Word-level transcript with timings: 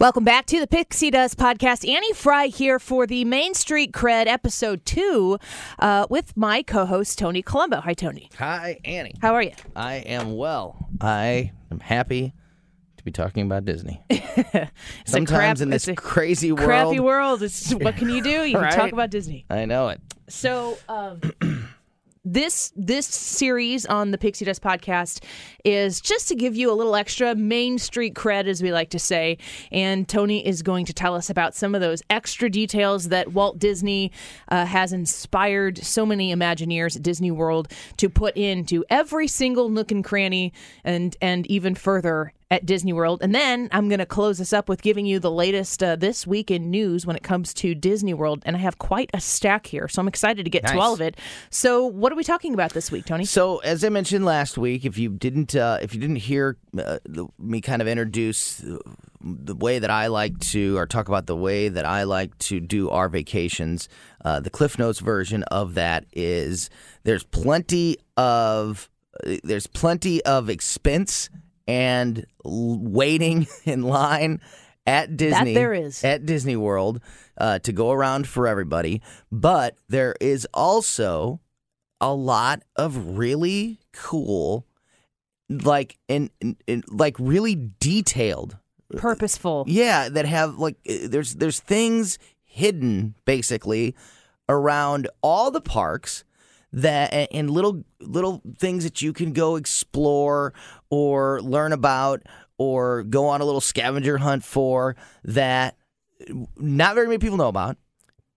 Welcome 0.00 0.24
back 0.24 0.46
to 0.46 0.58
the 0.58 0.66
Pixie 0.66 1.10
Dust 1.10 1.36
podcast. 1.36 1.86
Annie 1.86 2.14
Fry 2.14 2.46
here 2.46 2.78
for 2.78 3.06
the 3.06 3.26
Main 3.26 3.52
Street 3.52 3.92
Cred 3.92 4.28
episode 4.28 4.86
two 4.86 5.38
uh, 5.78 6.06
with 6.08 6.34
my 6.38 6.62
co 6.62 6.86
host, 6.86 7.18
Tony 7.18 7.42
Colombo. 7.42 7.82
Hi, 7.82 7.92
Tony. 7.92 8.30
Hi, 8.38 8.78
Annie. 8.86 9.12
How 9.20 9.34
are 9.34 9.42
you? 9.42 9.52
I 9.76 9.96
am 9.96 10.38
well. 10.38 10.88
I 11.02 11.52
am 11.70 11.80
happy 11.80 12.32
to 12.96 13.04
be 13.04 13.10
talking 13.10 13.44
about 13.44 13.66
Disney. 13.66 14.02
Sometimes 15.04 15.28
crap- 15.28 15.60
in 15.60 15.68
this 15.68 15.86
crazy 15.98 16.50
world. 16.50 16.66
Crappy 16.66 16.98
world. 16.98 17.42
It's, 17.42 17.70
what 17.74 17.96
can 17.96 18.08
you 18.08 18.22
do? 18.22 18.44
You 18.44 18.56
can 18.56 18.72
talk 18.72 18.92
about 18.94 19.10
Disney. 19.10 19.44
I 19.50 19.66
know 19.66 19.88
it. 19.88 20.00
So, 20.28 20.78
um, 20.88 21.20
this 22.32 22.72
this 22.76 23.06
series 23.06 23.86
on 23.86 24.12
the 24.12 24.18
Pixie 24.18 24.44
Dust 24.44 24.62
podcast 24.62 25.22
is 25.64 26.00
just 26.00 26.28
to 26.28 26.34
give 26.34 26.56
you 26.56 26.70
a 26.70 26.74
little 26.74 26.94
extra 26.94 27.34
Main 27.34 27.78
Street 27.78 28.14
cred, 28.14 28.46
as 28.46 28.62
we 28.62 28.72
like 28.72 28.90
to 28.90 28.98
say. 28.98 29.38
And 29.72 30.08
Tony 30.08 30.46
is 30.46 30.62
going 30.62 30.86
to 30.86 30.92
tell 30.92 31.14
us 31.14 31.28
about 31.28 31.54
some 31.54 31.74
of 31.74 31.80
those 31.80 32.02
extra 32.08 32.48
details 32.48 33.08
that 33.08 33.32
Walt 33.32 33.58
Disney 33.58 34.12
uh, 34.48 34.64
has 34.64 34.92
inspired 34.92 35.78
so 35.78 36.06
many 36.06 36.34
Imagineers 36.34 36.96
at 36.96 37.02
Disney 37.02 37.30
World 37.30 37.72
to 37.96 38.08
put 38.08 38.36
into 38.36 38.84
every 38.88 39.26
single 39.26 39.68
nook 39.68 39.90
and 39.90 40.04
cranny, 40.04 40.52
and 40.84 41.16
and 41.20 41.46
even 41.48 41.74
further 41.74 42.32
at 42.50 42.66
Disney 42.66 42.92
World. 42.92 43.20
And 43.22 43.34
then 43.34 43.68
I'm 43.70 43.88
going 43.88 44.00
to 44.00 44.06
close 44.06 44.38
this 44.38 44.52
up 44.52 44.68
with 44.68 44.82
giving 44.82 45.06
you 45.06 45.20
the 45.20 45.30
latest 45.30 45.82
uh, 45.82 45.94
this 45.94 46.26
week 46.26 46.50
in 46.50 46.70
news 46.70 47.06
when 47.06 47.14
it 47.14 47.22
comes 47.22 47.54
to 47.54 47.74
Disney 47.74 48.12
World. 48.12 48.42
And 48.44 48.56
I 48.56 48.58
have 48.58 48.78
quite 48.78 49.08
a 49.14 49.20
stack 49.20 49.66
here, 49.66 49.86
so 49.86 50.00
I'm 50.00 50.08
excited 50.08 50.44
to 50.44 50.50
get 50.50 50.66
to 50.66 50.78
all 50.78 50.92
of 50.92 51.00
it. 51.00 51.16
So, 51.50 51.86
what 51.86 52.12
are 52.12 52.16
we 52.16 52.24
talking 52.24 52.52
about 52.52 52.72
this 52.72 52.90
week, 52.90 53.04
Tony? 53.04 53.24
So, 53.24 53.58
as 53.58 53.84
I 53.84 53.88
mentioned 53.88 54.24
last 54.24 54.58
week, 54.58 54.84
if 54.84 54.98
you 54.98 55.10
didn't, 55.10 55.54
uh, 55.54 55.78
if 55.80 55.94
you 55.94 56.00
didn't 56.00 56.16
hear 56.16 56.56
uh, 56.76 56.98
the, 57.04 57.28
me 57.38 57.60
kind 57.60 57.80
of 57.80 57.88
introduce 57.88 58.62
the 59.22 59.54
way 59.54 59.78
that 59.78 59.90
I 59.90 60.08
like 60.08 60.38
to, 60.40 60.76
or 60.76 60.86
talk 60.86 61.08
about 61.08 61.26
the 61.26 61.36
way 61.36 61.68
that 61.68 61.84
I 61.84 62.02
like 62.02 62.36
to 62.38 62.58
do 62.58 62.90
our 62.90 63.08
vacations, 63.08 63.88
uh, 64.24 64.40
the 64.40 64.50
Cliff 64.50 64.78
Notes 64.78 64.98
version 64.98 65.44
of 65.44 65.74
that 65.74 66.06
is 66.12 66.68
there's 67.04 67.22
plenty 67.22 67.96
of 68.16 68.90
uh, 69.24 69.36
there's 69.44 69.66
plenty 69.66 70.24
of 70.24 70.48
expense 70.48 71.30
and 71.70 72.26
l- 72.44 72.78
waiting 72.80 73.46
in 73.64 73.82
line 73.82 74.40
at 74.86 75.16
Disney. 75.16 75.54
there 75.54 75.72
is. 75.72 76.02
at 76.04 76.26
Disney 76.26 76.56
World 76.56 77.00
uh, 77.38 77.58
to 77.60 77.72
go 77.72 77.90
around 77.92 78.26
for 78.26 78.46
everybody, 78.46 79.00
but 79.30 79.76
there 79.88 80.14
is 80.20 80.46
also 80.52 81.40
a 82.00 82.12
lot 82.12 82.62
of 82.76 83.16
really 83.18 83.78
cool, 83.92 84.66
like 85.48 85.98
and, 86.08 86.30
and 86.66 86.84
like 86.90 87.16
really 87.18 87.70
detailed, 87.78 88.56
Purposeful. 88.96 89.64
yeah, 89.68 90.08
that 90.08 90.26
have 90.26 90.56
like 90.56 90.76
uh, 90.88 90.94
there's 91.08 91.34
there's 91.36 91.60
things 91.60 92.18
hidden 92.42 93.14
basically 93.26 93.94
around 94.48 95.08
all 95.22 95.50
the 95.50 95.60
parks 95.60 96.24
that 96.72 97.28
and- 97.32 97.50
little 97.50 97.84
little 98.00 98.42
things 98.58 98.84
that 98.84 99.02
you 99.02 99.12
can 99.12 99.32
go 99.32 99.56
explore 99.56 100.52
or 100.88 101.40
learn 101.42 101.72
about 101.72 102.22
or 102.58 103.02
go 103.02 103.26
on 103.26 103.40
a 103.40 103.44
little 103.44 103.60
scavenger 103.60 104.18
hunt 104.18 104.44
for 104.44 104.96
that 105.24 105.76
not 106.56 106.94
very 106.94 107.06
many 107.06 107.18
people 107.18 107.36
know 107.36 107.48
about 107.48 107.76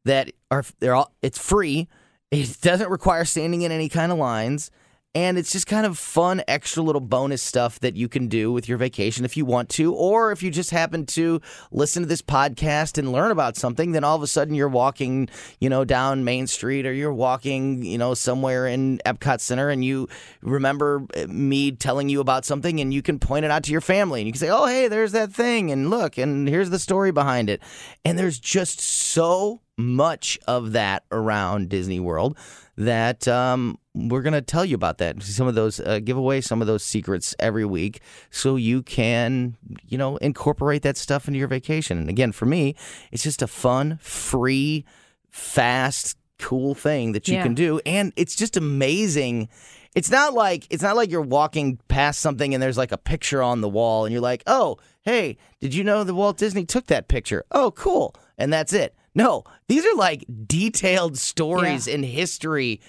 that 0.05 0.31
are 0.49 0.63
they're 0.79 0.95
all 0.95 1.13
it's 1.21 1.37
free. 1.37 1.87
It 2.31 2.59
doesn't 2.61 2.89
require 2.89 3.25
standing 3.25 3.61
in 3.61 3.71
any 3.71 3.89
kind 3.89 4.11
of 4.11 4.17
lines 4.17 4.71
and 5.15 5.37
it's 5.37 5.51
just 5.51 5.67
kind 5.67 5.85
of 5.85 5.97
fun 5.97 6.43
extra 6.47 6.83
little 6.83 7.01
bonus 7.01 7.41
stuff 7.41 7.79
that 7.79 7.95
you 7.95 8.09
can 8.09 8.27
do 8.27 8.51
with 8.51 8.67
your 8.67 8.77
vacation 8.77 9.25
if 9.25 9.37
you 9.37 9.45
want 9.45 9.69
to. 9.69 9.93
Or 9.93 10.31
if 10.31 10.43
you 10.43 10.51
just 10.51 10.71
happen 10.71 11.05
to 11.07 11.39
listen 11.71 12.03
to 12.03 12.09
this 12.09 12.21
podcast 12.21 12.97
and 12.97 13.11
learn 13.11 13.31
about 13.31 13.55
something 13.55 13.91
then 13.91 14.03
all 14.03 14.15
of 14.15 14.23
a 14.23 14.27
sudden 14.27 14.55
you're 14.55 14.67
walking 14.67 15.29
you 15.59 15.69
know 15.69 15.85
down 15.85 16.23
main 16.23 16.47
street 16.47 16.85
or 16.85 16.93
you're 16.93 17.13
walking 17.13 17.83
you 17.83 17.97
know 17.97 18.13
somewhere 18.13 18.67
in 18.67 18.99
epcot 19.05 19.39
center 19.39 19.69
and 19.69 19.85
you 19.85 20.07
remember 20.41 21.05
uh, 21.15 21.25
me 21.27 21.71
telling 21.71 22.09
you 22.09 22.19
about 22.19 22.45
something 22.45 22.79
and 22.79 22.93
you 22.93 23.01
can 23.01 23.19
point 23.19 23.45
it 23.45 23.51
out 23.51 23.63
to 23.63 23.71
your 23.71 23.81
family 23.81 24.21
and 24.21 24.27
you 24.27 24.33
can 24.33 24.39
say 24.39 24.49
oh 24.49 24.65
hey 24.65 24.87
there's 24.87 25.11
that 25.11 25.31
thing 25.31 25.71
and 25.71 25.89
look 25.89 26.17
and 26.17 26.47
here's 26.47 26.69
the 26.69 26.79
story 26.79 27.11
behind 27.11 27.49
it. 27.49 27.61
And 28.05 28.17
there's 28.19 28.39
just 28.39 28.79
so 28.79 29.61
much 29.77 30.37
of 30.47 30.73
that 30.73 31.03
around 31.11 31.69
Disney 31.69 31.99
World 31.99 32.37
that 32.77 33.27
um, 33.27 33.79
we're 33.95 34.21
going 34.21 34.33
to 34.33 34.41
tell 34.41 34.65
you 34.65 34.75
about 34.75 34.97
that. 34.97 35.21
Some 35.21 35.47
of 35.47 35.55
those, 35.55 35.79
uh, 35.79 35.99
give 36.03 36.17
away 36.17 36.41
some 36.41 36.61
of 36.61 36.67
those 36.67 36.83
secrets 36.83 37.35
every 37.39 37.65
week 37.65 38.01
so 38.31 38.55
you 38.55 38.81
can, 38.81 39.55
you 39.87 39.97
know, 39.97 40.17
incorporate 40.17 40.81
that 40.81 40.97
stuff 40.97 41.27
into 41.27 41.37
your 41.39 41.47
vacation. 41.47 41.97
And 41.99 42.09
again, 42.09 42.31
for 42.31 42.45
me, 42.45 42.75
it's 43.11 43.23
just 43.23 43.41
a 43.41 43.47
fun, 43.47 43.99
free, 44.01 44.83
fast, 45.29 46.17
cool 46.39 46.73
thing 46.75 47.11
that 47.13 47.27
you 47.27 47.35
Yeah. 47.35 47.43
can 47.43 47.53
do. 47.53 47.79
And 47.85 48.11
it's 48.15 48.35
just 48.35 48.57
amazing. 48.57 49.49
It's 49.95 50.09
not 50.09 50.33
like 50.33 50.65
it's 50.71 50.81
not 50.83 50.95
like 50.95 51.11
you're 51.11 51.21
walking 51.21 51.77
past 51.87 52.19
something 52.19 52.53
and 52.53 52.61
there's 52.63 52.77
like 52.77 52.91
a 52.91 52.97
picture 52.97 53.41
on 53.43 53.61
the 53.61 53.69
wall 53.69 54.05
and 54.05 54.11
you're 54.11 54.21
like, 54.21 54.41
"Oh, 54.47 54.77
hey, 55.03 55.37
did 55.61 55.73
you 55.75 55.83
know 55.83 56.03
that 56.03 56.13
Walt 56.15 56.37
Disney 56.37 56.65
took 56.65 56.87
that 56.87 57.07
picture?" 57.07 57.45
Oh, 57.51 57.69
cool. 57.71 58.15
And 58.37 58.51
that's 58.51 58.73
it. 58.73 58.95
No, 59.13 59.43
these 59.67 59.85
are 59.85 59.93
like 59.95 60.25
detailed 60.47 61.19
stories 61.19 61.87
in 61.87 62.01
history 62.01 62.81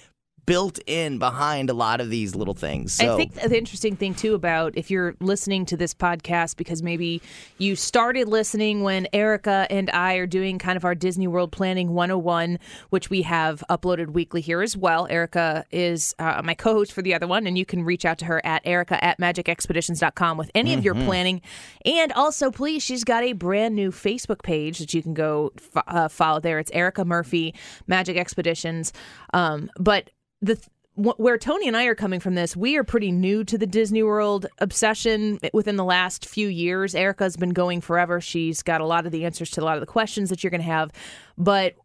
built 0.45 0.79
in 0.85 1.17
behind 1.17 1.69
a 1.69 1.73
lot 1.73 2.01
of 2.01 2.09
these 2.09 2.35
little 2.35 2.53
things. 2.53 2.93
So 2.93 3.13
I 3.13 3.17
think 3.17 3.33
the 3.33 3.57
interesting 3.57 3.95
thing 3.95 4.13
too 4.13 4.35
about 4.35 4.73
if 4.77 4.91
you're 4.91 5.15
listening 5.19 5.65
to 5.67 5.77
this 5.77 5.93
podcast 5.93 6.57
because 6.57 6.83
maybe 6.83 7.21
you 7.57 7.75
started 7.75 8.27
listening 8.27 8.83
when 8.83 9.07
Erica 9.13 9.67
and 9.69 9.89
I 9.91 10.15
are 10.15 10.27
doing 10.27 10.59
kind 10.59 10.77
of 10.77 10.85
our 10.85 10.95
Disney 10.95 11.27
World 11.27 11.51
Planning 11.51 11.93
101, 11.93 12.59
which 12.89 13.09
we 13.09 13.23
have 13.23 13.63
uploaded 13.69 14.09
weekly 14.09 14.41
here 14.41 14.61
as 14.61 14.77
well. 14.77 15.07
Erica 15.09 15.65
is 15.71 16.15
uh, 16.19 16.41
my 16.43 16.53
co-host 16.53 16.91
for 16.91 17.01
the 17.01 17.13
other 17.13 17.27
one, 17.27 17.47
and 17.47 17.57
you 17.57 17.65
can 17.65 17.83
reach 17.83 18.05
out 18.05 18.17
to 18.19 18.25
her 18.25 18.45
at 18.45 18.61
Erica 18.65 19.03
at 19.03 19.19
magicexpeditions.com 19.19 20.37
with 20.37 20.51
any 20.53 20.73
of 20.73 20.83
your 20.83 20.95
planning. 20.95 21.41
And 21.85 22.11
also, 22.13 22.51
please, 22.51 22.83
she's 22.83 23.03
got 23.03 23.23
a 23.23 23.33
brand 23.33 23.75
new 23.75 23.91
Facebook 23.91 24.43
page 24.43 24.79
that 24.79 24.93
you 24.93 25.01
can 25.01 25.13
go 25.13 25.51
fo- 25.57 25.81
uh, 25.87 26.07
follow 26.07 26.39
there. 26.39 26.59
It's 26.59 26.71
Erica 26.71 27.05
Murphy 27.05 27.53
Magic 27.87 28.17
Expeditions. 28.17 28.93
Um, 29.33 29.69
but 29.77 30.09
the 30.41 30.59
wh- 30.95 31.19
where 31.19 31.37
Tony 31.37 31.67
and 31.67 31.77
I 31.77 31.85
are 31.85 31.95
coming 31.95 32.19
from 32.19 32.35
this, 32.35 32.55
we 32.55 32.77
are 32.77 32.83
pretty 32.83 33.11
new 33.11 33.43
to 33.43 33.57
the 33.57 33.67
Disney 33.67 34.03
World 34.03 34.47
obsession 34.59 35.39
within 35.53 35.75
the 35.75 35.83
last 35.83 36.25
few 36.25 36.47
years. 36.47 36.95
Erica's 36.95 37.37
been 37.37 37.51
going 37.51 37.81
forever. 37.81 38.21
She's 38.21 38.61
got 38.63 38.81
a 38.81 38.85
lot 38.85 39.05
of 39.05 39.11
the 39.11 39.25
answers 39.25 39.51
to 39.51 39.61
a 39.61 39.65
lot 39.65 39.75
of 39.75 39.81
the 39.81 39.87
questions 39.87 40.29
that 40.29 40.43
you're 40.43 40.51
going 40.51 40.61
to 40.61 40.67
have. 40.67 40.91
But 41.37 41.75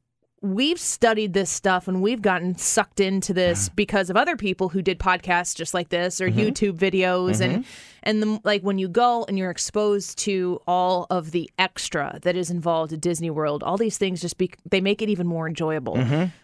we've 0.43 0.81
studied 0.81 1.35
this 1.35 1.51
stuff 1.51 1.87
and 1.87 2.01
we've 2.01 2.23
gotten 2.23 2.57
sucked 2.57 3.01
into 3.01 3.35
this 3.35 3.67
mm-hmm. 3.67 3.75
because 3.75 4.09
of 4.09 4.17
other 4.17 4.37
people 4.37 4.71
who 4.71 4.81
did 4.81 4.99
podcasts 4.99 5.55
just 5.55 5.75
like 5.75 5.91
this 5.91 6.21
or 6.21 6.29
mm-hmm. 6.29 6.39
YouTube 6.39 6.79
videos 6.79 7.41
and 7.41 7.65
mm-hmm. 7.65 7.71
and 8.03 8.23
the, 8.23 8.41
like 8.43 8.63
when 8.63 8.79
you 8.79 8.89
go 8.89 9.25
and 9.29 9.39
you're 9.39 9.51
exposed 9.51 10.19
to 10.19 10.61
all 10.67 11.07
of 11.11 11.33
the 11.33 11.51
extra 11.59 12.19
that 12.23 12.37
is 12.37 12.51
involved 12.51 12.93
at 12.93 13.01
Disney 13.01 13.31
World, 13.31 13.63
all 13.63 13.77
these 13.77 13.99
things 13.99 14.21
just 14.21 14.39
be 14.39 14.51
they 14.69 14.81
make 14.81 15.03
it 15.03 15.09
even 15.09 15.27
more 15.27 15.47
enjoyable. 15.47 15.99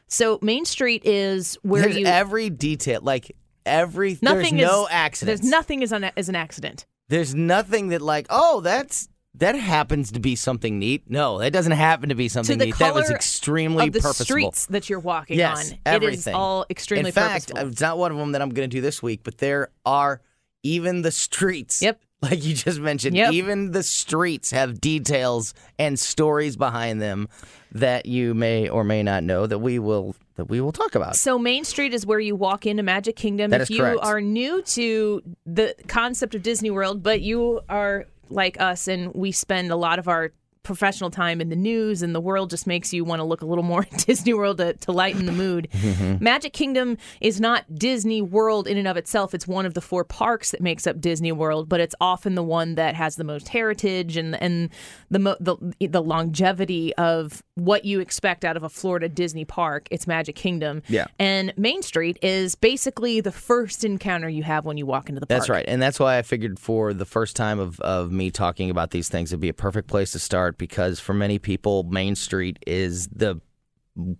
So 0.08 0.38
Main 0.42 0.64
Street 0.64 1.02
is 1.04 1.58
where 1.62 1.82
there's 1.82 1.96
you 1.96 2.06
every 2.06 2.50
detail, 2.50 3.00
like 3.02 3.34
every 3.64 4.18
nothing 4.20 4.56
there's 4.56 4.68
is 4.68 4.74
no 4.74 4.88
accidents. 4.90 5.40
There's 5.40 5.50
nothing 5.50 5.82
is 5.82 5.92
an 5.92 6.10
is 6.16 6.28
an 6.28 6.36
accident. 6.36 6.86
There's 7.08 7.34
nothing 7.34 7.88
that 7.88 8.02
like, 8.02 8.26
oh, 8.30 8.60
that's 8.60 9.08
that 9.38 9.54
happens 9.54 10.12
to 10.12 10.20
be 10.20 10.34
something 10.36 10.78
neat. 10.78 11.04
No, 11.08 11.38
that 11.38 11.52
doesn't 11.52 11.72
happen 11.72 12.08
to 12.08 12.14
be 12.14 12.28
To 12.28 12.32
something 12.34 12.58
the 12.58 12.66
neat. 12.66 12.78
that 12.78 12.94
was 12.94 13.10
extremely 13.10 13.86
of 13.88 13.92
the 13.92 14.00
purposeful. 14.00 14.24
streets 14.24 14.66
that 14.66 14.88
you're 14.88 14.98
walking 15.00 15.38
yes, 15.38 15.72
on. 15.72 15.78
everything. 15.86 16.12
It 16.14 16.18
is 16.18 16.26
all 16.28 16.66
extremely 16.70 17.08
In 17.10 17.12
fact, 17.14 17.48
purposeful. 17.48 17.66
Uh, 17.66 17.70
it's 17.70 17.80
not 17.80 17.98
one 17.98 18.12
of 18.12 18.18
them 18.18 18.32
that 18.32 18.42
I'm 18.42 18.50
going 18.50 18.68
to 18.68 18.74
do 18.76 18.80
this 18.80 19.02
week, 19.02 19.20
but 19.22 19.38
there 19.38 19.68
are 19.84 20.20
even 20.62 21.02
the 21.02 21.10
streets. 21.12 21.82
Yep. 21.82 22.00
Like 22.22 22.42
you 22.46 22.54
just 22.54 22.80
mentioned, 22.80 23.14
Yep. 23.14 23.34
even 23.34 23.72
the 23.72 23.82
streets 23.82 24.50
have 24.50 24.80
details 24.80 25.52
and 25.78 25.98
stories 25.98 26.56
behind 26.56 27.00
them 27.00 27.28
that 27.72 28.06
you 28.06 28.32
may 28.32 28.70
or 28.70 28.84
may 28.84 29.02
not 29.02 29.22
know 29.22 29.46
that 29.46 29.58
we 29.58 29.78
will 29.78 30.16
that 30.36 30.46
we 30.46 30.62
will 30.62 30.72
talk 30.72 30.94
about. 30.94 31.16
So 31.16 31.38
Main 31.38 31.64
Street 31.64 31.92
is 31.92 32.06
where 32.06 32.18
you 32.18 32.34
walk 32.34 32.64
into 32.64 32.82
Magic 32.82 33.16
Kingdom. 33.16 33.50
That 33.50 33.60
if 33.60 33.70
you 33.70 33.80
correct. 33.82 34.00
are 34.02 34.22
new 34.22 34.62
to 34.62 35.22
the 35.44 35.74
concept 35.88 36.34
of 36.34 36.42
Disney 36.42 36.70
World, 36.70 37.02
but 37.02 37.20
you 37.20 37.60
are 37.68 38.06
like 38.28 38.60
us 38.60 38.88
and 38.88 39.14
we 39.14 39.32
spend 39.32 39.70
a 39.70 39.76
lot 39.76 39.98
of 39.98 40.08
our 40.08 40.32
professional 40.66 41.10
time 41.10 41.40
in 41.40 41.48
the 41.48 41.56
news 41.56 42.02
and 42.02 42.14
the 42.14 42.20
world 42.20 42.50
just 42.50 42.66
makes 42.66 42.92
you 42.92 43.04
want 43.04 43.20
to 43.20 43.24
look 43.24 43.40
a 43.40 43.46
little 43.46 43.64
more 43.64 43.82
at 43.92 44.06
Disney 44.06 44.34
World 44.34 44.58
to, 44.58 44.74
to 44.74 44.92
lighten 44.92 45.24
the 45.24 45.32
mood. 45.32 45.68
Magic 46.20 46.52
Kingdom 46.52 46.98
is 47.20 47.40
not 47.40 47.64
Disney 47.74 48.20
World 48.20 48.66
in 48.66 48.76
and 48.76 48.88
of 48.88 48.96
itself. 48.96 49.32
It's 49.32 49.46
one 49.46 49.64
of 49.64 49.74
the 49.74 49.80
four 49.80 50.04
parks 50.04 50.50
that 50.50 50.60
makes 50.60 50.86
up 50.86 51.00
Disney 51.00 51.32
World, 51.32 51.68
but 51.68 51.80
it's 51.80 51.94
often 52.00 52.34
the 52.34 52.42
one 52.42 52.74
that 52.74 52.94
has 52.94 53.16
the 53.16 53.24
most 53.24 53.48
heritage 53.48 54.16
and 54.16 54.40
and 54.42 54.70
the 55.10 55.18
mo- 55.20 55.36
the, 55.40 55.56
the 55.80 56.02
longevity 56.02 56.94
of 56.96 57.42
what 57.54 57.84
you 57.84 58.00
expect 58.00 58.44
out 58.44 58.56
of 58.56 58.62
a 58.62 58.68
Florida 58.68 59.08
Disney 59.08 59.44
park. 59.44 59.88
It's 59.90 60.06
Magic 60.06 60.34
Kingdom. 60.34 60.82
Yeah. 60.88 61.06
And 61.18 61.54
Main 61.56 61.82
Street 61.82 62.18
is 62.22 62.54
basically 62.54 63.20
the 63.20 63.32
first 63.32 63.84
encounter 63.84 64.28
you 64.28 64.42
have 64.42 64.64
when 64.64 64.76
you 64.76 64.84
walk 64.84 65.08
into 65.08 65.20
the 65.20 65.26
park. 65.26 65.40
That's 65.40 65.48
right. 65.48 65.64
And 65.66 65.80
that's 65.80 65.98
why 65.98 66.18
I 66.18 66.22
figured 66.22 66.58
for 66.58 66.92
the 66.92 67.06
first 67.06 67.36
time 67.36 67.58
of, 67.58 67.80
of 67.80 68.10
me 68.10 68.30
talking 68.30 68.68
about 68.68 68.90
these 68.90 69.08
things, 69.08 69.32
it'd 69.32 69.40
be 69.40 69.48
a 69.48 69.54
perfect 69.54 69.88
place 69.88 70.12
to 70.12 70.18
start 70.18 70.55
because 70.58 71.00
for 71.00 71.14
many 71.14 71.38
people, 71.38 71.84
Main 71.84 72.14
Street 72.16 72.58
is 72.66 73.06
the 73.08 73.40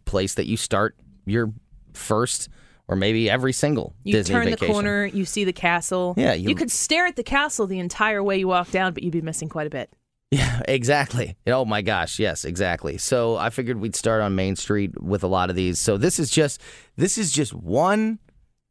place 0.05 0.35
that 0.35 0.47
you 0.47 0.56
start 0.56 0.97
your 1.27 1.53
first 1.93 2.49
or 2.88 2.97
maybe 2.97 3.29
every 3.29 3.53
single 3.53 3.94
You 4.05 4.12
Disney 4.12 4.35
turn 4.35 4.44
vacation. 4.44 4.67
the 4.69 4.73
corner, 4.73 5.06
you 5.06 5.25
see 5.25 5.44
the 5.44 5.53
castle. 5.53 6.15
Yeah, 6.17 6.35
you, 6.35 6.50
you- 6.50 6.55
could 6.55 6.71
stare 6.71 7.06
at 7.06 7.17
the 7.17 7.25
castle 7.25 7.67
the 7.67 7.79
entire 7.81 8.23
way 8.23 8.38
you 8.38 8.49
walk 8.49 8.71
down, 8.71 8.93
but 8.94 9.03
you'd 9.03 9.12
be 9.12 9.21
missing 9.23 9.49
quite 9.49 9.67
a 9.67 9.71
bit. 9.71 9.91
Yeah, 10.33 10.61
exactly. 10.67 11.37
Oh 11.47 11.65
my 11.65 11.83
gosh, 11.83 12.19
yes, 12.19 12.44
exactly. 12.44 12.99
So 12.99 13.37
I 13.37 13.50
figured 13.50 13.79
we'd 13.79 13.94
start 13.94 14.23
on 14.23 14.35
Main 14.35 14.56
Street 14.56 15.00
with 15.00 15.23
a 15.23 15.29
lot 15.29 15.50
of 15.50 15.56
these. 15.56 15.79
So 15.79 15.97
this 15.97 16.19
is 16.19 16.31
just 16.33 16.61
this 16.97 17.17
is 17.17 17.31
just 17.31 17.55
one 17.55 18.19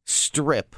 strip 0.04 0.76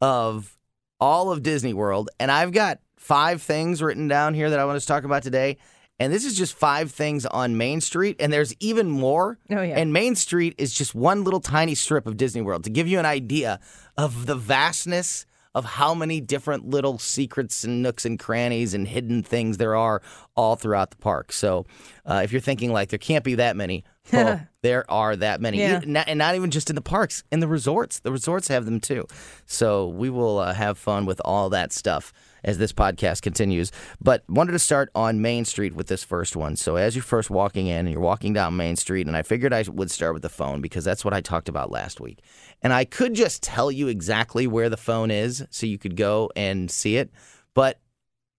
of 0.00 0.58
all 1.00 1.30
of 1.30 1.44
Disney 1.44 1.72
World, 1.72 2.10
and 2.18 2.32
I've 2.32 2.50
got 2.50 2.80
five 2.96 3.40
things 3.42 3.80
written 3.80 4.08
down 4.08 4.34
here 4.34 4.50
that 4.50 4.58
I 4.58 4.64
want 4.64 4.80
to 4.80 4.86
talk 4.86 5.04
about 5.04 5.22
today. 5.22 5.56
And 6.00 6.12
this 6.12 6.24
is 6.24 6.36
just 6.38 6.54
five 6.54 6.92
things 6.92 7.26
on 7.26 7.56
Main 7.56 7.80
Street, 7.80 8.16
and 8.20 8.32
there's 8.32 8.54
even 8.60 8.88
more. 8.88 9.38
Oh, 9.50 9.60
yeah. 9.62 9.76
And 9.78 9.92
Main 9.92 10.14
Street 10.14 10.54
is 10.56 10.72
just 10.72 10.94
one 10.94 11.24
little 11.24 11.40
tiny 11.40 11.74
strip 11.74 12.06
of 12.06 12.16
Disney 12.16 12.40
World 12.40 12.64
to 12.64 12.70
give 12.70 12.86
you 12.86 12.98
an 13.00 13.06
idea 13.06 13.58
of 13.96 14.26
the 14.26 14.36
vastness 14.36 15.26
of 15.54 15.64
how 15.64 15.94
many 15.94 16.20
different 16.20 16.68
little 16.70 16.98
secrets 16.98 17.64
and 17.64 17.82
nooks 17.82 18.04
and 18.04 18.16
crannies 18.18 18.74
and 18.74 18.86
hidden 18.86 19.24
things 19.24 19.56
there 19.56 19.74
are 19.74 20.00
all 20.36 20.54
throughout 20.54 20.90
the 20.90 20.96
park. 20.98 21.32
So 21.32 21.66
uh, 22.06 22.20
if 22.22 22.30
you're 22.30 22.40
thinking 22.40 22.72
like 22.72 22.90
there 22.90 22.98
can't 22.98 23.24
be 23.24 23.34
that 23.36 23.56
many, 23.56 23.82
well, 24.12 24.40
there 24.62 24.88
are 24.88 25.16
that 25.16 25.40
many. 25.40 25.58
Yeah. 25.58 25.82
E- 25.82 25.86
not- 25.86 26.06
and 26.06 26.18
not 26.18 26.36
even 26.36 26.52
just 26.52 26.70
in 26.70 26.76
the 26.76 26.82
parks, 26.82 27.24
in 27.32 27.40
the 27.40 27.48
resorts. 27.48 27.98
The 28.00 28.12
resorts 28.12 28.46
have 28.48 28.66
them 28.66 28.78
too. 28.78 29.06
So 29.46 29.88
we 29.88 30.10
will 30.10 30.38
uh, 30.38 30.52
have 30.54 30.78
fun 30.78 31.06
with 31.06 31.20
all 31.24 31.50
that 31.50 31.72
stuff 31.72 32.12
as 32.44 32.58
this 32.58 32.72
podcast 32.72 33.22
continues. 33.22 33.72
But 34.00 34.24
wanted 34.28 34.52
to 34.52 34.58
start 34.58 34.90
on 34.94 35.20
Main 35.20 35.44
Street 35.44 35.74
with 35.74 35.88
this 35.88 36.04
first 36.04 36.36
one. 36.36 36.56
So 36.56 36.76
as 36.76 36.94
you're 36.94 37.02
first 37.02 37.30
walking 37.30 37.66
in 37.66 37.78
and 37.86 37.90
you're 37.90 38.00
walking 38.00 38.32
down 38.32 38.56
Main 38.56 38.76
Street, 38.76 39.06
and 39.06 39.16
I 39.16 39.22
figured 39.22 39.52
I 39.52 39.64
would 39.68 39.90
start 39.90 40.14
with 40.14 40.22
the 40.22 40.28
phone 40.28 40.60
because 40.60 40.84
that's 40.84 41.04
what 41.04 41.14
I 41.14 41.20
talked 41.20 41.48
about 41.48 41.70
last 41.70 42.00
week. 42.00 42.20
And 42.62 42.72
I 42.72 42.84
could 42.84 43.14
just 43.14 43.42
tell 43.42 43.70
you 43.70 43.88
exactly 43.88 44.46
where 44.46 44.68
the 44.68 44.76
phone 44.76 45.10
is 45.10 45.44
so 45.50 45.66
you 45.66 45.78
could 45.78 45.96
go 45.96 46.30
and 46.36 46.70
see 46.70 46.96
it. 46.96 47.10
But 47.54 47.80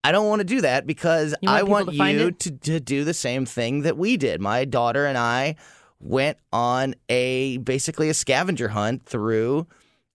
I 0.02 0.12
don't 0.12 0.28
want 0.28 0.40
to 0.40 0.44
do 0.44 0.62
that 0.62 0.86
because 0.86 1.34
want 1.42 1.56
I 1.56 1.62
want 1.62 1.90
to 1.90 2.10
you 2.10 2.30
to, 2.30 2.50
to 2.50 2.80
do 2.80 3.04
the 3.04 3.14
same 3.14 3.44
thing 3.44 3.82
that 3.82 3.98
we 3.98 4.16
did. 4.16 4.40
My 4.40 4.64
daughter 4.64 5.04
and 5.06 5.18
I 5.18 5.56
went 5.98 6.38
on 6.52 6.94
a 7.08 7.58
basically 7.58 8.08
a 8.08 8.14
scavenger 8.14 8.68
hunt 8.68 9.04
through 9.04 9.66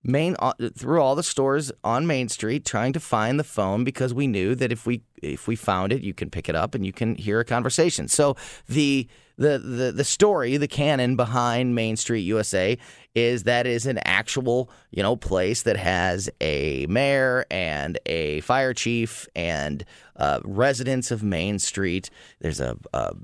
main 0.05 0.35
uh, 0.39 0.53
through 0.75 1.01
all 1.01 1.15
the 1.15 1.23
stores 1.23 1.71
on 1.83 2.07
Main 2.07 2.29
Street 2.29 2.63
trying 2.63 2.93
to 2.93 2.99
find 2.99 3.39
the 3.39 3.43
phone 3.43 3.83
because 3.83 4.13
we 4.13 4.27
knew 4.27 4.55
that 4.55 4.71
if 4.71 4.85
we 4.85 5.01
if 5.21 5.47
we 5.47 5.55
found 5.55 5.91
it 5.91 6.01
you 6.01 6.13
can 6.13 6.29
pick 6.29 6.47
it 6.47 6.55
up 6.55 6.75
and 6.75 6.85
you 6.85 6.93
can 6.93 7.15
hear 7.15 7.39
a 7.39 7.45
conversation. 7.45 8.07
So 8.07 8.35
the 8.67 9.07
the 9.37 9.57
the, 9.57 9.91
the 9.91 10.03
story, 10.03 10.57
the 10.57 10.67
canon 10.67 11.15
behind 11.15 11.75
Main 11.75 11.95
Street 11.97 12.21
USA 12.21 12.77
is 13.15 13.43
that 13.43 13.65
is 13.65 13.85
an 13.85 13.99
actual, 14.05 14.69
you 14.91 15.01
know, 15.01 15.15
place 15.15 15.63
that 15.63 15.77
has 15.77 16.29
a 16.41 16.85
mayor 16.87 17.45
and 17.49 17.97
a 18.05 18.41
fire 18.41 18.73
chief 18.73 19.27
and 19.35 19.83
uh, 20.17 20.39
residents 20.43 21.11
of 21.11 21.23
Main 21.23 21.59
Street. 21.59 22.09
There's 22.39 22.59
a, 22.59 22.77
a 22.93 23.15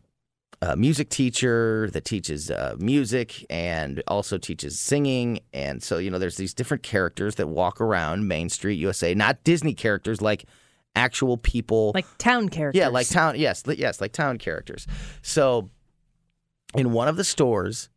a 0.62 0.76
music 0.76 1.10
teacher 1.10 1.90
that 1.92 2.06
teaches 2.06 2.52
uh, 2.52 2.76
music 2.78 3.46
and 3.50 4.04
also 4.08 4.38
teaches 4.38 4.80
singing. 4.80 5.40
And 5.54 5.82
so, 5.82 5.98
you 5.98 6.12
know, 6.12 6.20
there's 6.20 6.38
these 6.38 6.54
different 6.54 6.84
characters 6.84 7.36
that 7.36 7.48
walk 7.48 7.82
around 7.82 8.28
Main 8.28 8.50
Street 8.50 8.76
USA, 8.76 9.14
not 9.16 9.44
Disney 9.44 9.74
characters, 9.74 10.22
like 10.22 10.46
actual 10.96 11.38
people. 11.38 11.92
Like 11.96 12.06
town 12.20 12.50
characters. 12.50 12.80
yeah, 12.80 12.90
like 12.90 13.10
town. 13.10 13.40
Yes, 13.40 13.64
yes, 13.66 14.00
like 14.00 14.12
town 14.12 14.38
characters. 14.38 14.86
So, 15.24 15.70
in 16.76 16.92
one 16.92 17.08
of 17.08 17.18
the 17.18 17.24
stores 17.24 17.90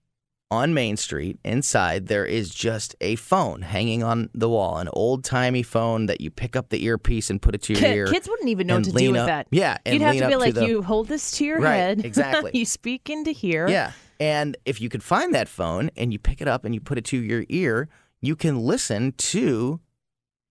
on 0.51 0.75
Main 0.75 0.97
Street, 0.97 1.39
inside 1.45 2.07
there 2.07 2.25
is 2.27 2.51
just 2.51 2.95
a 3.01 3.17
phone 3.17 3.63
hanging 3.63 4.03
on 4.03 4.31
the 4.35 4.49
wall, 4.49 4.79
an 4.79 4.89
old 4.93 5.25
timey 5.25 5.63
phone 5.63 6.07
that 6.07 6.21
you 6.21 6.31
pick 6.31 6.55
up 6.55 6.69
the 6.69 6.85
earpiece 6.85 7.31
and 7.31 7.41
put 7.43 7.55
it 7.55 7.63
to 7.63 7.73
your 7.73 7.91
ear. 7.93 8.07
Kids 8.07 8.29
wouldn't 8.29 8.49
even 8.49 8.67
know 8.67 8.77
what 8.77 8.85
to 8.85 8.93
do 8.93 9.11
with 9.13 9.21
up- 9.23 9.27
that. 9.27 9.47
Yeah, 9.51 9.79
and 9.85 9.95
You'd 9.95 10.03
have 10.03 10.17
to 10.19 10.29
be 10.29 10.37
like, 10.37 10.55
the- 10.55 10.67
you 10.67 10.83
hold 10.83 11.09
this 11.09 11.33
to 11.39 11.45
your 11.45 11.61
Right, 11.61 11.75
head. 11.77 12.01
exactly. 12.05 12.51
you 12.55 12.65
speak 12.65 13.11
into 13.11 13.31
here. 13.33 13.69
Yeah. 13.69 13.93
And 14.21 14.57
if 14.65 14.81
you 14.81 14.89
could 14.89 15.03
find 15.03 15.35
that 15.35 15.49
phone 15.49 15.91
and 15.97 16.13
you 16.13 16.19
pick 16.19 16.41
it 16.41 16.47
up 16.47 16.65
and 16.65 16.73
you 16.75 16.81
put 16.81 16.99
it 16.99 17.05
to 17.07 17.17
your 17.21 17.45
ear, 17.49 17.89
you 18.21 18.37
can 18.37 18.61
listen 18.61 19.13
to 19.13 19.81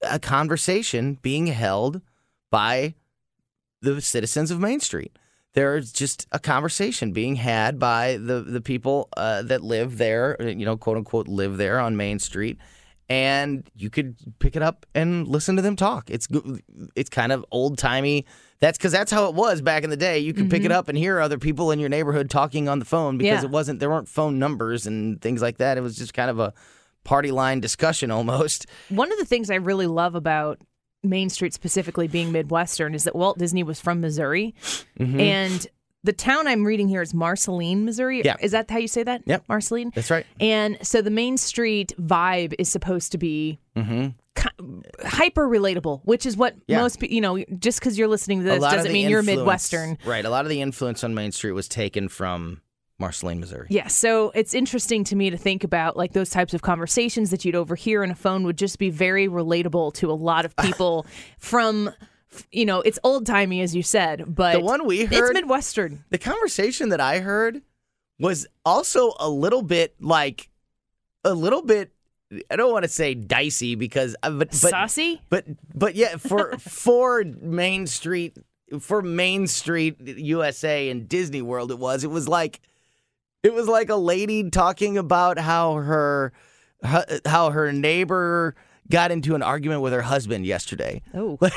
a 0.01 0.19
conversation 0.19 1.18
being 1.22 1.48
held 1.48 2.01
by 2.51 2.94
the 3.81 4.01
citizens 4.01 4.51
of 4.51 4.60
Main 4.60 4.80
Street. 4.81 5.18
There's 5.54 5.92
just 5.92 6.28
a 6.32 6.40
conversation 6.40 7.12
being 7.12 7.36
had 7.36 7.78
by 7.80 8.18
the 8.18 8.42
the 8.42 8.62
people 8.62 9.10
uh, 9.16 9.44
that 9.44 9.62
live 9.64 9.98
there, 9.98 10.36
you 10.42 10.66
know, 10.66 10.78
quote 10.78 10.98
unquote, 10.98 11.28
live 11.28 11.57
there 11.57 11.80
on 11.80 11.95
Main 11.95 12.18
Street, 12.19 12.57
and 13.10 13.69
you 13.76 13.90
could 13.90 14.16
pick 14.40 14.56
it 14.56 14.62
up 14.64 14.86
and 14.95 15.28
listen 15.28 15.56
to 15.57 15.62
them 15.62 15.76
talk. 15.76 16.10
It's 16.10 16.28
it's 16.95 17.10
kind 17.10 17.31
of 17.31 17.45
old 17.52 17.78
timey. 17.78 18.26
That's 18.62 18.78
because 18.78 18.94
that's 18.94 19.12
how 19.12 19.28
it 19.28 19.36
was 19.36 19.62
back 19.62 19.83
in 19.83 19.90
the 19.90 19.98
day. 19.98 20.19
You 20.19 20.33
could 20.33 20.50
pick 20.50 20.64
it 20.64 20.72
up 20.72 20.88
and 20.88 20.98
hear 20.98 21.19
other 21.19 21.38
people 21.38 21.72
in 21.72 21.80
your 21.80 21.90
neighborhood 21.90 22.30
talking 22.30 22.69
on 22.69 22.80
the 22.80 22.86
phone 22.86 23.18
because 23.18 23.42
Yeah. 23.44 23.48
it 23.50 23.52
wasn't 23.52 23.80
there 23.81 23.90
weren't 23.90 24.07
phone 24.07 24.40
numbers 24.40 24.88
and 24.88 25.22
things 25.22 25.42
like 25.42 25.57
that. 25.57 25.78
It 25.78 25.81
was 25.81 25.98
just 25.98 26.14
kind 26.14 26.30
of 26.30 26.40
a 26.40 26.54
party 27.04 27.31
line 27.31 27.60
discussion 27.60 28.10
almost. 28.18 28.66
One 28.90 29.12
of 29.12 29.19
the 29.19 29.26
things 29.26 29.50
I 29.52 29.56
really 29.56 29.88
love 29.88 30.16
about 30.16 30.62
Main 31.04 31.30
Street 31.30 31.54
specifically 31.54 32.07
being 32.07 32.31
Midwestern 32.31 32.95
is 32.95 33.04
that 33.04 33.16
Walt 33.16 33.38
Disney 33.38 33.64
was 33.64 33.80
from 33.80 34.02
Missouri. 34.02 34.56
And 34.98 35.68
the 36.06 36.14
town 36.14 36.48
I'm 36.48 36.64
reading 36.66 36.88
here 36.88 37.02
is 37.02 37.14
Marceline, 37.14 37.86
Missouri. 37.86 38.19
Mm-hmm. 38.19 38.26
Yeah. 38.28 38.36
Is 38.42 38.52
that 38.52 38.69
how 38.69 38.78
you 38.78 38.88
say 38.88 39.04
that? 39.04 39.22
Yep. 39.26 39.45
Marceline? 39.48 39.92
That's 39.95 40.12
right. 40.12 40.26
And 40.40 40.78
so 40.81 41.02
the 41.02 41.12
Main 41.12 41.38
Street 41.38 41.94
vibe 42.02 42.54
is 42.60 42.68
supposed 42.69 43.12
to 43.14 43.18
be 43.18 43.60
hyper 45.04 45.48
relatable, 45.48 46.02
which 46.04 46.26
is 46.26 46.36
what 46.38 46.54
Mm-hmm. 46.54 46.62
Yeah. 46.72 46.81
most 46.81 47.00
people, 47.00 47.16
you 47.16 47.22
know, 47.22 47.44
just 47.60 47.80
because 47.80 47.98
you're 47.98 48.07
listening 48.07 48.40
to 48.40 48.45
this 48.45 48.60
doesn't 48.62 48.92
mean 48.92 49.10
you're 49.10 49.24
Midwestern. 49.24 49.98
right? 50.06 50.24
A 50.26 50.30
lot 50.30 50.45
of 50.45 50.50
the 50.50 50.62
influence 50.62 51.04
on 51.04 51.14
Main 51.14 51.31
Street 51.31 51.52
was 51.52 51.68
taken 51.68 52.07
from 52.10 52.62
Marceline, 53.00 53.40
Missouri. 53.40 53.68
Yeah, 53.69 53.88
so 53.88 54.31
it's 54.35 54.54
interesting 54.54 55.04
to 55.06 55.16
me 55.16 55.30
to 55.30 55.38
think 55.38 55.64
about 55.64 55.97
like 55.97 56.14
those 56.14 56.30
types 56.30 56.54
of 56.54 56.62
conversations 56.62 57.31
that 57.31 57.44
you'd 57.44 57.56
overhear 57.56 58.04
on 58.04 58.12
a 58.12 58.16
phone 58.16 58.44
would 58.44 58.57
just 58.57 58.78
be 58.80 58.90
very 58.90 59.28
relatable 59.28 59.94
to 59.95 60.12
a 60.12 60.14
lot 60.14 60.45
of 60.45 60.56
people 60.57 61.06
from 61.40 61.90
you 62.52 62.66
know, 62.66 62.81
it's 62.81 62.97
old 63.04 63.26
timey 63.28 63.62
as 63.62 63.76
you 63.76 63.83
said, 63.83 64.23
but 64.28 64.54
The 64.54 64.59
one 64.59 64.85
we 64.85 65.06
heard 65.06 65.12
it's 65.12 65.33
Midwestern. 65.33 66.04
The 66.09 66.18
conversation 66.18 66.90
that 66.90 67.00
I 67.00 67.19
heard 67.19 67.62
was 68.19 68.47
also 68.66 69.14
a 69.19 69.30
little 69.30 69.62
bit 69.62 69.95
like 70.00 70.50
a 71.23 71.33
little 71.33 71.62
bit. 71.62 71.92
I 72.50 72.56
don't 72.56 72.71
want 72.71 72.83
to 72.83 72.90
say 72.90 73.14
dicey 73.14 73.76
because, 73.76 74.16
uh, 74.23 74.31
but 74.31 74.50
but 74.50 74.71
Saucy? 74.71 75.21
but 75.30 75.45
but 75.76 75.95
yeah, 75.95 76.18
for 76.18 76.57
for 76.59 77.23
Main 77.23 77.85
Street 77.85 78.38
for 78.80 79.02
Main 79.02 79.45
Street 79.47 80.00
USA 80.02 80.90
and 80.90 81.07
Disney 81.07 81.42
World, 81.42 81.69
it 81.71 81.78
was. 81.78 82.04
It 82.04 82.09
was 82.09 82.28
like 82.28 82.59
it 83.44 83.54
was 83.54 83.68
like 83.68 83.90
a 83.90 83.95
lady 83.95 84.50
talking 84.50 84.97
about 84.97 85.38
how 85.38 85.76
her 85.76 86.33
how 87.26 87.52
her 87.52 87.71
neighbor 87.71 88.56
got 88.90 89.12
into 89.12 89.35
an 89.35 89.44
argument 89.44 89.81
with 89.81 89.94
her 89.94 90.02
husband 90.02 90.45
yesterday. 90.45 91.02
Oh. 91.14 91.38
oh, 91.42 91.47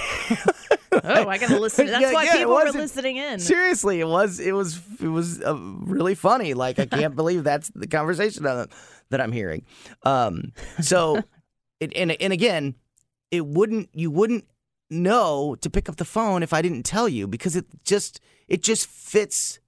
I 1.02 1.38
gotta 1.38 1.58
listen. 1.58 1.86
That's 1.86 2.00
Yeah, 2.00 2.12
why 2.12 2.24
yeah, 2.24 2.36
people 2.36 2.54
were 2.54 2.70
listening 2.70 3.16
in. 3.16 3.38
Seriously, 3.38 4.00
it 4.00 4.06
was 4.06 4.40
it 4.40 4.52
was 4.52 4.80
it 5.00 5.08
was 5.08 5.42
uh, 5.42 5.56
really 5.56 6.14
funny. 6.14 6.54
Like 6.54 6.78
I 6.78 6.86
can't 6.86 7.16
believe 7.16 7.44
that's 7.44 7.68
the 7.74 7.86
conversation 7.86 8.44
that, 8.44 8.68
that 9.10 9.20
I'm 9.20 9.32
hearing. 9.32 9.64
Um, 10.02 10.52
so, 10.80 11.22
it, 11.80 11.92
and 11.96 12.12
and 12.12 12.32
again, 12.32 12.74
it 13.30 13.46
wouldn't 13.46 13.90
you 13.92 14.10
wouldn't 14.10 14.44
know 14.88 15.56
to 15.60 15.68
pick 15.68 15.88
up 15.88 15.96
the 15.96 16.04
phone 16.04 16.42
if 16.42 16.52
I 16.52 16.62
didn't 16.62 16.84
tell 16.84 17.08
you 17.08 17.26
because 17.26 17.56
it 17.56 17.66
just 17.84 18.20
it 18.48 18.62
just 18.62 18.86
fits 18.86 19.58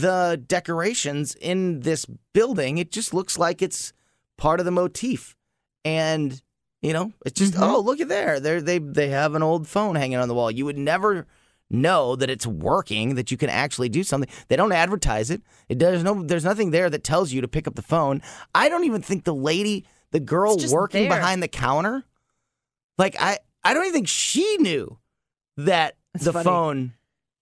the 0.00 0.42
decorations 0.46 1.34
in 1.34 1.80
this 1.80 2.06
building. 2.32 2.78
It 2.78 2.90
just 2.90 3.14
looks 3.14 3.38
like 3.38 3.62
it's 3.62 3.92
part 4.36 4.60
of 4.60 4.66
the 4.66 4.72
motif, 4.72 5.36
and 5.84 6.40
you 6.82 6.92
know, 6.92 7.12
it's 7.26 7.38
just 7.38 7.54
mm-hmm. 7.54 7.62
oh 7.62 7.80
look 7.80 8.00
at 8.00 8.08
there, 8.08 8.40
they 8.40 8.60
they 8.60 8.78
they 8.78 9.08
have 9.08 9.34
an 9.34 9.42
old 9.42 9.66
phone 9.66 9.96
hanging 9.96 10.18
on 10.18 10.28
the 10.28 10.34
wall. 10.34 10.50
You 10.50 10.64
would 10.64 10.78
never 10.78 11.26
know 11.70 12.16
that 12.16 12.30
it's 12.30 12.46
working, 12.46 13.16
that 13.16 13.30
you 13.30 13.36
can 13.36 13.50
actually 13.50 13.88
do 13.88 14.02
something. 14.02 14.30
They 14.48 14.56
don't 14.56 14.72
advertise 14.72 15.30
it. 15.30 15.42
It 15.68 15.78
does 15.78 16.02
no. 16.02 16.22
There's 16.22 16.44
nothing 16.44 16.70
there 16.70 16.88
that 16.90 17.04
tells 17.04 17.32
you 17.32 17.40
to 17.40 17.48
pick 17.48 17.66
up 17.66 17.74
the 17.74 17.82
phone. 17.82 18.22
I 18.54 18.68
don't 18.68 18.84
even 18.84 19.02
think 19.02 19.24
the 19.24 19.34
lady, 19.34 19.86
the 20.12 20.20
girl 20.20 20.56
working 20.70 21.08
there. 21.08 21.18
behind 21.18 21.42
the 21.42 21.48
counter, 21.48 22.04
like 22.96 23.16
I, 23.20 23.38
I 23.64 23.74
don't 23.74 23.84
even 23.84 23.94
think 23.94 24.08
she 24.08 24.56
knew 24.58 24.98
that 25.56 25.96
That's 26.14 26.26
the 26.26 26.32
funny. 26.32 26.44
phone 26.44 26.94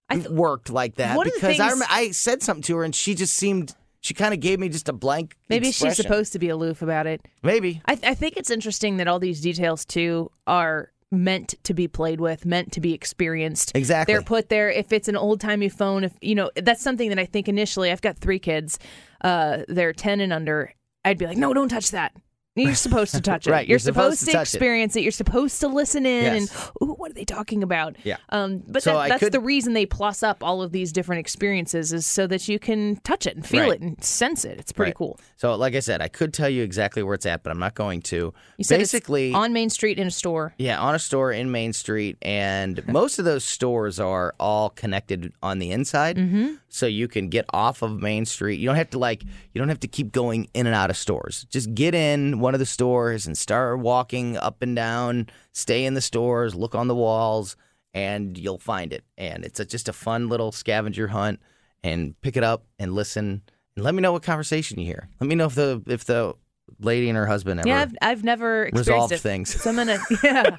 I 0.08 0.16
th- 0.16 0.28
worked 0.28 0.70
like 0.70 0.96
that 0.96 1.16
One 1.16 1.26
of 1.26 1.32
the 1.34 1.40
because 1.40 1.60
I 1.60 1.68
things- 1.70 1.82
I 1.90 2.10
said 2.12 2.42
something 2.42 2.62
to 2.64 2.76
her 2.76 2.84
and 2.84 2.94
she 2.94 3.14
just 3.14 3.34
seemed 3.34 3.74
she 4.00 4.14
kind 4.14 4.32
of 4.32 4.38
gave 4.40 4.60
me 4.60 4.68
just 4.68 4.88
a 4.88 4.92
blank. 4.92 5.36
Maybe 5.48 5.66
she's 5.66 5.76
expression. 5.82 6.02
supposed 6.04 6.32
to 6.34 6.38
be 6.38 6.48
aloof 6.48 6.80
about 6.82 7.06
it. 7.08 7.22
Maybe 7.42 7.80
I, 7.86 7.96
th- 7.96 8.08
I 8.10 8.14
think 8.14 8.36
it's 8.36 8.50
interesting 8.50 8.98
that 8.98 9.08
all 9.08 9.18
these 9.18 9.40
details 9.40 9.84
too 9.84 10.30
are 10.46 10.92
meant 11.10 11.54
to 11.64 11.74
be 11.74 11.88
played 11.88 12.20
with, 12.20 12.44
meant 12.46 12.70
to 12.72 12.80
be 12.80 12.92
experienced. 12.94 13.72
Exactly. 13.74 14.12
They're 14.14 14.22
put 14.22 14.48
there 14.48 14.70
if 14.70 14.92
it's 14.92 15.08
an 15.08 15.16
old 15.16 15.40
timey 15.40 15.68
phone. 15.68 16.04
If 16.04 16.12
you 16.20 16.34
know, 16.36 16.50
that's 16.54 16.82
something 16.82 17.08
that 17.08 17.18
I 17.18 17.24
think 17.26 17.48
initially. 17.48 17.90
I've 17.90 18.02
got 18.02 18.16
three 18.18 18.38
kids. 18.38 18.78
Uh, 19.22 19.62
they're 19.68 19.92
ten 19.92 20.20
and 20.20 20.32
under. 20.32 20.72
I'd 21.04 21.18
be 21.18 21.26
like, 21.26 21.36
no, 21.38 21.52
don't 21.54 21.68
touch 21.68 21.90
that. 21.92 22.12
You're 22.56 22.74
supposed 22.74 23.14
to 23.14 23.20
touch 23.20 23.46
it. 23.46 23.50
Right, 23.56 23.66
You're, 23.68 23.74
you're 23.74 23.78
supposed 23.78 24.18
supposed, 24.18 24.26
to 24.26 24.32
touch 24.32 24.48
it. 24.48 24.54
experience 24.56 24.96
it. 24.96 25.02
You're 25.02 25.12
supposed 25.12 25.60
to 25.60 25.68
listen 25.68 26.04
in 26.06 26.24
Yes. 26.24 26.72
and 26.80 26.88
ooh, 26.88 26.94
what 26.94 27.10
are 27.10 27.14
they 27.14 27.24
talking 27.24 27.62
about? 27.62 27.96
Yeah. 28.02 28.16
Um, 28.30 28.62
but 28.66 28.82
So 28.82 28.94
that, 28.98 29.08
that's 29.10 29.20
could- 29.20 29.32
the 29.32 29.40
reason 29.40 29.72
they 29.74 29.86
plus 29.86 30.22
up 30.22 30.42
all 30.42 30.62
of 30.62 30.72
these 30.72 30.90
different 30.92 31.20
experiences 31.20 31.92
is 31.92 32.06
so 32.06 32.26
that 32.26 32.48
you 32.48 32.58
can 32.58 32.96
touch 33.04 33.26
it 33.26 33.36
and 33.36 33.46
feel 33.46 33.64
Right. 33.64 33.72
it 33.74 33.80
and 33.82 34.02
sense 34.02 34.44
it. 34.44 34.58
It's 34.58 34.72
pretty 34.72 34.90
Right. 34.90 34.96
cool. 34.96 35.20
so. 35.36 35.54
Like 35.54 35.74
I 35.74 35.80
said, 35.80 36.00
I 36.02 36.08
could 36.08 36.32
tell 36.34 36.48
you 36.48 36.62
exactly 36.62 37.02
where 37.02 37.14
it's 37.14 37.26
at, 37.26 37.42
but 37.42 37.50
I'm 37.50 37.58
not 37.58 37.74
going 37.74 38.02
to. 38.02 38.32
You 38.56 38.64
said 38.64 38.78
Basically, 38.78 39.32
on 39.32 39.52
Main 39.52 39.70
Street 39.70 39.98
in 39.98 40.06
a 40.06 40.10
store. 40.10 40.54
Yeah, 40.58 40.80
on 40.80 40.94
a 40.94 40.98
store 40.98 41.32
in 41.32 41.50
Main 41.50 41.72
Street, 41.72 42.16
and 42.22 42.86
most 42.88 43.18
of 43.18 43.24
those 43.24 43.44
stores 43.44 43.98
are 44.00 44.34
all 44.40 44.70
connected 44.70 45.32
on 45.42 45.58
the 45.58 45.70
inside, 45.72 46.16
mm-hmm. 46.16 46.54
so 46.68 46.86
you 46.86 47.08
can 47.08 47.28
get 47.28 47.44
off 47.52 47.82
of 47.82 48.00
Main 48.00 48.24
Street. 48.26 48.58
You 48.60 48.66
don't 48.66 48.76
have 48.76 48.90
to 48.90 48.98
like, 48.98 49.22
you 49.24 49.58
don't 49.58 49.68
have 49.68 49.80
to 49.80 49.88
keep 49.88 50.12
going 50.12 50.48
in 50.54 50.66
and 50.66 50.74
out 50.74 50.90
of 50.90 50.96
stores. 50.96 51.46
Just 51.50 51.74
get 51.74 51.94
in 51.94 52.38
one 52.46 52.54
of 52.54 52.60
the 52.60 52.64
stores 52.64 53.26
and 53.26 53.36
start 53.36 53.80
walking 53.80 54.36
up 54.36 54.62
and 54.62 54.76
down. 54.76 55.28
Stay 55.50 55.84
in 55.84 55.94
the 55.94 56.00
stores, 56.00 56.54
look 56.54 56.76
on 56.76 56.86
the 56.86 56.94
walls, 56.94 57.56
and 57.92 58.38
you'll 58.38 58.60
find 58.60 58.92
it. 58.92 59.02
And 59.18 59.44
it's 59.44 59.58
a, 59.58 59.64
just 59.64 59.88
a 59.88 59.92
fun 59.92 60.28
little 60.28 60.52
scavenger 60.52 61.08
hunt. 61.08 61.40
And 61.82 62.14
pick 62.20 62.36
it 62.36 62.44
up 62.44 62.64
and 62.78 62.94
listen, 62.94 63.42
and 63.74 63.84
let 63.84 63.94
me 63.94 64.00
know 64.00 64.12
what 64.12 64.22
conversation 64.22 64.78
you 64.78 64.86
hear. 64.86 65.08
Let 65.20 65.26
me 65.26 65.34
know 65.34 65.46
if 65.46 65.56
the 65.56 65.82
if 65.88 66.04
the 66.04 66.34
lady 66.80 67.08
and 67.08 67.16
her 67.16 67.26
husband 67.26 67.60
ever 67.60 67.68
Yeah, 67.68 67.82
I've, 67.82 67.94
I've 68.02 68.24
never 68.24 68.68
resolved 68.72 69.12
it. 69.12 69.18
things. 69.20 69.54
So 69.62 69.70
I'm 69.70 69.76
gonna, 69.76 69.98
yeah. 70.22 70.56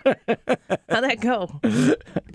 How'd 0.89 1.03
that 1.03 1.19
go? 1.21 1.49
Are 1.63 1.69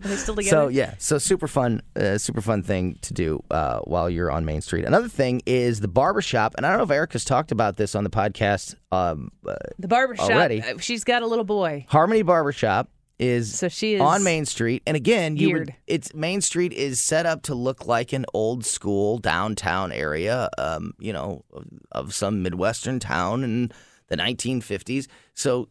they 0.09 0.17
still 0.17 0.37
together? 0.37 0.51
So 0.51 0.69
yeah, 0.69 0.95
so 0.99 1.19
super 1.19 1.49
fun, 1.49 1.83
uh, 1.97 2.19
super 2.19 2.41
fun 2.41 2.63
thing 2.63 2.99
to 3.03 3.15
do 3.15 3.43
uh, 3.51 3.81
while 3.81 4.09
you're 4.09 4.31
on 4.31 4.45
Main 4.45 4.61
Street. 4.61 4.85
Another 4.85 5.09
thing 5.09 5.43
is 5.47 5.81
the 5.81 5.89
barbershop, 5.89 6.55
and 6.57 6.65
I 6.67 6.71
don't 6.71 6.79
know 6.79 6.85
if 6.85 6.91
Erica's 6.91 7.25
talked 7.25 7.51
about 7.53 7.77
this 7.77 7.95
on 7.95 8.05
the 8.05 8.11
podcast. 8.11 8.75
Um, 8.93 9.31
uh, 9.47 9.55
the 9.79 9.89
barbershop. 9.89 10.31
already. 10.31 10.63
uh, 10.63 10.79
She's 10.79 11.05
got 11.05 11.23
a 11.23 11.27
little 11.27 11.45
boy, 11.45 11.87
Harmony 11.89 12.23
Barbershop 12.23 12.89
is 13.23 13.57
so 13.59 13.69
she 13.69 13.95
is 13.95 14.01
on 14.01 14.25
Main 14.25 14.45
Street, 14.45 14.83
and 14.87 14.97
again, 14.97 15.37
you 15.37 15.53
would, 15.53 15.75
it's 15.87 16.13
Main 16.15 16.41
Street 16.41 16.73
is 16.73 17.01
set 17.01 17.25
up 17.25 17.43
to 17.43 17.55
look 17.55 17.87
like 17.87 18.13
an 18.13 18.27
old 18.35 18.67
school 18.67 19.19
downtown 19.19 19.93
area, 19.93 20.51
um, 20.59 20.93
you 20.99 21.13
know, 21.13 21.45
of, 21.53 21.65
of 21.93 22.15
some 22.15 22.43
midwestern 22.43 22.99
town 22.99 23.45
in 23.45 23.71
the 24.09 24.17
1950s. 24.17 25.07
So 25.35 25.69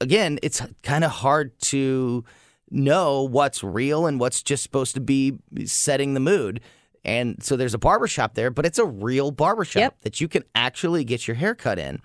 again, 0.00 0.38
it's 0.42 0.60
kind 0.82 1.04
of 1.04 1.10
hard 1.10 1.58
to 1.60 2.24
know 2.70 3.22
what's 3.22 3.62
real 3.62 4.06
and 4.06 4.18
what's 4.20 4.42
just 4.42 4.62
supposed 4.62 4.94
to 4.94 5.00
be 5.00 5.38
setting 5.64 6.14
the 6.14 6.20
mood. 6.20 6.60
And 7.04 7.42
so 7.42 7.56
there's 7.56 7.74
a 7.74 7.78
barbershop 7.78 8.34
there, 8.34 8.50
but 8.50 8.66
it's 8.66 8.78
a 8.78 8.84
real 8.84 9.30
barbershop 9.30 9.80
Yep. 9.80 10.00
that 10.00 10.20
you 10.20 10.28
can 10.28 10.42
actually 10.54 11.04
get 11.04 11.26
your 11.26 11.36
hair 11.36 11.54
cut 11.54 11.78
in. 11.78 12.00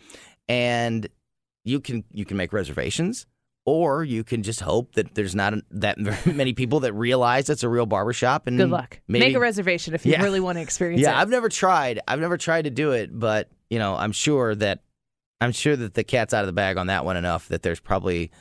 And 0.48 1.08
you 1.66 1.80
can 1.80 2.04
you 2.12 2.26
can 2.26 2.38
make 2.38 2.54
reservations 2.54 3.26
or 3.66 4.04
you 4.04 4.24
can 4.24 4.44
just 4.44 4.60
hope 4.60 4.94
that 4.96 5.16
there's 5.16 5.34
not 5.36 5.54
that 5.72 5.98
many 6.26 6.54
people 6.54 6.82
that 6.82 6.94
realize 6.94 7.50
it's 7.50 7.64
a 7.64 7.70
real 7.70 7.86
barbershop 7.86 8.48
and 8.48 8.58
Good 8.58 8.70
luck. 8.70 9.00
maybe 9.08 9.26
Make 9.28 9.36
a 9.36 9.40
reservation 9.40 9.94
if 9.94 10.06
you 10.06 10.12
Yeah. 10.14 10.24
really 10.24 10.40
want 10.40 10.58
to 10.58 10.62
experience 10.62 11.02
yeah, 11.02 11.18
it. 11.18 11.22
I've 11.22 11.30
never 11.30 11.50
tried. 11.50 12.00
I've 12.08 12.20
never 12.20 12.38
tried 12.38 12.64
to 12.64 12.70
do 12.72 12.92
it, 12.92 13.10
but 13.18 13.50
you 13.70 13.80
know, 13.80 13.96
I'm 13.96 14.12
sure 14.12 14.54
that 14.56 14.82
I'm 15.42 15.52
sure 15.52 15.76
that 15.76 15.94
the 15.94 16.04
cat's 16.04 16.34
out 16.34 16.42
of 16.42 16.48
the 16.48 16.54
bag 16.54 16.78
on 16.78 16.88
that 16.88 17.06
one 17.06 17.18
enough 17.18 17.48
that 17.50 17.64
there's 17.64 17.80
probably 17.80 18.32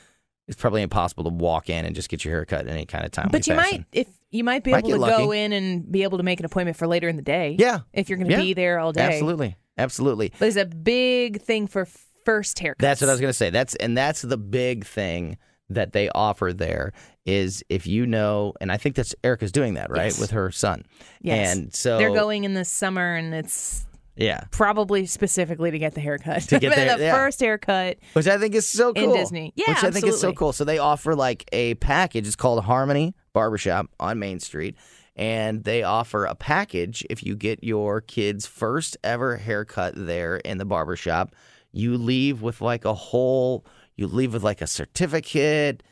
it's 0.47 0.59
probably 0.59 0.81
impossible 0.81 1.23
to 1.23 1.29
walk 1.29 1.69
in 1.69 1.85
and 1.85 1.95
just 1.95 2.09
get 2.09 2.25
your 2.25 2.33
hair 2.33 2.43
cut 2.45 2.67
any 2.67 2.85
kind 2.85 3.05
of 3.05 3.11
time. 3.11 3.29
but 3.31 3.47
you 3.47 3.55
might, 3.55 3.85
if 3.93 4.07
you 4.29 4.43
might 4.43 4.61
be 4.63 4.71
Might 4.71 4.79
able 4.79 4.89
to 4.89 4.97
lucky. 4.97 5.23
go 5.23 5.31
in 5.31 5.53
and 5.53 5.89
be 5.89 6.03
able 6.03 6.17
to 6.17 6.23
make 6.23 6.41
an 6.41 6.45
appointment 6.45 6.75
for 6.75 6.85
later 6.85 7.07
in 7.07 7.15
the 7.15 7.21
day. 7.21 7.55
Yeah. 7.57 7.79
if 7.93 8.09
you're 8.09 8.17
going 8.17 8.27
to 8.29 8.33
Yeah. 8.35 8.41
be 8.41 8.53
there 8.53 8.77
all 8.79 8.91
day. 8.91 9.03
Absolutely. 9.03 9.55
Absolutely. 9.77 10.33
But 10.37 10.49
it's 10.49 10.57
a 10.57 10.65
big 10.65 11.41
thing 11.41 11.67
for 11.67 11.87
first 12.25 12.57
haircuts. 12.57 12.79
That's 12.79 13.01
what 13.01 13.09
I 13.09 13.13
was 13.13 13.21
going 13.21 13.29
to 13.29 13.33
say. 13.37 13.49
That's 13.49 13.75
and 13.75 13.97
that's 13.97 14.21
the 14.21 14.37
big 14.37 14.85
thing 14.85 15.37
that 15.69 15.93
they 15.93 16.09
offer 16.09 16.53
there 16.53 16.91
is 17.25 17.63
if 17.69 17.87
you 17.87 18.05
know, 18.05 18.53
and 18.61 18.71
I 18.71 18.77
think 18.77 18.95
that's 18.95 19.15
Erica's 19.23 19.51
doing 19.51 19.75
that 19.75 19.89
right 19.89 20.05
Yes. 20.05 20.19
with 20.19 20.31
her 20.31 20.51
son. 20.51 20.85
Yes. 21.21 21.55
And 21.57 21.73
so 21.73 21.97
They're 21.97 22.13
going 22.13 22.43
in 22.43 22.53
the 22.53 22.65
summer, 22.65 23.15
and 23.15 23.33
it's 23.33 23.85
Yeah. 24.17 24.41
probably 24.51 25.05
specifically 25.05 25.71
to 25.71 25.79
get 25.79 25.95
the 25.95 26.01
haircut. 26.01 26.41
To 26.43 26.59
get 26.59 26.75
their- 26.75 26.97
the 26.97 27.03
yeah. 27.05 27.15
first 27.15 27.39
haircut. 27.39 27.97
Which 28.11 28.27
I 28.27 28.37
think 28.37 28.53
is 28.55 28.67
so 28.67 28.93
cool 28.93 29.13
In. 29.13 29.17
Disney. 29.19 29.53
Yeah, 29.55 29.69
Which 29.69 29.83
I 29.85 29.91
think 29.91 30.05
is 30.05 30.19
so 30.19 30.33
cool. 30.33 30.51
So 30.53 30.63
they 30.65 30.77
offer 30.79 31.15
like 31.15 31.45
a 31.53 31.75
package. 31.75 32.27
It's 32.27 32.35
called 32.35 32.63
Harmony 32.65 33.15
Barbershop 33.33 33.87
on 33.99 34.19
Main 34.19 34.39
Street. 34.39 34.75
And 35.15 35.63
they 35.63 35.83
offer 35.83 36.25
a 36.25 36.35
package 36.35 37.05
if 37.09 37.23
you 37.23 37.35
get 37.35 37.63
your 37.63 38.01
kid's 38.01 38.45
first 38.47 38.97
ever 39.03 39.37
haircut 39.37 39.93
there 39.95 40.37
in 40.37 40.57
the 40.57 40.65
barbershop. 40.65 41.33
You 41.73 41.97
leave 41.97 42.41
with 42.41 42.61
like 42.61 42.85
a 42.85 42.93
whole, 42.93 43.65
you 43.97 44.07
leave 44.07 44.33
with 44.33 44.43
like 44.43 44.61
a 44.61 44.67
certificate 44.67 45.83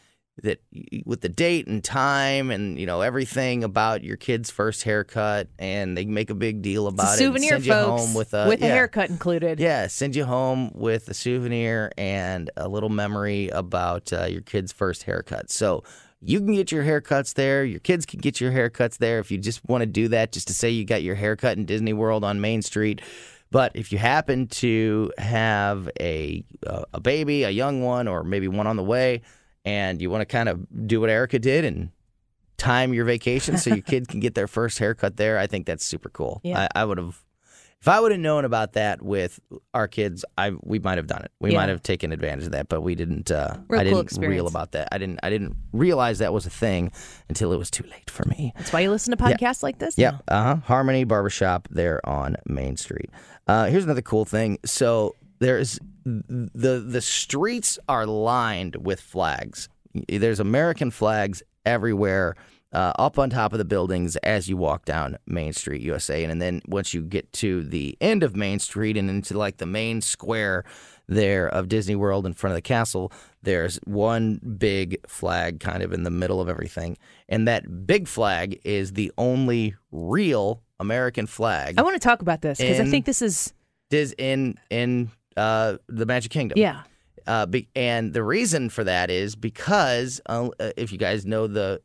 that 0.43 0.61
with 1.05 1.21
the 1.21 1.29
date 1.29 1.67
and 1.67 1.83
time 1.83 2.51
and 2.51 2.79
you 2.79 2.85
know 2.85 3.01
everything 3.01 3.63
about 3.63 4.03
your 4.03 4.15
kid's 4.15 4.49
first 4.49 4.83
haircut 4.83 5.47
and 5.59 5.97
they 5.97 6.05
make 6.05 6.29
a 6.29 6.33
big 6.33 6.61
deal 6.61 6.87
about 6.87 7.17
souvenir, 7.17 7.53
it 7.53 7.55
and 7.55 7.63
send 7.63 7.65
you 7.65 7.73
folks, 7.73 8.01
home 8.01 8.13
with 8.13 8.33
a 8.33 8.47
with 8.47 8.61
a 8.61 8.67
haircut 8.67 9.09
included. 9.09 9.59
Yeah, 9.59 9.87
send 9.87 10.15
you 10.15 10.25
home 10.25 10.71
with 10.73 11.09
a 11.09 11.13
souvenir 11.13 11.91
and 11.97 12.49
a 12.55 12.67
little 12.67 12.89
memory 12.89 13.49
about 13.49 14.13
uh, 14.13 14.25
your 14.25 14.41
kid's 14.41 14.71
first 14.71 15.03
haircut. 15.03 15.51
So 15.51 15.83
you 16.21 16.39
can 16.39 16.53
get 16.53 16.71
your 16.71 16.83
haircuts 16.83 17.33
there. 17.33 17.65
Your 17.65 17.79
kids 17.79 18.05
can 18.05 18.19
get 18.19 18.39
your 18.39 18.51
haircuts 18.51 18.97
there 18.97 19.19
if 19.19 19.31
you 19.31 19.37
just 19.37 19.67
want 19.67 19.81
to 19.81 19.87
do 19.87 20.07
that, 20.09 20.31
just 20.31 20.47
to 20.47 20.53
say 20.53 20.69
you 20.69 20.85
got 20.85 21.03
your 21.03 21.15
haircut 21.15 21.57
in 21.57 21.65
Disney 21.65 21.93
World 21.93 22.23
on 22.23 22.39
Main 22.39 22.61
Street. 22.61 23.01
But 23.51 23.73
if 23.75 23.91
you 23.91 23.97
happen 23.97 24.47
to 24.47 25.11
have 25.17 25.89
a 25.99 26.43
uh, 26.65 26.83
a 26.93 26.99
baby, 26.99 27.43
a 27.43 27.49
young 27.49 27.81
one, 27.81 28.07
or 28.07 28.23
maybe 28.23 28.47
one 28.47 28.65
on 28.65 28.77
the 28.77 28.83
way, 28.83 29.21
and 29.65 30.01
you 30.01 30.09
want 30.09 30.21
to 30.21 30.25
kind 30.25 30.49
of 30.49 30.65
do 30.87 31.01
what 31.01 31.09
Erica 31.09 31.37
did 31.37 31.65
and 31.65 31.91
time 32.57 32.93
your 32.93 33.05
vacation 33.05 33.57
so 33.57 33.73
your 33.73 33.81
kid 33.81 34.07
can 34.07 34.19
get 34.19 34.35
their 34.35 34.47
first 34.47 34.79
haircut 34.79 35.17
there, 35.17 35.37
I 35.37 35.47
think 35.47 35.65
that's 35.65 35.85
super 35.85 36.09
cool. 36.09 36.39
Yeah. 36.51 36.67
I, 36.75 36.81
I 36.81 36.85
would 36.85 36.97
have 36.97 37.21
if 37.81 37.87
I 37.87 37.99
would 37.99 38.11
have 38.11 38.21
known 38.21 38.45
about 38.45 38.73
that 38.73 39.01
with 39.01 39.39
our 39.73 39.87
kids, 39.87 40.23
I 40.37 40.51
we 40.61 40.79
might 40.79 40.97
have 40.97 41.07
done 41.07 41.23
it. 41.23 41.31
We 41.39 41.51
Yeah. 41.51 41.57
might 41.57 41.69
have 41.69 41.81
taken 41.81 42.11
advantage 42.11 42.45
of 42.45 42.51
that, 42.51 42.69
but 42.69 42.81
we 42.81 42.95
didn't. 42.95 43.31
Uh, 43.31 43.57
I 43.71 43.83
didn't 43.83 43.99
experience. 44.01 44.31
reel 44.31 44.47
about 44.47 44.71
that. 44.73 44.87
I 44.91 44.97
didn't. 44.97 45.19
I 45.23 45.29
didn't 45.29 45.55
realize 45.73 46.19
that 46.19 46.31
was 46.33 46.45
a 46.45 46.49
thing 46.51 46.91
until 47.29 47.51
it 47.53 47.57
was 47.57 47.71
too 47.71 47.83
late 47.89 48.09
for 48.09 48.25
me. 48.27 48.53
That's 48.55 48.71
why 48.71 48.81
you 48.81 48.89
listen 48.91 49.15
to 49.15 49.23
podcasts 49.23 49.63
like 49.63 49.79
this. 49.79 49.97
Yep. 49.97 50.13
now. 50.13 50.35
Uh 50.35 50.43
huh. 50.43 50.55
Harmony 50.65 51.03
Barbershop 51.03 51.67
there 51.71 51.99
on 52.07 52.35
Main 52.45 52.77
Street. 52.77 53.09
Uh, 53.47 53.65
here's 53.65 53.83
another 53.83 54.01
cool 54.03 54.25
thing. 54.25 54.59
So 54.63 55.15
there's 55.39 55.79
the 56.05 56.83
the 56.87 57.01
streets 57.01 57.79
are 57.89 58.05
lined 58.05 58.75
with 58.75 59.01
flags. 59.01 59.69
There's 60.07 60.39
American 60.39 60.91
flags 60.91 61.41
everywhere. 61.65 62.35
Uh, 62.73 62.93
up 62.97 63.19
on 63.19 63.29
top 63.29 63.51
of 63.51 63.57
the 63.57 63.65
buildings 63.65 64.15
as 64.17 64.47
you 64.47 64.55
walk 64.55 64.85
down 64.85 65.17
Main 65.27 65.51
Street, 65.51 65.81
USA, 65.81 66.23
and, 66.23 66.31
and 66.31 66.41
then 66.41 66.61
once 66.67 66.93
you 66.93 67.01
get 67.01 67.31
to 67.33 67.63
the 67.63 67.97
end 67.99 68.23
of 68.23 68.33
Main 68.33 68.59
Street 68.59 68.95
and 68.95 69.09
into 69.09 69.37
like 69.37 69.57
the 69.57 69.65
main 69.65 69.99
square, 69.99 70.63
there 71.07 71.49
of 71.49 71.67
Disney 71.67 71.95
World 71.95 72.25
in 72.25 72.33
front 72.33 72.53
of 72.53 72.55
the 72.55 72.61
castle, 72.61 73.11
there's 73.43 73.77
one 73.83 74.39
big 74.57 74.97
flag 75.07 75.59
kind 75.59 75.83
of 75.83 75.91
in 75.91 76.03
the 76.03 76.09
middle 76.09 76.39
of 76.39 76.47
everything. 76.47 76.97
And 77.27 77.47
that 77.47 77.85
big 77.85 78.07
flag 78.07 78.59
is 78.63 78.93
the 78.93 79.11
only 79.17 79.75
real 79.91 80.63
American 80.79 81.27
flag 81.27 81.75
I 81.77 81.83
want 81.83 81.95
to 81.95 81.99
talk 81.99 82.21
about 82.21 82.41
this 82.41 82.57
because 82.57 82.79
I 82.79 82.85
think 82.85 83.05
this 83.05 83.21
is 83.21 83.53
is 83.91 84.15
in 84.17 84.57
in 84.69 85.11
uh, 85.37 85.77
the 85.87 86.05
Magic 86.05 86.31
Kingdom. 86.31 86.57
yeah. 86.57 86.83
Uh, 87.27 87.45
be, 87.45 87.67
and 87.75 88.13
the 88.13 88.23
reason 88.23 88.69
for 88.69 88.83
that 88.83 89.09
is 89.09 89.35
because 89.35 90.21
uh, 90.27 90.49
uh, 90.59 90.71
if 90.77 90.91
you 90.91 90.97
guys 90.97 91.25
know 91.25 91.47
the 91.47 91.81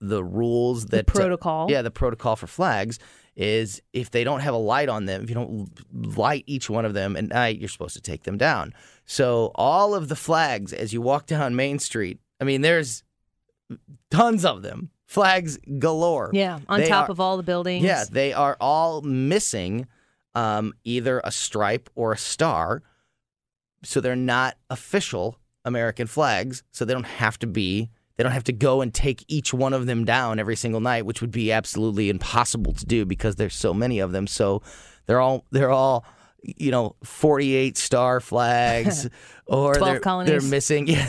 the 0.00 0.22
rules 0.24 0.86
that 0.86 1.08
uh, 1.08 1.12
protocol. 1.12 1.70
yeah, 1.70 1.82
the 1.82 1.90
protocol 1.90 2.36
for 2.36 2.46
flags 2.46 2.98
is 3.36 3.80
if 3.92 4.10
they 4.10 4.24
don't 4.24 4.40
have 4.40 4.54
a 4.54 4.58
light 4.58 4.88
on 4.88 5.06
them, 5.06 5.22
if 5.22 5.28
you 5.30 5.34
don't 5.34 6.16
light 6.16 6.44
each 6.46 6.68
one 6.68 6.84
of 6.84 6.94
them 6.94 7.16
at 7.16 7.24
night, 7.28 7.58
you're 7.58 7.68
supposed 7.68 7.94
to 7.94 8.00
take 8.02 8.24
them 8.24 8.36
down. 8.36 8.74
So 9.06 9.52
all 9.54 9.94
of 9.94 10.08
the 10.08 10.16
flags 10.16 10.72
as 10.72 10.92
you 10.92 11.00
walk 11.00 11.26
down 11.26 11.56
Main 11.56 11.78
Street, 11.78 12.18
I 12.40 12.44
mean, 12.44 12.60
there's 12.60 13.02
tons 14.10 14.44
of 14.44 14.62
them, 14.62 14.90
flags 15.06 15.58
galore. 15.78 16.30
Yeah, 16.32 16.58
on 16.68 16.80
They 16.80 16.88
top 16.88 17.08
are- 17.08 17.12
of 17.12 17.20
all 17.20 17.36
the 17.36 17.42
buildings. 17.42 17.84
Yeah, 17.84 18.04
they 18.10 18.32
are 18.32 18.56
all 18.60 19.00
missing 19.02 19.86
um, 20.34 20.72
either 20.84 21.20
a 21.24 21.30
stripe 21.32 21.88
or 21.94 22.12
a 22.12 22.18
star. 22.18 22.82
So 23.82 24.00
they're 24.00 24.16
not 24.16 24.56
official 24.68 25.38
American 25.64 26.06
flags. 26.06 26.62
So 26.72 26.84
they 26.84 26.92
don't 26.92 27.04
have 27.06 27.38
to 27.40 27.46
be, 27.46 27.90
they 28.16 28.22
don't 28.22 28.32
have 28.32 28.44
to 28.44 28.52
go 28.52 28.80
and 28.80 28.92
take 28.92 29.24
each 29.28 29.54
one 29.54 29.72
of 29.72 29.86
them 29.86 30.04
down 30.04 30.38
every 30.38 30.56
single 30.56 30.80
night, 30.80 31.06
which 31.06 31.20
would 31.20 31.30
be 31.30 31.52
absolutely 31.52 32.10
impossible 32.10 32.72
to 32.74 32.86
do 32.86 33.04
because 33.04 33.36
there's 33.36 33.54
so 33.54 33.72
many 33.72 33.98
of 33.98 34.12
them. 34.12 34.26
So 34.26 34.62
they're 35.06 35.20
all, 35.20 35.44
they're 35.50 35.70
all, 35.70 36.04
you 36.42 36.70
know, 36.70 36.96
48 37.04 37.76
star 37.76 38.20
flags 38.20 39.08
or 39.46 39.74
12 39.74 39.92
they're, 39.92 40.00
colonies. 40.00 40.30
they're 40.30 40.50
missing. 40.50 40.88
Yeah. 40.96 41.06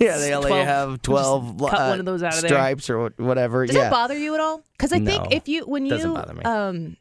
Yeah, 0.00 0.18
they 0.18 0.32
only 0.32 0.50
12 0.50 0.66
have 0.66 1.02
12 1.02 1.58
cut 1.58 1.74
uh, 1.74 1.88
one 1.88 1.98
of 1.98 2.06
those 2.06 2.22
out 2.22 2.34
of 2.34 2.42
there. 2.42 2.50
stripes 2.50 2.88
or 2.88 3.08
whatever. 3.16 3.66
Does 3.66 3.74
yeah. 3.74 3.82
that 3.84 3.90
bother 3.90 4.16
you 4.16 4.32
at 4.34 4.38
all? 4.38 4.62
Because 4.70 4.92
I 4.92 5.00
think 5.00 5.34
if 5.34 5.48
you 5.48 5.66
when 5.66 5.84
you 5.86 5.90
doesn't 5.90 6.14
bother 6.14 6.34
me. 6.34 6.44
um 6.44 6.96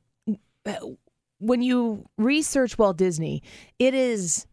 when 1.39 1.62
you 1.62 2.05
research 2.17 2.77
Walt 2.77 2.97
Disney, 2.97 3.43
it 3.77 3.93
is 3.93 4.47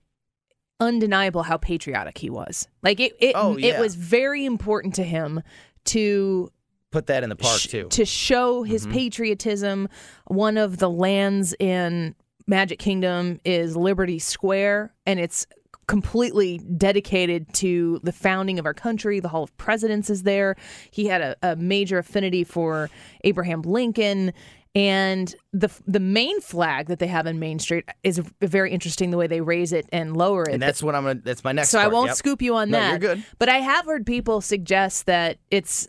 undeniable 0.80 1.42
how 1.42 1.56
patriotic 1.56 2.18
he 2.18 2.30
was. 2.30 2.68
Like 2.82 3.00
it 3.00 3.12
it, 3.20 3.32
Oh, 3.36 3.56
it 3.58 3.78
was 3.78 3.94
very 3.94 4.44
important 4.44 4.94
to 4.96 5.02
him 5.02 5.42
to 5.86 6.50
Put 6.90 7.06
that 7.08 7.22
in 7.22 7.28
the 7.28 7.36
park 7.36 7.58
sh- 7.60 7.66
too. 7.68 7.88
to 7.90 8.04
show 8.04 8.62
his 8.62 8.86
Mhm. 8.86 8.92
patriotism. 8.92 9.88
One 10.26 10.56
of 10.56 10.78
the 10.78 10.88
lands 10.90 11.54
in 11.58 12.14
Magic 12.46 12.78
Kingdom 12.78 13.40
is 13.44 13.76
Liberty 13.76 14.18
Square, 14.18 14.94
and 15.06 15.18
it's 15.18 15.46
completely 15.86 16.58
dedicated 16.58 17.52
to 17.52 18.00
the 18.04 18.12
founding 18.12 18.58
of 18.58 18.64
our 18.64 18.72
country. 18.74 19.20
The 19.20 19.28
Hall 19.28 19.42
of 19.42 19.54
Presidents 19.58 20.08
is 20.08 20.22
there. 20.22 20.56
He 20.90 21.06
had 21.06 21.20
a, 21.20 21.36
a 21.42 21.56
major 21.56 21.98
affinity 21.98 22.42
for 22.44 22.88
Abraham 23.24 23.62
Lincoln. 23.62 24.32
And 24.74 25.32
the 25.52 25.70
the 25.86 26.00
main 26.00 26.40
flag 26.40 26.88
that 26.88 26.98
they 26.98 27.06
have 27.06 27.26
in 27.26 27.38
Main 27.38 27.60
Street 27.60 27.88
is 28.02 28.20
very 28.40 28.72
interesting 28.72 29.10
the 29.10 29.16
way 29.16 29.28
they 29.28 29.40
raise 29.40 29.72
it 29.72 29.86
and 29.92 30.16
lower 30.16 30.42
it. 30.42 30.54
And 30.54 30.62
that's 30.62 30.82
what 30.82 30.96
I'm 30.96 31.04
gonna. 31.04 31.20
That's 31.22 31.44
my 31.44 31.52
next. 31.52 31.70
So 31.70 31.78
I 31.78 31.86
won't 31.86 32.08
Yep. 32.08 32.16
scoop 32.16 32.42
you 32.42 32.56
on 32.56 32.70
No, 32.70 32.78
that. 32.80 32.90
you're 32.90 33.14
good. 33.14 33.24
But 33.38 33.48
I 33.48 33.58
have 33.58 33.86
heard 33.86 34.04
people 34.04 34.40
suggest 34.40 35.06
that 35.06 35.38
it's 35.50 35.86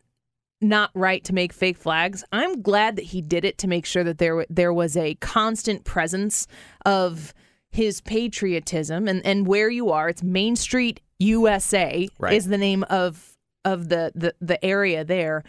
not 0.62 0.92
right 0.94 1.24
to 1.24 1.34
make 1.34 1.52
fake 1.52 1.78
flags. 1.78 2.24
I'm 2.32 2.62
glad 2.62 2.96
that 2.98 3.06
he 3.06 3.22
did 3.22 3.44
it 3.44 3.58
to 3.60 3.68
make 3.68 3.86
sure 3.88 4.04
that 4.04 4.20
there 4.20 4.46
there 4.52 4.72
was 4.74 4.96
a 4.96 5.16
constant 5.16 5.84
presence 5.84 6.46
of 6.86 7.34
his 7.72 8.02
patriotism 8.02 9.08
and 9.08 9.26
and 9.26 9.48
where 9.48 9.70
you 9.70 9.90
are. 9.90 10.10
It's 10.10 10.22
Main 10.22 10.56
Street, 10.56 11.02
USA 11.18 12.08
Right. 12.20 12.34
is 12.34 12.46
the 12.46 12.58
name 12.60 12.84
of 12.84 13.36
of 13.66 13.90
the 13.90 14.12
the 14.14 14.36
the 14.42 14.64
area 14.64 15.04
there. 15.04 15.44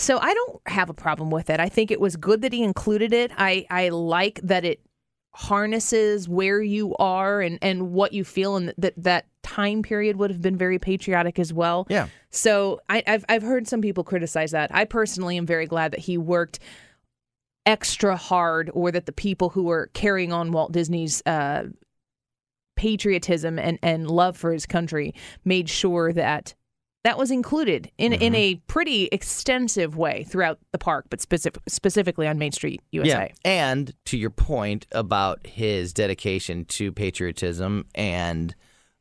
So 0.00 0.18
I 0.18 0.32
don't 0.32 0.62
have 0.66 0.88
a 0.88 0.94
problem 0.94 1.30
with 1.30 1.50
it. 1.50 1.60
I 1.60 1.68
think 1.68 1.90
it 1.90 2.00
was 2.00 2.16
good 2.16 2.40
that 2.40 2.54
he 2.54 2.62
included 2.62 3.12
it. 3.12 3.30
I 3.36 3.66
I 3.68 3.90
like 3.90 4.40
that 4.42 4.64
it 4.64 4.80
harnesses 5.32 6.26
where 6.26 6.62
you 6.62 6.96
are 6.96 7.42
and 7.42 7.58
and 7.60 7.92
what 7.92 8.14
you 8.14 8.24
feel 8.24 8.56
and 8.56 8.72
that 8.78 8.94
that 8.96 9.26
time 9.42 9.82
period 9.82 10.16
would 10.16 10.30
have 10.30 10.40
been 10.40 10.56
very 10.56 10.78
patriotic 10.78 11.38
as 11.38 11.52
well. 11.52 11.86
Yeah. 11.90 12.08
So 12.30 12.80
I, 12.88 13.02
I've 13.06 13.26
I've 13.28 13.42
heard 13.42 13.68
some 13.68 13.82
people 13.82 14.02
criticize 14.02 14.52
that. 14.52 14.74
I 14.74 14.86
personally 14.86 15.36
am 15.36 15.44
very 15.44 15.66
glad 15.66 15.92
that 15.92 16.00
he 16.00 16.16
worked 16.16 16.60
extra 17.66 18.16
hard, 18.16 18.70
or 18.72 18.90
that 18.90 19.04
the 19.04 19.12
people 19.12 19.50
who 19.50 19.64
were 19.64 19.90
carrying 19.92 20.32
on 20.32 20.50
Walt 20.50 20.72
Disney's 20.72 21.22
uh, 21.26 21.64
patriotism 22.74 23.58
and 23.58 23.78
and 23.82 24.10
love 24.10 24.34
for 24.34 24.50
his 24.50 24.64
country 24.64 25.14
made 25.44 25.68
sure 25.68 26.10
that 26.14 26.54
that 27.02 27.16
was 27.16 27.30
included 27.30 27.90
in 27.98 28.12
in 28.12 28.34
a 28.34 28.56
pretty 28.66 29.08
extensive 29.10 29.96
way 29.96 30.24
throughout 30.24 30.58
the 30.72 30.78
park, 30.78 31.06
but 31.08 31.20
specific, 31.20 31.62
specifically 31.66 32.26
on 32.26 32.38
Main 32.38 32.52
Street, 32.52 32.82
USA. 32.92 33.32
Yeah. 33.44 33.50
And 33.50 33.94
to 34.06 34.18
your 34.18 34.30
point 34.30 34.86
about 34.92 35.46
his 35.46 35.92
dedication 35.92 36.66
to 36.66 36.92
patriotism 36.92 37.86
and 37.94 38.54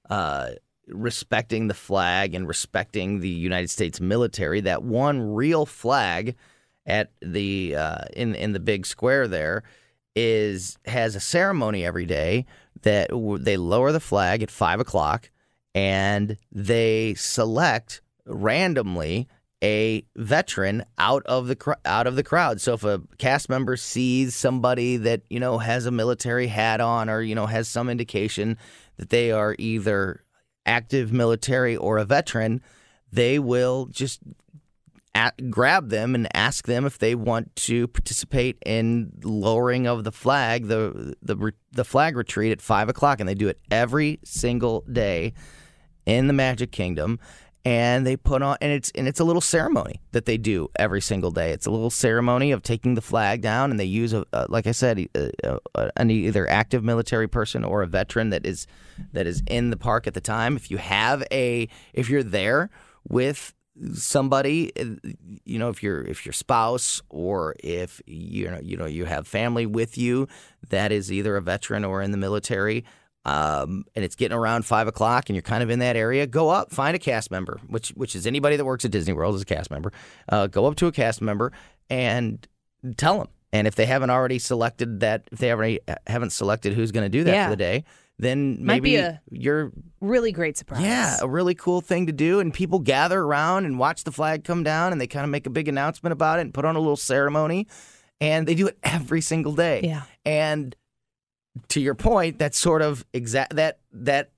uh, 0.10 0.52
respecting 0.88 1.68
the 1.68 1.74
flag 1.74 2.34
and 2.34 2.48
respecting 2.48 3.20
the 3.20 3.30
United 3.30 3.70
States 3.70 4.00
military, 4.00 4.62
that 4.62 4.84
one 4.84 5.34
real 5.34 5.66
flag 5.66 6.36
at 6.86 7.12
the 7.22 7.76
uh, 7.76 8.06
in 8.16 8.34
in 8.36 8.54
the 8.54 8.60
big 8.60 8.86
square 8.86 9.28
there 9.28 9.64
is 10.16 10.78
has 10.86 11.16
a 11.16 11.20
ceremony 11.20 11.86
every 11.86 12.06
day 12.06 12.46
that 12.82 13.10
they 13.42 13.58
lower 13.58 13.92
the 13.92 14.00
flag 14.00 14.42
at 14.42 14.50
five 14.50 14.80
o'clock 14.80 15.30
and 15.76 16.38
they 16.52 17.14
select 17.16 18.02
randomly 18.26 19.28
a 19.64 20.06
veteran 20.16 20.86
out 20.98 21.26
of 21.26 21.48
the 21.48 21.56
cr- 21.56 21.74
out 21.86 22.08
of 22.08 22.16
the 22.16 22.24
crowd. 22.24 22.62
So 22.62 22.74
if 22.74 22.84
a 22.84 23.02
cast 23.18 23.50
member 23.50 23.76
sees 23.76 24.36
somebody 24.36 24.98
that 24.98 25.22
you 25.30 25.40
know 25.40 25.58
has 25.58 25.86
a 25.86 25.92
military 25.92 26.48
hat 26.48 26.80
on 26.80 27.10
or 27.10 27.22
you 27.22 27.36
know 27.36 27.46
has 27.46 27.68
some 27.68 27.90
indication 27.90 28.58
that 28.98 29.10
they 29.10 29.32
are 29.32 29.56
either 29.60 30.24
active 30.66 31.12
military 31.12 31.76
or 31.76 31.98
a 31.98 32.06
veteran, 32.06 32.62
they 33.12 33.40
will 33.40 33.88
just 33.88 34.22
at, 35.16 35.50
grab 35.50 35.90
them 35.90 36.16
and 36.16 36.28
ask 36.36 36.66
them 36.68 36.86
if 36.86 37.00
they 37.00 37.16
want 37.16 37.54
to 37.56 37.88
participate 37.88 38.58
in 38.66 39.12
lowering 39.24 39.88
of 39.88 40.04
the 40.04 40.12
flag, 40.12 40.68
the 40.68 41.16
the 41.22 41.54
the 41.74 41.84
flag 41.84 42.16
retreat 42.16 42.54
at 42.54 42.62
five 42.62 42.88
o'clock, 42.88 43.20
and 43.20 43.28
they 43.28 43.36
do 43.36 43.50
it 43.50 43.60
every 43.70 44.20
single 44.24 44.86
day 44.92 45.34
in 46.10 46.28
the 46.28 46.34
Magic 46.34 46.72
Kingdom. 46.72 47.20
And 47.66 48.08
they 48.08 48.16
put 48.16 48.42
on, 48.42 48.56
and 48.62 48.72
it's 48.72 48.90
and 48.96 49.06
it's 49.06 49.20
a 49.20 49.26
little 49.26 49.42
ceremony 49.42 50.02
that 50.14 50.26
they 50.26 50.38
do 50.38 50.70
every 50.78 51.02
single 51.02 51.30
day. 51.30 51.52
It's 51.52 51.66
a 51.66 51.72
little 51.72 51.90
ceremony 51.90 52.54
of 52.54 52.64
taking 52.64 52.96
the 52.96 53.02
flag 53.02 53.42
down, 53.42 53.70
and 53.70 53.78
they 53.78 53.86
use 53.86 54.14
a, 54.14 54.26
a 54.32 54.46
like 54.48 54.66
I 54.66 54.72
said, 54.72 55.08
a, 55.14 55.60
a, 55.76 55.92
an 55.98 56.10
either 56.10 56.50
active 56.50 56.86
military 56.86 57.28
person 57.28 57.66
or 57.66 57.84
a 57.84 57.88
veteran 57.88 58.30
that 58.30 58.46
is 58.46 58.66
that 59.12 59.28
is 59.28 59.44
in 59.46 59.72
the 59.72 59.78
park 59.78 60.08
at 60.08 60.14
the 60.14 60.22
time. 60.22 60.56
If 60.56 60.72
you 60.72 60.78
have 60.78 61.22
a, 61.34 61.68
if 61.94 62.10
you're 62.10 62.24
there 62.24 62.70
with 63.10 63.54
somebody 63.94 64.72
uh, 64.78 65.10
you 65.46 65.58
know 65.58 65.70
if 65.70 65.82
you're 65.82 66.02
if 66.02 66.26
your 66.26 66.34
spouse 66.34 67.02
or 67.10 67.56
if 67.64 68.02
you 68.06 68.50
know 68.50 68.60
you 68.62 68.76
know 68.76 68.86
you 68.86 69.06
have 69.06 69.26
family 69.26 69.66
with 69.66 69.98
you 69.98 70.28
that 70.70 70.92
is 70.92 71.12
either 71.12 71.38
a 71.38 71.42
veteran 71.42 71.86
or 71.86 72.02
in 72.02 72.12
the 72.12 72.18
military 72.18 72.84
um, 73.30 73.84
and 73.96 74.04
it's 74.06 74.16
getting 74.16 74.38
around 74.38 74.66
five 74.66 74.88
o'clock 74.88 75.30
and 75.30 75.36
you're 75.36 75.44
kind 75.44 75.62
of 75.64 75.70
in 75.70 75.80
that 75.80 75.96
area 75.96 76.26
go 76.28 76.50
up 76.50 76.72
find 76.72 76.96
a 76.96 77.00
cast 77.00 77.30
member 77.32 77.60
which 77.68 77.90
which 77.90 78.16
is 78.16 78.26
anybody 78.26 78.56
that 78.56 78.66
works 78.66 78.86
at 78.86 78.92
disney 78.92 79.14
world 79.14 79.36
is 79.36 79.42
a 79.42 79.46
cast 79.46 79.70
member 79.72 79.92
uh, 80.30 80.48
go 80.48 80.66
up 80.66 80.76
to 80.76 80.88
a 80.88 80.92
cast 80.92 81.22
member 81.22 81.52
and 81.90 82.48
tell 82.98 83.18
them 83.20 83.28
and 83.54 83.68
if 83.68 83.76
they 83.76 83.86
haven't 83.86 84.10
already 84.10 84.40
selected 84.40 85.00
that 85.02 85.28
if 85.32 85.40
they 85.40 85.48
haven't 85.48 85.80
haven't 86.08 86.32
selected 86.32 86.74
who's 86.74 86.92
going 86.92 87.06
to 87.06 87.10
do 87.10 87.24
that 87.24 87.34
Yeah. 87.34 87.46
for 87.46 87.52
the 87.52 87.58
day 87.58 87.84
then 88.22 88.58
maybe 88.66 88.98
a- 88.98 89.22
you're 89.32 89.72
Really 90.02 90.32
great 90.34 90.58
surprise. 90.58 90.82
yeah, 90.82 91.18
a 91.22 91.28
really 91.28 91.56
cool 91.56 91.80
thing 91.82 92.08
to 92.08 92.12
do. 92.14 92.40
And 92.42 92.54
people 92.54 92.80
gather 92.80 93.20
around 93.20 93.66
and 93.66 93.78
watch 93.80 94.04
the 94.06 94.12
flag 94.14 94.44
come 94.46 94.62
down 94.64 94.92
and 94.94 95.00
they 95.02 95.08
kind 95.08 95.24
of 95.26 95.30
make 95.30 95.46
a 95.46 95.50
big 95.50 95.68
announcement 95.70 96.12
about 96.14 96.40
it 96.40 96.44
and 96.44 96.54
put 96.54 96.64
on 96.66 96.76
a 96.78 96.80
little 96.80 96.96
ceremony. 96.98 97.68
And 98.22 98.46
they 98.48 98.56
do 98.56 98.68
it 98.68 98.78
every 98.84 99.20
single 99.22 99.54
day. 99.54 99.82
Yeah. 99.84 100.04
And 100.26 100.74
to 101.70 101.82
your 101.82 101.96
point, 101.96 102.40
that 102.40 102.56
sort 102.56 102.82
of 102.82 103.06
exact 103.14 103.56
that 103.56 103.80
that 103.92 104.32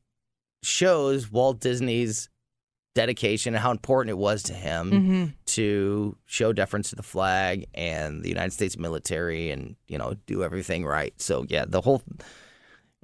shows 0.63 1.32
Walt 1.32 1.60
Disney's 1.60 2.30
dedication 2.93 3.54
and 3.54 3.62
how 3.62 3.71
important 3.71 4.10
it 4.10 4.17
was 4.17 4.43
to 4.43 4.54
him 4.54 4.91
hmm 4.91 5.26
to 5.45 6.15
show 6.26 6.54
deference 6.54 6.89
to 6.89 6.95
the 6.95 7.04
flag 7.04 7.65
and 7.74 8.24
the 8.24 8.30
United 8.30 8.52
States 8.52 8.78
military 8.78 9.50
and, 9.50 9.76
you 9.88 9.97
know, 9.97 10.13
do 10.28 10.43
everything 10.43 10.86
right. 10.86 11.13
So 11.21 11.45
yeah, 11.50 11.65
the 11.67 11.82
whole 11.82 12.02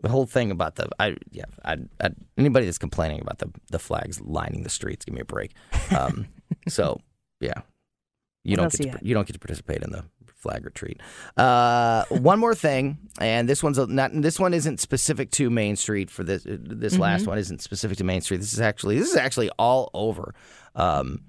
the 0.02 0.08
whole 0.08 0.26
thing 0.26 0.52
about 0.52 0.76
the 0.76 0.88
I 1.00 1.16
yeah 1.32 1.46
I, 1.66 1.78
I 2.00 2.12
anybody 2.38 2.66
that's 2.66 2.78
complaining 2.78 3.20
about 3.22 3.40
the 3.40 3.52
the 3.72 3.80
flags 3.80 4.22
lining 4.22 4.64
the 4.64 4.70
streets, 4.70 5.04
give 5.04 5.14
me 5.14 5.22
a 5.22 5.26
break. 5.26 5.52
Um, 5.96 6.28
so 6.70 7.02
yeah, 7.42 7.62
you 8.44 8.56
What 8.56 8.72
don't 8.72 8.72
get 8.72 8.92
to, 8.92 9.00
you 9.00 9.10
you 9.10 9.14
don't 9.14 9.28
get 9.28 9.34
to 9.34 9.40
participate 9.40 9.84
in 9.84 9.92
the 9.92 10.06
Flag 10.48 10.64
retreat. 10.66 11.02
Uh, 11.36 12.06
one 12.10 12.40
more 12.40 12.56
thing, 12.56 12.98
and 13.20 13.50
this 13.50 13.62
one's 13.62 13.78
not. 13.78 14.12
This 14.14 14.40
one 14.40 14.54
isn't 14.54 14.80
specific 14.80 15.30
to 15.32 15.50
Main 15.50 15.76
Street. 15.76 16.10
For 16.10 16.24
this, 16.24 16.44
this 16.46 16.94
Mm-hmm. 16.94 17.02
last 17.02 17.28
one 17.28 17.38
isn't 17.38 17.62
specific 17.62 17.98
to 17.98 18.04
Main 18.06 18.22
Street. 18.22 18.38
This 18.38 18.54
is 18.54 18.62
actually 18.62 18.98
this 18.98 19.10
is 19.12 19.18
actually 19.18 19.50
all 19.60 19.90
over 19.94 20.34
um, 20.76 21.20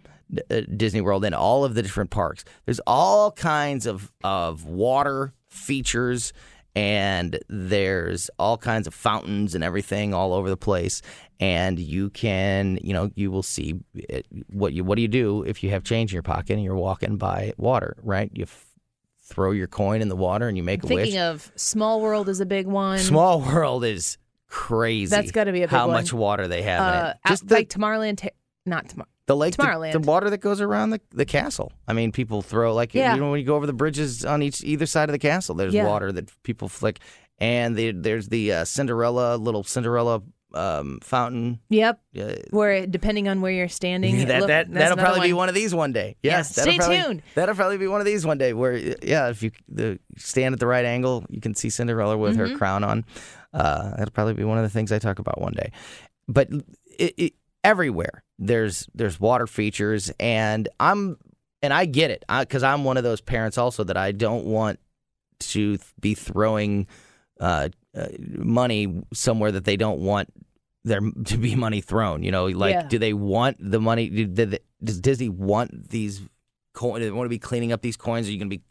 uh, 0.51 0.61
Disney 0.77 1.01
World 1.01 1.25
and 1.25 1.35
all 1.35 1.65
of 1.65 1.75
the 1.75 1.83
different 1.83 2.11
parks. 2.11 2.45
There's 2.65 2.81
all 2.87 3.33
kinds 3.33 3.87
of 3.87 4.13
of 4.23 4.65
water 4.67 5.33
features. 5.49 6.33
And 6.77 7.41
there's 7.49 8.31
all 8.39 8.57
kinds 8.57 8.87
of 8.87 8.95
fountains 8.95 9.57
and 9.57 9.65
everything 9.65 10.15
all 10.15 10.33
over 10.33 10.49
the 10.49 10.57
place, 10.57 11.03
and 11.41 11.77
you 11.77 12.09
can, 12.11 12.79
you 12.85 12.93
know, 12.93 13.11
you 13.17 13.33
will 13.33 13.43
see 13.43 13.81
it, 13.95 14.27
what 14.47 14.73
you 14.75 14.85
what 14.85 14.95
do 14.95 15.03
you 15.03 15.09
do 15.09 15.43
if 15.43 15.65
you 15.65 15.71
have 15.71 15.83
change 15.83 16.13
in 16.13 16.15
your 16.15 16.23
pocket 16.23 16.53
and 16.53 16.63
you're 16.63 16.77
walking 16.77 17.17
by 17.17 17.53
water, 17.57 17.97
right? 18.05 18.31
You 18.33 18.47
throw 19.29 19.51
your 19.53 19.67
coin 19.67 20.01
in 20.03 20.09
the 20.09 20.17
water 20.17 20.49
and 20.49 20.57
you 20.57 20.63
make 20.63 20.83
a 20.83 20.87
Thinking 20.87 21.15
wish. 21.15 21.21
of 21.21 21.53
Small 21.57 22.01
World 22.01 22.29
is 22.29 22.41
a 22.41 22.47
big 22.47 22.67
one. 22.67 22.99
Small 22.99 23.41
World 23.41 23.85
is 23.85 24.19
crazy. 24.49 25.11
That's 25.11 25.31
gotta 25.31 25.53
be 25.53 25.63
a 25.63 25.67
big 25.69 25.71
how 25.71 25.87
one. 25.89 25.97
much 25.97 26.13
water 26.13 26.49
they 26.49 26.63
have 26.63 26.81
in 26.81 27.01
uh, 27.01 27.09
it. 27.11 27.17
out 27.25 27.31
Just 27.31 27.47
the, 27.49 27.55
like 27.55 27.69
Tomorrowland, 27.69 28.17
Ta- 28.19 28.29
not 28.67 28.89
Tomorrow. 28.89 29.09
the 29.27 29.37
lake, 29.37 29.57
the, 29.57 29.63
Tomorrowland. 29.63 29.93
the 29.93 30.01
water 30.01 30.31
that 30.31 30.39
goes 30.41 30.61
around 30.61 30.91
the, 30.91 31.01
the 31.11 31.27
castle. 31.27 31.73
I 31.87 31.93
mean, 31.93 32.13
people 32.13 32.41
throw 32.43 32.75
like 32.75 32.95
Yeah. 32.95 33.15
you 33.15 33.21
know 33.21 33.31
when 33.31 33.41
you 33.41 33.47
go 33.47 33.57
over 33.57 33.67
the 33.67 33.73
bridges 33.75 34.25
on 34.25 34.43
each 34.43 34.65
either 34.65 34.87
side 34.87 35.09
of 35.09 35.13
the 35.13 35.19
castle. 35.19 35.55
There's 35.55 35.75
Yeah. 35.75 35.87
water 35.87 36.11
that 36.13 36.31
people 36.43 36.69
flick, 36.69 36.99
and 37.39 37.77
the, 37.77 37.93
there's 37.93 38.29
the 38.29 38.53
uh, 38.53 38.65
Cinderella 38.65 39.37
little 39.37 39.63
Cinderella 39.65 40.23
um, 40.55 40.99
fountain. 41.03 41.61
Yep. 41.69 42.01
Uh, 42.19 42.33
Where 42.51 42.87
depending 42.87 43.29
on 43.29 43.41
where 43.41 43.53
you're 43.53 43.69
standing, 43.69 44.27
that, 44.27 44.41
look- 44.41 44.49
that, 44.49 44.73
that'll 44.73 44.97
probably 44.97 45.29
be 45.29 45.33
one. 45.33 45.43
one 45.45 45.49
of 45.49 45.55
these 45.55 45.75
one 45.75 45.93
day. 45.93 46.17
Yes, 46.23 46.55
that'll 46.55 46.73
stay 46.73 46.79
probably- 46.79 47.03
tuned. 47.03 47.23
That'll 47.35 47.55
probably 47.55 47.79
be 47.79 47.87
one 47.87 48.01
of 48.01 48.07
these 48.07 48.25
one 48.27 48.39
day. 48.39 48.53
Where 48.53 48.75
yeah, 48.77 49.29
if 49.29 49.43
you 49.43 49.51
the, 49.69 49.99
stand 50.17 50.53
at 50.55 50.61
the 50.61 50.67
right 50.67 50.85
angle, 50.85 51.25
you 51.29 51.41
can 51.41 51.55
see 51.55 51.71
Cinderella 51.71 52.17
with 52.17 52.37
Mm-hmm. 52.37 52.53
her 52.53 52.57
crown 52.59 52.85
on. 52.85 53.05
Uh, 53.53 53.91
that'll 53.97 54.13
probably 54.13 54.35
be 54.35 54.45
one 54.45 54.59
of 54.59 54.63
the 54.65 54.71
things 54.71 54.93
I 54.93 54.99
talk 54.99 55.19
about 55.19 55.41
one 55.41 55.53
day. 55.55 55.73
But 56.29 56.51
it, 56.99 57.15
it, 57.17 57.33
everywhere 57.65 58.23
there's 58.39 58.89
there's 58.95 59.19
water 59.19 59.47
features, 59.47 60.11
and 60.21 60.69
I'm 60.79 61.17
and 61.63 61.73
I 61.73 61.87
get 61.87 62.11
it 62.11 62.25
because 62.41 62.63
I'm 62.63 62.85
one 62.85 62.97
of 62.97 63.05
those 63.05 63.21
parents 63.21 63.59
also 63.59 63.85
that 63.85 63.97
I 63.97 64.13
don't 64.13 64.45
want 64.45 64.79
to 65.41 65.79
be 66.01 66.15
throwing 66.15 66.87
uh, 67.41 67.69
uh, 67.97 68.07
money 68.39 69.03
somewhere 69.13 69.53
that 69.53 69.65
they 69.65 69.77
don't 69.77 70.01
want 70.01 70.33
there 70.85 71.01
to 71.27 71.37
be 71.37 71.55
money 71.55 71.81
thrown. 71.81 72.23
You 72.23 72.31
know, 72.31 72.47
like 72.47 72.75
Yeah. 72.75 72.89
do 72.89 72.99
they 72.99 73.13
want 73.13 73.57
the 73.61 73.81
money? 73.81 74.09
Do, 74.09 74.27
do 74.27 74.47
they- 74.47 74.59
does 74.83 75.01
Disney 75.01 75.29
want 75.29 75.91
these 75.91 76.21
coins? 76.73 77.01
Do 77.01 77.05
they 77.05 77.11
want 77.11 77.27
to 77.27 77.31
be 77.31 77.39
cleaning 77.39 77.73
up 77.73 77.83
these 77.83 77.97
coins? 77.97 78.29
Are 78.29 78.31
you 78.33 78.39
going 78.39 78.51
to 78.51 78.57
be 78.57 78.63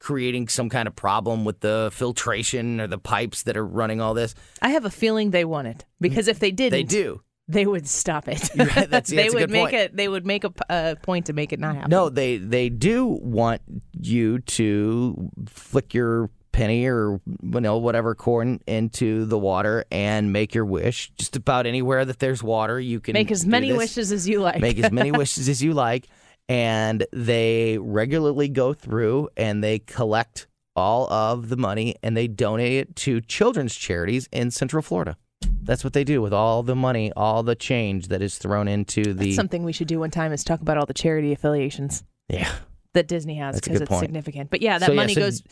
creating 0.00 0.48
some 0.48 0.68
kind 0.68 0.88
of 0.88 0.96
problem 0.96 1.44
with 1.44 1.60
the 1.60 1.90
filtration 1.92 2.80
or 2.80 2.88
the 2.88 2.98
pipes 2.98 3.44
that 3.44 3.56
are 3.56 3.64
running 3.66 4.00
all 4.00 4.14
this? 4.14 4.34
I 4.60 4.70
have 4.70 4.84
a 4.84 4.90
feeling 4.90 5.30
they 5.30 5.44
want 5.44 5.68
it 5.68 5.84
because 6.00 6.26
if 6.26 6.40
they 6.40 6.50
didn't, 6.50 6.72
They 6.72 6.82
do. 6.82 7.22
They 7.48 7.66
would 7.66 7.86
stop 7.88 8.28
it. 8.28 8.50
Right, 8.56 8.68
that's- 8.88 9.10
they 9.10 9.16
that's 9.16 9.34
would 9.34 9.50
make 9.50 9.62
point. 9.70 9.74
it. 9.74 9.96
They 9.96 10.08
would 10.08 10.24
make 10.26 10.44
a, 10.44 10.52
a 10.70 10.96
point 11.02 11.26
to 11.26 11.32
make 11.32 11.52
it 11.52 11.60
not 11.60 11.74
happen. 11.76 11.90
No, 11.90 12.08
they 12.08 12.38
they 12.38 12.68
do 12.70 13.06
want 13.06 13.62
you 14.00 14.38
to 14.40 15.30
flick 15.48 15.92
your 15.94 16.30
penny 16.52 16.86
or 16.86 17.20
you 17.42 17.60
know 17.60 17.78
whatever 17.78 18.14
corn 18.14 18.60
into 18.66 19.24
the 19.24 19.38
water 19.38 19.84
and 19.90 20.32
make 20.32 20.54
your 20.54 20.64
wish. 20.64 21.10
Just 21.18 21.36
about 21.36 21.66
anywhere 21.66 22.04
that 22.04 22.18
there's 22.18 22.42
water, 22.42 22.78
you 22.78 23.00
can 23.00 23.14
make 23.14 23.30
as 23.30 23.46
many 23.46 23.68
this. 23.70 23.78
wishes 23.78 24.12
as 24.12 24.28
you 24.28 24.40
like. 24.40 24.60
make 24.60 24.78
as 24.78 24.92
many 24.92 25.10
wishes 25.22 25.48
as 25.48 25.62
you 25.62 25.72
like. 25.74 26.08
And 26.48 27.06
they 27.12 27.78
regularly 27.80 28.48
go 28.48 28.74
through 28.74 29.30
and 29.36 29.62
they 29.64 29.78
collect 29.78 30.46
all 30.74 31.10
of 31.12 31.48
the 31.48 31.56
money 31.56 31.96
and 32.02 32.16
they 32.16 32.26
donate 32.28 32.72
it 32.72 32.96
to 32.96 33.20
children's 33.20 33.74
charities 33.74 34.28
in 34.32 34.50
Central 34.50 34.82
Florida. 34.82 35.16
That's 35.62 35.84
what 35.84 35.92
they 35.92 36.04
do 36.04 36.20
with 36.20 36.32
all 36.32 36.62
the 36.62 36.74
money, 36.74 37.12
all 37.16 37.42
the 37.42 37.54
change 37.54 38.08
that 38.08 38.20
is 38.22 38.38
thrown 38.38 38.68
into 38.68 39.02
the. 39.14 39.26
That's 39.26 39.36
something 39.36 39.62
we 39.64 39.72
should 39.72 39.86
do 39.88 40.00
one 40.00 40.10
time 40.10 40.32
is 40.32 40.42
talk 40.44 40.60
about 40.60 40.76
all 40.78 40.86
the 40.86 40.94
charity 40.94 41.32
affiliations 41.32 42.02
yeah, 42.28 42.52
that 42.94 43.06
Disney 43.08 43.36
has 43.36 43.60
because 43.60 43.80
it's 43.80 43.88
point. 43.88 44.00
significant. 44.00 44.50
But 44.50 44.60
yeah, 44.62 44.78
that 44.78 44.86
So, 44.86 44.92
yeah, 44.92 44.96
money 44.96 45.14
so- 45.14 45.20
goes 45.20 45.42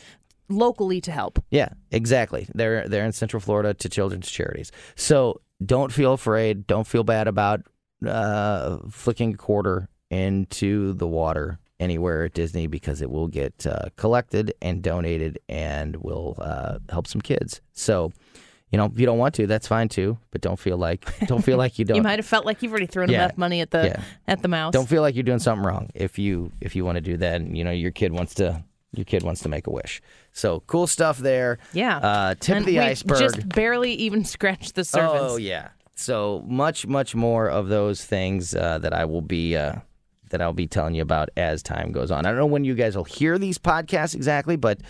locally 0.50 1.00
to 1.02 1.12
help. 1.12 1.42
yeah, 1.50 1.70
exactly. 1.90 2.46
They're 2.54 2.88
they're 2.88 3.04
in 3.04 3.12
Central 3.12 3.40
Florida 3.40 3.74
to 3.74 3.88
children's 3.88 4.30
charities. 4.30 4.72
So 4.94 5.40
don't 5.64 5.92
feel 5.92 6.12
afraid. 6.12 6.66
Don't 6.66 6.86
feel 6.86 7.04
bad 7.04 7.28
about 7.28 7.62
uh, 8.06 8.78
flicking 8.90 9.34
a 9.34 9.36
quarter 9.36 9.88
into 10.10 10.92
the 10.94 11.06
water 11.06 11.58
anywhere 11.78 12.24
at 12.24 12.34
Disney 12.34 12.66
because 12.66 13.00
it 13.00 13.10
will 13.10 13.28
get 13.28 13.66
uh, 13.66 13.86
collected 13.96 14.52
and 14.60 14.82
donated 14.82 15.38
and 15.48 15.96
will 15.96 16.36
uh, 16.40 16.78
help 16.90 17.06
some 17.06 17.20
kids. 17.20 17.60
So, 17.72 18.12
you 18.70 18.76
know, 18.78 18.86
if 18.86 18.98
you 18.98 19.06
don't 19.06 19.18
want 19.18 19.34
to, 19.36 19.46
that's 19.46 19.66
fine 19.66 19.88
too. 19.88 20.18
But 20.30 20.40
don't 20.40 20.58
feel 20.58 20.76
like 20.76 21.06
don't 21.26 21.42
feel 21.42 21.58
like 21.58 21.78
you 21.78 21.84
don't. 21.84 21.96
You 21.96 22.02
might 22.02 22.18
have 22.18 22.26
felt 22.26 22.44
like 22.46 22.62
you've 22.62 22.72
already 22.72 22.86
thrown 22.86 23.08
Yeah. 23.10 23.24
enough 23.24 23.38
money 23.38 23.60
at 23.60 23.70
the 23.70 23.84
Yeah. 23.86 24.02
at 24.26 24.42
the 24.42 24.48
mouse. 24.48 24.72
don't 24.72 24.88
feel 24.88 25.02
like 25.02 25.14
you're 25.14 25.22
doing 25.24 25.38
something 25.38 25.64
wrong 25.66 25.90
if 25.94 26.18
you 26.18 26.52
if 26.60 26.74
you 26.76 26.84
want 26.84 26.96
to 26.96 27.00
do 27.02 27.16
that. 27.18 27.40
And 27.40 27.56
you 27.56 27.64
know, 27.64 27.70
your 27.70 27.90
kid 27.92 28.12
wants 28.12 28.34
to 28.34 28.64
your 28.92 29.04
kid 29.04 29.22
wants 29.22 29.42
to 29.42 29.48
make 29.48 29.66
a 29.66 29.70
wish. 29.70 30.02
So 30.33 30.61
cool 30.66 30.87
stuff 30.87 31.19
there. 31.19 31.59
Yeah. 31.73 31.99
Uh, 31.99 32.35
tip 32.38 32.57
And 32.57 32.64
of 32.64 32.66
the 32.66 32.81
iceberg. 32.81 33.19
Just 33.19 33.49
barely 33.49 33.93
even 33.95 34.25
scratched 34.37 34.75
the 34.75 34.85
surface. 34.85 35.21
Oh 35.23 35.37
yeah. 35.37 35.69
So 35.97 36.43
much, 36.47 36.87
much 36.87 37.14
more 37.14 37.49
of 37.51 37.69
those 37.69 38.03
things 38.05 38.55
uh, 38.55 38.79
that 38.79 38.95
I 38.95 39.05
will 39.05 39.21
be 39.21 39.57
uh, 39.57 39.75
that 40.31 40.40
I'll 40.40 40.53
be 40.53 40.66
telling 40.66 40.95
you 40.95 41.03
about 41.03 41.29
as 41.37 41.62
time 41.62 41.93
goes 41.93 42.11
on. 42.11 42.25
I 42.25 42.31
don't 42.31 42.38
know 42.38 42.47
when 42.47 42.64
you 42.64 42.75
guys 42.75 42.97
will 42.97 43.05
hear 43.05 43.37
these 43.38 43.59
podcasts 43.59 44.14
exactly, 44.14 44.57
but 44.57 44.81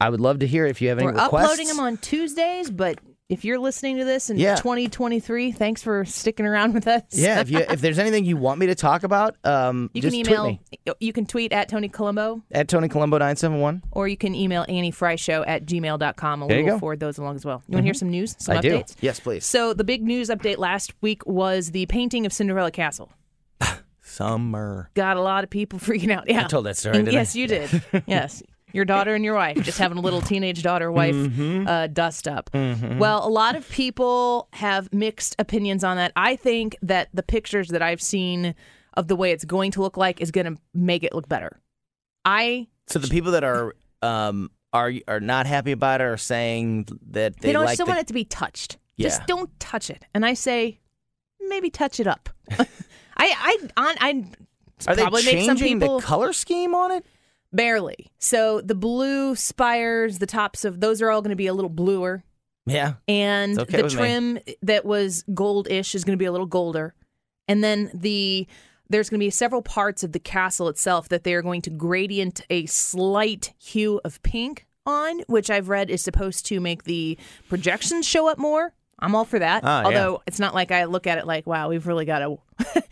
I 0.00 0.08
would 0.10 0.20
love 0.20 0.40
to 0.40 0.46
hear 0.46 0.66
if 0.66 0.80
you 0.82 0.88
have 0.88 0.98
any 0.98 1.06
We're 1.06 1.12
requests. 1.22 1.44
uploading 1.44 1.68
them 1.68 1.80
on 1.80 1.96
Tuesdays, 1.98 2.70
but 2.70 2.98
if 3.30 3.44
you're 3.44 3.58
listening 3.58 3.96
to 3.98 4.04
this 4.04 4.28
in 4.28 4.36
Yeah. 4.36 4.56
2023, 4.56 5.52
thanks 5.52 5.82
for 5.82 6.04
sticking 6.04 6.44
around 6.44 6.74
with 6.74 6.86
us. 6.86 7.02
Yeah, 7.12 7.40
if 7.40 7.48
you 7.50 7.58
if 7.70 7.80
there's 7.80 7.98
anything 7.98 8.24
you 8.26 8.36
want 8.36 8.58
me 8.60 8.66
to 8.66 8.74
talk 8.74 9.02
about, 9.04 9.36
um, 9.44 9.88
You 9.94 10.02
just 10.02 10.14
can 10.14 10.24
tweet 10.24 10.34
email, 10.34 10.44
me 10.46 10.60
you 11.00 11.12
can 11.12 11.24
tweet 11.26 11.52
at 11.52 11.68
Tony 11.68 11.88
Colombo, 11.88 12.42
at 12.52 12.68
Tony 12.68 12.88
Colombo 12.88 13.16
nine 13.18 13.36
seven 13.36 13.60
one. 13.60 13.82
or 13.92 14.08
you 14.08 14.16
can 14.16 14.34
email 14.34 14.66
Annie 14.68 14.90
Fry 14.90 15.16
Show 15.16 15.44
at 15.44 15.64
gmail.com, 15.64 16.42
and 16.42 16.50
we'll. 16.50 16.60
Mm-hmm. 16.66 16.78
forward 16.78 17.00
those 17.00 17.16
along 17.18 17.36
as 17.36 17.44
well. 17.44 17.62
You 17.68 17.74
want 17.74 17.84
to 17.84 17.86
hear 17.86 17.94
some 17.94 18.10
news, 18.10 18.34
some 18.38 18.56
I 18.58 18.60
do. 18.60 18.70
updates? 18.78 18.96
Yes, 19.00 19.20
please. 19.20 19.46
So 19.46 19.72
the 19.72 19.84
big 19.84 20.02
news 20.02 20.28
update 20.28 20.58
last 20.58 20.92
week 21.00 21.24
was 21.26 21.70
the 21.70 21.86
painting 21.86 22.26
of 22.26 22.32
Cinderella 22.32 22.70
Castle. 22.72 23.12
Summer. 24.02 24.90
Got 24.94 25.16
a 25.16 25.22
lot 25.22 25.44
of 25.44 25.50
people 25.50 25.78
freaking 25.78 26.10
out. 26.10 26.28
Yeah, 26.28 26.44
I 26.44 26.48
told 26.48 26.66
that 26.66 26.76
story, 26.76 26.94
didn't 26.98 27.08
I? 27.10 27.12
yes, 27.12 27.36
you 27.36 27.46
did. 27.46 27.82
yes. 28.06 28.42
Your 28.72 28.84
daughter 28.84 29.14
and 29.14 29.24
your 29.24 29.34
wife 29.34 29.62
just 29.62 29.78
having 29.78 29.98
a 29.98 30.00
little 30.00 30.20
teenage 30.20 30.62
daughter 30.62 30.90
wife 30.92 31.14
Mm-hmm. 31.14 31.66
uh, 31.66 31.86
dust 31.88 32.28
up. 32.28 32.50
Well, 32.54 33.26
a 33.26 33.30
lot 33.30 33.56
of 33.56 33.68
people 33.68 34.48
have 34.52 34.92
mixed 34.92 35.36
opinions 35.38 35.82
on 35.84 35.96
that. 35.96 36.12
I 36.16 36.36
think 36.36 36.76
that 36.82 37.08
the 37.12 37.22
pictures 37.22 37.68
that 37.68 37.82
I've 37.82 38.00
seen 38.02 38.54
of 38.94 39.08
the 39.08 39.16
way 39.16 39.32
it's 39.32 39.44
going 39.44 39.70
to 39.72 39.80
look 39.82 39.96
like 39.96 40.20
is 40.20 40.30
going 40.30 40.54
to 40.54 40.60
make 40.74 41.02
it 41.04 41.14
look 41.14 41.28
better. 41.28 41.60
I 42.24 42.68
So 42.86 42.98
the 42.98 43.08
people 43.08 43.32
that 43.32 43.44
are 43.44 43.74
um 44.02 44.50
are 44.72 44.92
are 45.08 45.20
not 45.20 45.46
happy 45.46 45.72
about 45.72 46.00
it 46.00 46.04
are 46.04 46.16
saying 46.16 46.86
that 47.10 47.38
they 47.40 47.48
they 47.48 47.52
don't 47.52 47.64
like 47.64 47.74
still 47.74 47.86
the, 47.86 47.90
want 47.90 48.00
it 48.00 48.06
to 48.08 48.14
be 48.14 48.24
touched. 48.24 48.78
Yeah. 48.96 49.08
Just 49.08 49.26
don't 49.26 49.50
touch 49.58 49.90
it. 49.90 50.04
And 50.14 50.24
I 50.26 50.34
say, 50.34 50.80
maybe 51.40 51.70
touch 51.70 51.98
it 52.00 52.06
up. 52.06 52.28
I 52.58 52.66
I 53.16 53.58
on 53.76 53.94
I 54.00 54.24
are 54.86 54.96
they 54.96 55.02
probably 55.02 55.24
make 55.24 55.44
some 55.46 55.56
changing 55.56 55.80
people 55.80 56.00
the 56.00 56.06
color 56.06 56.32
scheme 56.32 56.74
on 56.74 56.90
it? 56.92 57.04
Barely. 57.52 58.10
So 58.18 58.60
the 58.60 58.74
blue 58.74 59.34
spires, 59.34 60.18
the 60.18 60.26
tops 60.26 60.64
of 60.64 60.80
those 60.80 61.00
are 61.02 61.10
all 61.10 61.22
going 61.22 61.30
to 61.30 61.36
be 61.36 61.46
a 61.46 61.54
little 61.54 61.70
bluer, 61.70 62.22
Yeah. 62.66 62.94
and 63.08 63.58
okay 63.58 63.78
the 63.78 63.82
with 63.84 63.94
me. 63.94 63.98
trim 63.98 64.38
that 64.62 64.84
was 64.84 65.24
goldish 65.30 65.94
is 65.94 66.04
going 66.04 66.16
to 66.16 66.20
be 66.22 66.26
a 66.26 66.32
little 66.32 66.46
golder, 66.46 66.94
and 67.48 67.62
then 67.64 67.90
the 67.94 68.46
there's 68.88 69.08
going 69.08 69.20
to 69.20 69.24
be 69.24 69.30
several 69.30 69.62
parts 69.62 70.02
of 70.02 70.10
the 70.10 70.18
castle 70.18 70.68
itself 70.68 71.08
that 71.10 71.22
they 71.22 71.32
are 71.34 71.42
going 71.42 71.62
to 71.62 71.70
gradient 71.70 72.40
a 72.50 72.66
slight 72.66 73.52
hue 73.56 74.00
of 74.04 74.20
pink 74.24 74.66
on, 74.84 75.20
which 75.28 75.48
I've 75.48 75.68
read 75.68 75.90
is 75.90 76.02
supposed 76.02 76.44
to 76.46 76.58
make 76.58 76.82
the 76.84 77.16
projections 77.48 78.04
show 78.08 78.28
up 78.28 78.36
more. 78.38 78.72
I'm 79.00 79.14
all 79.14 79.24
for 79.24 79.38
that. 79.38 79.62
Ah, 79.64 79.80
yeah. 79.80 79.86
Although 79.86 80.22
it's 80.26 80.38
not 80.38 80.54
like 80.54 80.70
I 80.70 80.84
look 80.84 81.06
at 81.06 81.18
it 81.18 81.26
like, 81.26 81.46
wow, 81.46 81.68
we've 81.68 81.86
really 81.86 82.04
got 82.04 82.18
to. 82.20 82.38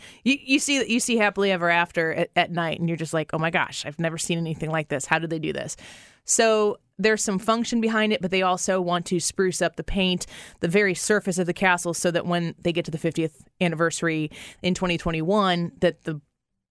you, 0.25 0.39
you 0.43 0.59
see 0.59 0.85
you 0.91 1.01
see 1.01 1.17
happily 1.17 1.53
ever 1.53 1.69
after 1.69 2.13
at, 2.15 2.31
at 2.35 2.51
night, 2.51 2.81
and 2.81 2.89
you're 2.89 2.97
just 2.97 3.15
like, 3.15 3.31
oh 3.33 3.39
my 3.39 3.51
gosh, 3.51 3.85
I've 3.87 3.99
never 3.99 4.19
seen 4.19 4.39
anything 4.39 4.71
like 4.71 4.89
this. 4.89 5.05
How 5.05 5.19
did 5.19 5.31
they 5.31 5.39
do 5.39 5.53
this? 5.53 5.77
So 6.25 6.79
there's 6.99 7.23
some 7.23 7.39
function 7.39 7.81
behind 7.81 8.13
it, 8.13 8.21
but 8.21 8.31
they 8.31 8.43
also 8.43 8.81
want 8.81 9.07
to 9.07 9.21
spruce 9.21 9.63
up 9.63 9.77
the 9.77 9.85
paint, 9.85 10.27
the 10.61 10.69
very 10.69 10.95
surface 10.95 11.39
of 11.39 11.47
the 11.47 11.55
castle, 11.55 11.95
so 11.95 12.11
that 12.11 12.27
when 12.27 12.55
they 12.61 12.73
get 12.73 12.85
to 12.87 12.91
the 12.91 12.99
50th 12.99 13.45
anniversary 13.61 14.31
in 14.63 14.75
2021, 14.75 15.73
that 15.81 16.05
the 16.05 16.21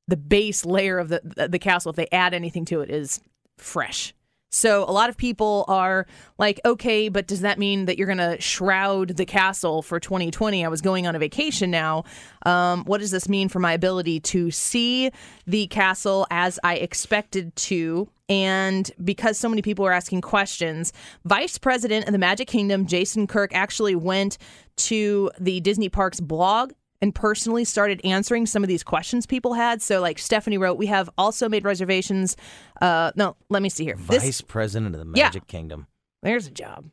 the 0.07 0.17
base 0.17 0.65
layer 0.65 0.99
of 0.99 1.09
the 1.09 1.47
the 1.49 1.59
castle, 1.59 1.89
if 1.89 1.95
they 1.95 2.07
add 2.11 2.33
anything 2.33 2.65
to 2.65 2.81
it, 2.81 2.89
is 2.89 3.19
fresh. 3.57 4.13
So 4.49 4.83
a 4.83 4.91
lot 4.91 5.09
of 5.09 5.17
people 5.17 5.65
are 5.67 6.07
like, 6.37 6.61
okay, 6.63 7.09
but 7.09 7.27
does 7.27 7.41
that 7.41 7.59
mean 7.59 7.85
that 7.85 7.97
you're 7.97 8.07
going 8.07 8.17
to 8.17 8.39
shroud 8.39 9.17
the 9.17 9.25
castle 9.25 9.81
for 9.81 9.99
2020? 9.99 10.63
I 10.63 10.67
was 10.69 10.81
going 10.81 11.05
on 11.05 11.15
a 11.15 11.19
vacation 11.19 11.69
now. 11.69 12.05
Um, 12.45 12.85
what 12.85 12.99
does 12.99 13.11
this 13.11 13.27
mean 13.27 13.49
for 13.49 13.59
my 13.59 13.73
ability 13.73 14.21
to 14.21 14.49
see 14.51 15.11
the 15.45 15.67
castle 15.67 16.25
as 16.31 16.59
I 16.63 16.75
expected 16.75 17.55
to? 17.57 18.09
And 18.29 18.89
because 19.03 19.37
so 19.37 19.49
many 19.49 19.61
people 19.61 19.85
are 19.85 19.91
asking 19.91 20.21
questions, 20.21 20.93
Vice 21.25 21.57
President 21.57 22.05
of 22.07 22.13
the 22.13 22.17
Magic 22.17 22.47
Kingdom, 22.47 22.85
Jason 22.85 23.27
Kirk, 23.27 23.53
actually 23.53 23.95
went 23.95 24.37
to 24.77 25.31
the 25.39 25.59
Disney 25.59 25.89
Parks 25.89 26.19
blog 26.19 26.71
and 27.01 27.13
personally 27.13 27.63
started 27.63 28.01
answering 28.03 28.45
some 28.45 28.63
of 28.63 28.67
these 28.67 28.83
questions 28.83 29.25
people 29.25 29.53
had. 29.53 29.81
So, 29.81 30.01
like 30.01 30.17
Stephanie 30.19 30.57
wrote, 30.57 30.77
we 30.77 30.87
have 30.87 31.09
also 31.17 31.47
made 31.49 31.63
reservations. 31.63 32.35
Uh, 32.81 33.11
no, 33.15 33.35
let 33.49 33.61
me 33.61 33.69
see 33.69 33.83
here. 33.85 33.97
This- 34.09 34.23
Vice 34.23 34.41
President 34.41 34.95
of 34.95 35.01
the 35.05 35.11
Yeah. 35.17 35.25
Magic 35.25 35.47
Kingdom. 35.47 35.87
there's 36.23 36.47
a 36.47 36.51
job. 36.51 36.85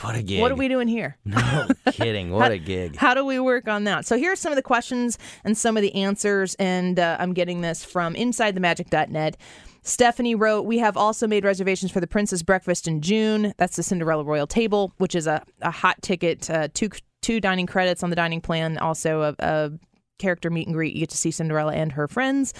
What 0.00 0.16
a 0.16 0.22
gig. 0.22 0.40
What 0.40 0.50
are 0.50 0.54
we 0.56 0.66
doing 0.68 0.88
here? 0.88 1.18
No 1.26 1.68
kidding. 1.92 2.30
What 2.32 2.50
a 2.50 2.58
gig. 2.58 2.96
How 2.96 3.12
do 3.12 3.22
we 3.24 3.38
work 3.38 3.68
on 3.68 3.84
that? 3.84 4.06
So 4.06 4.16
here's 4.16 4.40
some 4.40 4.50
of 4.50 4.56
the 4.56 4.62
questions 4.62 5.18
and 5.44 5.56
some 5.56 5.76
of 5.76 5.82
the 5.82 5.94
answers, 5.94 6.54
and 6.54 6.98
uh, 6.98 7.18
I'm 7.20 7.34
getting 7.34 7.60
this 7.60 7.84
from 7.84 8.14
InsideTheMagic.net. 8.14 9.36
Stephanie 9.82 10.34
wrote, 10.34 10.62
We 10.62 10.78
have 10.78 10.96
also 10.96 11.26
made 11.26 11.44
reservations 11.44 11.92
for 11.92 12.00
the 12.00 12.06
Princess 12.06 12.42
Breakfast 12.42 12.88
in 12.88 13.02
June. 13.02 13.52
That's 13.58 13.76
the 13.76 13.82
Cinderella 13.82 14.24
Royal 14.24 14.46
Table, 14.46 14.94
which 14.96 15.14
is 15.14 15.26
a, 15.26 15.44
a 15.60 15.70
hot 15.70 16.00
ticket, 16.00 16.48
uh, 16.48 16.68
two, 16.72 16.88
two 17.24 17.40
dining 17.40 17.66
credits 17.66 18.02
on 18.02 18.10
the 18.10 18.16
dining 18.16 18.42
plan, 18.42 18.76
also 18.76 19.22
a, 19.22 19.34
a 19.38 19.72
character 20.18 20.50
meet 20.50 20.66
and 20.66 20.74
greet. 20.74 20.94
You 20.94 21.00
get 21.00 21.10
to 21.10 21.16
see 21.16 21.30
Cinderella 21.30 21.72
and 21.72 21.92
her 21.92 22.06
friends. 22.06 22.52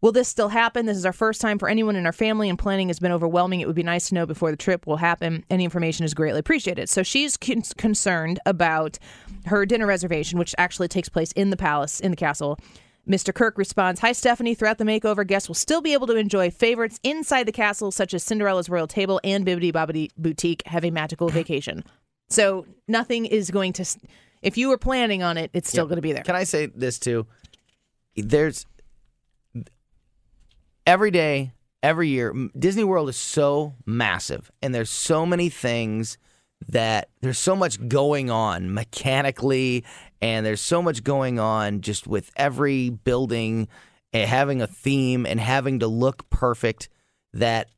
Will 0.00 0.12
this 0.12 0.28
still 0.28 0.50
happen? 0.50 0.86
This 0.86 0.96
is 0.96 1.04
our 1.04 1.12
first 1.12 1.40
time 1.40 1.58
for 1.58 1.68
anyone 1.68 1.96
in 1.96 2.06
our 2.06 2.12
family, 2.12 2.48
and 2.48 2.56
planning 2.56 2.86
has 2.86 3.00
been 3.00 3.10
overwhelming. 3.10 3.60
It 3.60 3.66
would 3.66 3.74
be 3.74 3.82
nice 3.82 4.08
to 4.10 4.14
know 4.14 4.26
before 4.26 4.52
the 4.52 4.56
trip 4.56 4.86
will 4.86 4.98
happen. 4.98 5.44
Any 5.50 5.64
information 5.64 6.04
is 6.04 6.14
greatly 6.14 6.38
appreciated. 6.38 6.88
So 6.88 7.02
she's 7.02 7.36
con- 7.36 7.62
concerned 7.76 8.38
about 8.46 9.00
her 9.46 9.66
dinner 9.66 9.86
reservation, 9.86 10.38
which 10.38 10.54
actually 10.56 10.86
takes 10.86 11.08
place 11.08 11.32
in 11.32 11.50
the 11.50 11.56
palace, 11.56 11.98
in 11.98 12.12
the 12.12 12.16
castle. 12.16 12.56
Mr. 13.08 13.34
Kirk 13.34 13.58
responds 13.58 14.00
Hi, 14.00 14.12
Stephanie. 14.12 14.54
Throughout 14.54 14.78
the 14.78 14.84
makeover, 14.84 15.26
guests 15.26 15.48
will 15.48 15.56
still 15.56 15.80
be 15.80 15.94
able 15.94 16.06
to 16.06 16.14
enjoy 16.14 16.50
favorites 16.50 17.00
inside 17.02 17.44
the 17.44 17.52
castle, 17.52 17.90
such 17.90 18.14
as 18.14 18.22
Cinderella's 18.22 18.68
Royal 18.68 18.86
Table 18.86 19.20
and 19.24 19.44
Bibbidi 19.44 19.72
Bobbidi 19.72 20.10
Boutique. 20.16 20.62
Have 20.66 20.84
a 20.84 20.90
magical 20.90 21.28
vacation. 21.28 21.82
So 22.28 22.66
nothing 22.86 23.26
is 23.26 23.50
going 23.50 23.72
to, 23.74 23.84
if 24.42 24.56
you 24.58 24.68
were 24.68 24.78
planning 24.78 25.22
on 25.22 25.36
it, 25.36 25.50
it's 25.52 25.68
still 25.68 25.86
going 25.86 25.96
to 25.96 26.02
be 26.02 26.12
there. 26.12 26.22
Can 26.22 26.36
I 26.36 26.44
say 26.44 26.66
this 26.66 26.98
too? 26.98 27.26
There's 28.16 28.66
every 30.86 31.10
day, 31.10 31.52
every 31.82 32.08
year, 32.08 32.34
Disney 32.58 32.84
World 32.84 33.08
is 33.08 33.16
so 33.16 33.74
massive, 33.86 34.50
and 34.62 34.74
there's 34.74 34.90
so 34.90 35.24
many 35.24 35.48
things 35.48 36.18
that 36.68 37.08
there's 37.20 37.38
so 37.38 37.54
much 37.54 37.88
going 37.88 38.30
on 38.30 38.74
mechanically, 38.74 39.84
and 40.20 40.44
there's 40.44 40.60
so 40.60 40.82
much 40.82 41.04
going 41.04 41.38
on 41.38 41.80
just 41.80 42.06
with 42.06 42.30
every 42.36 42.90
building 42.90 43.68
and 44.12 44.28
having 44.28 44.60
a 44.60 44.66
theme 44.66 45.24
and 45.24 45.38
having 45.38 45.78
to 45.78 45.86
look 45.86 46.28
perfect 46.30 46.88
that 47.32 47.68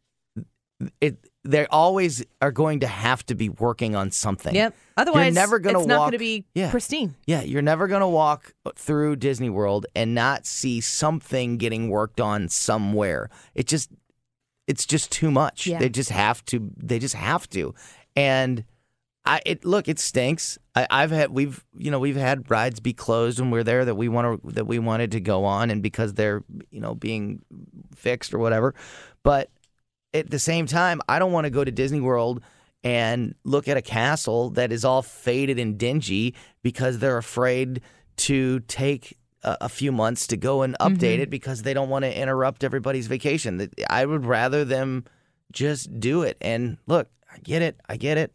it 1.01 1.30
they 1.44 1.66
always 1.66 2.24
are 2.42 2.53
going 2.53 2.81
to 2.81 2.87
have 2.87 3.24
to 3.26 3.35
be 3.35 3.48
working 3.48 3.94
on 3.96 4.11
something. 4.11 4.55
Yep. 4.55 4.74
Otherwise, 4.96 5.26
you're 5.26 5.35
never 5.35 5.59
gonna 5.59 5.79
it's 5.79 5.88
not 5.88 5.98
going 5.98 6.12
to 6.12 6.18
be 6.18 6.44
yeah. 6.55 6.70
pristine. 6.70 7.14
Yeah, 7.26 7.42
you're 7.42 7.62
never 7.62 7.87
going 7.87 8.03
to 8.03 8.09
walk 8.09 8.53
through 8.76 9.16
Disney 9.16 9.48
World 9.48 9.87
and 9.94 10.14
not 10.14 10.44
see 10.44 10.81
something 10.81 11.57
getting 11.57 11.88
worked 11.88 12.20
on 12.20 12.48
somewhere. 12.48 13.31
It 13.55 13.66
just 13.66 13.90
it's 14.66 14.85
just 14.85 15.11
too 15.11 15.31
much. 15.31 15.66
Yeah. 15.66 15.79
They 15.79 15.88
just 15.88 16.11
have 16.11 16.44
to 16.46 16.70
they 16.76 16.98
just 16.98 17.14
have 17.14 17.48
to. 17.50 17.74
And 18.14 18.64
I 19.24 19.40
it 19.46 19.64
look, 19.64 19.88
it 19.88 19.98
stinks. 19.98 20.59
I, 20.74 20.87
I've 20.90 21.11
had 21.11 21.31
we've 21.31 21.64
you 21.76 21.90
know, 21.90 21.98
we've 21.98 22.16
had 22.16 22.50
rides 22.50 22.81
be 22.81 22.92
closed 22.92 23.40
when 23.40 23.50
we're 23.50 23.64
there 23.64 23.87
that 23.87 23.94
we 23.94 24.09
want 24.09 24.42
to 24.42 24.53
that 24.53 24.66
we 24.66 24.79
wanted 24.79 25.12
to 25.12 25.20
go 25.20 25.44
on 25.44 25.70
and 25.70 25.83
because 25.83 26.14
they're, 26.14 26.44
you 26.70 26.81
know, 26.81 26.94
being 26.94 27.40
fixed 27.96 28.35
or 28.35 28.38
whatever. 28.38 28.74
But 29.22 29.50
at 30.14 30.31
the 30.31 30.38
same 30.38 30.66
time, 30.66 31.01
I 31.09 31.18
don't 31.18 31.33
want 31.33 31.44
to 31.44 31.51
go 31.51 31.64
to 31.64 31.70
Disney 31.70 32.01
World 32.01 32.42
and 32.83 33.35
look 33.44 33.68
at 33.68 33.77
a 33.77 33.83
castle 33.83 34.51
that 34.51 34.73
is 34.73 34.85
all 34.85 35.03
faded 35.03 35.59
and 35.59 35.79
dingy 35.79 36.35
because 36.62 36.99
they're 36.99 37.18
afraid 37.18 37.83
to 38.16 38.61
take 38.61 39.18
a, 39.42 39.57
a 39.62 39.68
few 39.68 39.92
months 39.92 40.27
to 40.29 40.37
go 40.37 40.62
and 40.62 40.77
update 40.81 41.18
it 41.18 41.31
because 41.31 41.62
they 41.62 41.75
don't 41.75 41.88
want 41.90 42.05
to 42.05 42.18
interrupt 42.18 42.64
everybody's 42.64 43.07
vacation. 43.07 43.70
I 43.88 44.05
would 44.07 44.25
rather 44.25 44.64
them 44.64 45.05
just 45.53 46.01
do 46.01 46.23
it. 46.23 46.37
And 46.40 46.79
look, 46.87 47.09
I 47.33 47.38
get 47.38 47.61
it. 47.62 47.79
I 47.88 47.96
get 47.96 48.16
it. 48.18 48.33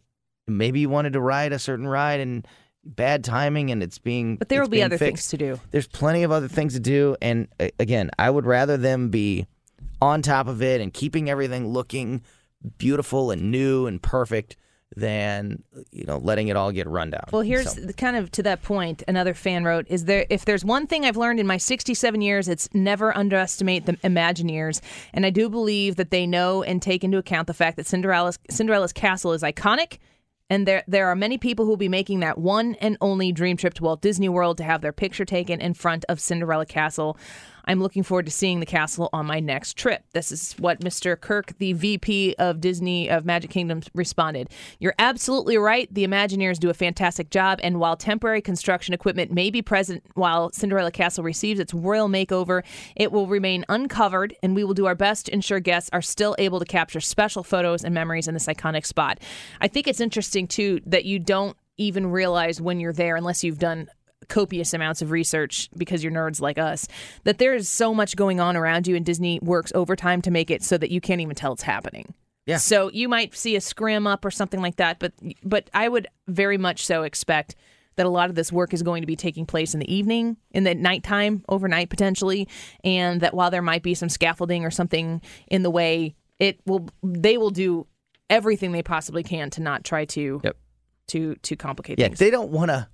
Maybe 0.47 0.79
you 0.81 0.89
wanted 0.89 1.13
to 1.13 1.21
ride 1.21 1.53
a 1.53 1.59
certain 1.59 1.87
ride 1.87 2.19
and 2.19 2.47
bad 2.83 3.23
timing 3.23 3.71
and 3.71 3.81
it's 3.81 3.97
being 3.97 4.35
But 4.35 4.49
there 4.49 4.61
will 4.61 4.69
be 4.69 4.83
other 4.83 4.99
fixed 4.99 5.29
things 5.29 5.29
to 5.29 5.37
do. 5.37 5.59
there's 5.71 5.87
plenty 5.87 6.21
of 6.21 6.31
other 6.31 6.47
things 6.47 6.75
to 6.75 6.79
do 6.79 7.15
and 7.19 7.47
uh, 7.59 7.69
again 7.79 8.11
i 8.19 8.29
would 8.29 8.45
rather 8.45 8.77
them 8.77 9.09
be 9.09 9.47
on 10.01 10.21
top 10.21 10.47
of 10.47 10.61
it 10.61 10.81
and 10.81 10.93
keeping 10.93 11.29
everything 11.29 11.67
looking 11.67 12.21
beautiful 12.77 13.31
and 13.31 13.51
new 13.51 13.85
and 13.87 14.01
perfect 14.01 14.57
than 14.95 15.61
you 15.91 16.05
know 16.05 16.17
letting 16.17 16.47
it 16.47 16.55
all 16.55 16.71
get 16.71 16.87
run 16.87 17.09
down 17.09 17.23
Well, 17.31 17.41
here's 17.41 17.73
So, 17.73 17.81
the, 17.81 17.93
kind 17.93 18.15
of 18.15 18.31
to 18.31 18.43
that 18.43 18.61
point. 18.61 19.03
Another 19.07 19.33
fan 19.33 19.63
wrote: 19.65 19.85
"Is 19.89 20.05
there 20.05 20.25
if 20.29 20.45
there's 20.45 20.63
one 20.63 20.87
thing 20.87 21.03
I've 21.05 21.17
learned 21.17 21.39
in 21.39 21.47
my 21.47 21.57
67 21.57 22.21
years, 22.21 22.47
it's 22.47 22.69
never 22.73 23.15
underestimate 23.17 23.87
the 23.87 23.93
Imagineers, 23.97 24.81
and 25.13 25.25
I 25.25 25.31
do 25.31 25.49
believe 25.49 25.95
that 25.97 26.11
they 26.11 26.25
know 26.25 26.63
and 26.63 26.81
take 26.81 27.03
into 27.03 27.17
account 27.17 27.47
the 27.47 27.53
fact 27.53 27.77
that 27.77 27.87
Cinderella's 27.87 28.39
Cinderella's 28.49 28.93
castle 28.93 29.33
is 29.33 29.41
iconic." 29.41 29.97
And 30.47 30.67
there, 30.67 30.83
there 30.87 31.07
are 31.07 31.15
many 31.15 31.39
people 31.39 31.65
who 31.65 31.71
will 31.71 31.77
be 31.77 31.89
making 31.89 32.19
that 32.19 32.37
one 32.37 32.75
and 32.75 32.97
only 33.01 33.31
dream 33.31 33.57
trip 33.57 33.73
to 33.73 33.83
Walt 33.83 34.01
Disney 34.01 34.29
World 34.29 34.59
to 34.59 34.63
have 34.63 34.81
their 34.81 34.93
picture 34.93 35.25
taken 35.25 35.59
in 35.59 35.73
front 35.73 36.05
of 36.07 36.19
Cinderella 36.19 36.67
Castle. 36.67 37.17
I'm 37.65 37.81
looking 37.81 38.03
forward 38.03 38.25
to 38.27 38.31
seeing 38.31 38.59
the 38.59 38.65
castle 38.65 39.09
on 39.11 39.25
my 39.25 39.39
next 39.39 39.75
trip. 39.77 40.03
This 40.13 40.31
is 40.31 40.53
what 40.53 40.81
Mr. 40.81 41.19
Kirk, 41.19 41.57
the 41.57 41.73
VP 41.73 42.35
of 42.39 42.61
Disney 42.61 43.09
of 43.09 43.25
Magic 43.25 43.49
Kingdom, 43.49 43.81
responded. 43.93 44.49
You're 44.79 44.95
absolutely 44.99 45.57
right. 45.57 45.91
The 45.93 46.05
Imagineers 46.05 46.59
do 46.59 46.69
a 46.69 46.73
fantastic 46.73 47.29
job, 47.29 47.59
and 47.63 47.79
while 47.79 47.97
temporary 47.97 48.41
construction 48.41 48.93
equipment 48.93 49.31
may 49.31 49.49
be 49.49 49.61
present 49.61 50.03
while 50.13 50.51
Cinderella 50.51 50.91
Castle 50.91 51.23
receives 51.23 51.59
its 51.59 51.73
royal 51.73 52.07
makeover, 52.07 52.63
it 52.95 53.11
will 53.11 53.27
remain 53.27 53.65
uncovered, 53.69 54.35
and 54.43 54.55
we 54.55 54.63
will 54.63 54.73
do 54.73 54.85
our 54.85 54.95
best 54.95 55.25
to 55.25 55.33
ensure 55.33 55.59
guests 55.59 55.89
are 55.91 56.01
still 56.01 56.35
able 56.37 56.59
to 56.59 56.65
capture 56.65 57.01
special 57.01 57.43
photos 57.43 57.83
and 57.83 57.93
memories 57.93 58.27
in 58.27 58.33
this 58.33 58.47
iconic 58.47 58.85
spot. 58.85 59.19
I 59.59 59.67
think 59.67 59.87
it's 59.87 60.01
interesting 60.01 60.47
too 60.47 60.81
that 60.85 61.05
you 61.05 61.19
don't 61.19 61.57
even 61.77 62.07
realize 62.07 62.61
when 62.61 62.79
you're 62.79 62.93
there 62.93 63.15
unless 63.15 63.43
you've 63.43 63.59
done 63.59 63.89
copious 64.27 64.73
amounts 64.73 65.01
of 65.01 65.11
research 65.11 65.69
because 65.77 66.03
you're 66.03 66.11
nerds 66.11 66.41
like 66.41 66.57
us 66.57 66.87
that 67.25 67.37
there 67.37 67.53
is 67.53 67.69
so 67.69 67.93
much 67.93 68.15
going 68.15 68.39
on 68.39 68.55
around 68.57 68.87
you 68.87 68.95
and 68.95 69.05
Disney 69.05 69.39
works 69.41 69.71
overtime 69.75 70.21
to 70.23 70.31
make 70.31 70.49
it 70.49 70.63
so 70.63 70.77
that 70.77 70.89
you 70.89 70.99
can't 70.99 71.21
even 71.21 71.35
tell 71.35 71.53
it's 71.53 71.61
happening. 71.63 72.13
Yeah. 72.47 72.57
So 72.57 72.89
you 72.91 73.09
might 73.09 73.35
see 73.35 73.55
a 73.55 73.61
scrim 73.61 74.07
up 74.07 74.23
or 74.25 74.31
something 74.31 74.61
like 74.61 74.75
that, 74.77 74.99
but 74.99 75.13
but 75.43 75.69
I 75.73 75.87
would 75.89 76.07
very 76.27 76.57
much 76.57 76.85
so 76.85 77.03
expect 77.03 77.55
that 77.97 78.05
a 78.05 78.09
lot 78.09 78.29
of 78.29 78.35
this 78.35 78.51
work 78.51 78.73
is 78.73 78.83
going 78.83 79.01
to 79.01 79.07
be 79.07 79.15
taking 79.15 79.45
place 79.45 79.73
in 79.73 79.79
the 79.79 79.93
evening, 79.93 80.37
in 80.51 80.63
the 80.65 80.75
nighttime, 80.75 81.43
overnight 81.47 81.89
potentially, 81.89 82.47
and 82.83 83.21
that 83.21 83.33
while 83.33 83.49
there 83.49 83.61
might 83.61 83.83
be 83.83 83.93
some 83.93 84.09
scaffolding 84.09 84.65
or 84.65 84.69
something 84.71 85.21
in 85.47 85.63
the 85.63 85.69
way, 85.71 86.13
it 86.39 86.59
will 86.65 86.87
they 87.03 87.37
will 87.37 87.51
do 87.51 87.87
everything 88.29 88.71
they 88.73 88.83
possibly 88.83 89.23
can 89.23 89.49
to 89.51 89.61
not 89.61 89.83
try 89.83 90.05
to 90.05 90.41
Yep. 90.43 90.57
to 91.07 91.35
to 91.35 91.55
complicate 91.55 91.99
yeah 91.99 92.07
things. 92.07 92.19
they 92.19 92.29
don't 92.31 92.49
want 92.51 92.69
to 92.69 92.87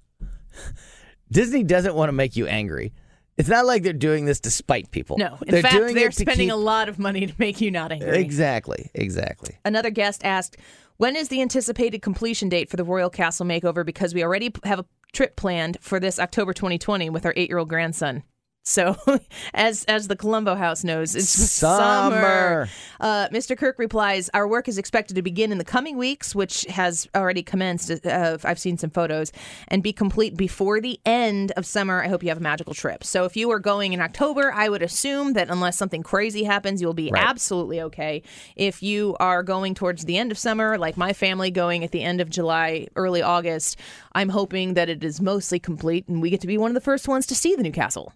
disney 1.31 1.63
doesn't 1.63 1.95
want 1.95 2.09
to 2.09 2.13
make 2.13 2.35
you 2.35 2.45
angry 2.47 2.93
it's 3.37 3.49
not 3.49 3.65
like 3.65 3.81
they're 3.81 3.93
doing 3.93 4.25
this 4.25 4.39
to 4.41 4.51
spite 4.51 4.91
people 4.91 5.17
no, 5.17 5.37
in 5.45 5.51
they're 5.51 5.61
fact, 5.61 5.93
they're 5.95 6.11
spending 6.11 6.49
keep- 6.49 6.53
a 6.53 6.57
lot 6.57 6.89
of 6.89 6.99
money 6.99 7.25
to 7.25 7.33
make 7.37 7.61
you 7.61 7.71
not 7.71 7.91
angry. 7.91 8.17
exactly 8.19 8.91
exactly 8.93 9.57
Another 9.65 9.89
guest 9.89 10.21
asked, 10.23 10.57
"When 10.97 11.15
is 11.15 11.29
the 11.29 11.41
anticipated 11.41 12.01
completion 12.01 12.49
date 12.49 12.69
for 12.69 12.77
the 12.77 12.83
Royal 12.83 13.09
Castle 13.09 13.45
makeover? 13.45 13.83
Because 13.85 14.13
we 14.13 14.23
already 14.23 14.51
have 14.65 14.79
a 14.79 14.85
trip 15.13 15.35
planned 15.35 15.77
for 15.81 15.99
this 15.99 16.19
October 16.19 16.53
2020 16.53 17.09
with 17.09 17.25
our 17.25 17.33
eight-year-old 17.35 17.69
grandson." 17.69 18.23
So, 18.63 18.95
as 19.53 19.85
as 19.85 20.07
the 20.07 20.15
Colombo 20.15 20.55
House 20.55 20.83
knows, 20.83 21.15
it's 21.15 21.29
Summer. 21.29 22.69
Uh, 22.99 23.27
Mr. 23.29 23.57
Kirk 23.57 23.79
replies, 23.79 24.29
"Our 24.35 24.47
work 24.47 24.67
is 24.67 24.77
expected 24.77 25.15
to 25.15 25.23
begin 25.23 25.51
in 25.51 25.57
the 25.57 25.65
coming 25.65 25.97
weeks, 25.97 26.35
which 26.35 26.63
has 26.69 27.07
already 27.15 27.41
commenced. 27.41 27.89
Uh, 28.05 28.37
I've 28.43 28.59
seen 28.59 28.77
some 28.77 28.91
photos, 28.91 29.31
and 29.67 29.81
be 29.81 29.91
complete 29.91 30.37
before 30.37 30.79
the 30.79 30.99
end 31.05 31.51
of 31.57 31.65
summer. 31.65 32.03
I 32.03 32.07
hope 32.07 32.21
you 32.21 32.29
have 32.29 32.37
a 32.37 32.41
magical 32.41 32.75
trip. 32.75 33.03
So, 33.03 33.25
if 33.25 33.35
you 33.35 33.49
are 33.51 33.59
going 33.59 33.93
in 33.93 34.01
October, 34.01 34.51
I 34.53 34.69
would 34.69 34.83
assume 34.83 35.33
that 35.33 35.49
unless 35.49 35.75
something 35.75 36.03
crazy 36.03 36.43
happens, 36.43 36.81
you'll 36.81 36.93
be 36.93 37.09
Right. 37.11 37.23
absolutely 37.25 37.81
okay. 37.81 38.21
If 38.55 38.83
you 38.83 39.15
are 39.19 39.41
going 39.41 39.73
towards 39.73 40.05
the 40.05 40.17
end 40.17 40.31
of 40.31 40.37
summer, 40.37 40.77
like 40.77 40.97
my 40.97 41.13
family 41.13 41.49
going 41.49 41.83
at 41.83 41.91
the 41.91 42.03
end 42.03 42.21
of 42.21 42.29
July, 42.29 42.87
early 42.95 43.23
August, 43.23 43.77
I'm 44.13 44.29
hoping 44.29 44.75
that 44.75 44.87
it 44.87 45.03
is 45.03 45.19
mostly 45.19 45.57
complete, 45.59 46.07
and 46.07 46.21
we 46.21 46.29
get 46.29 46.41
to 46.41 46.47
be 46.47 46.59
one 46.59 46.69
of 46.69 46.75
the 46.75 46.81
first 46.81 47.07
ones 47.07 47.25
to 47.25 47.35
see 47.35 47.55
the 47.55 47.63
new 47.63 47.71
castle." 47.71 48.13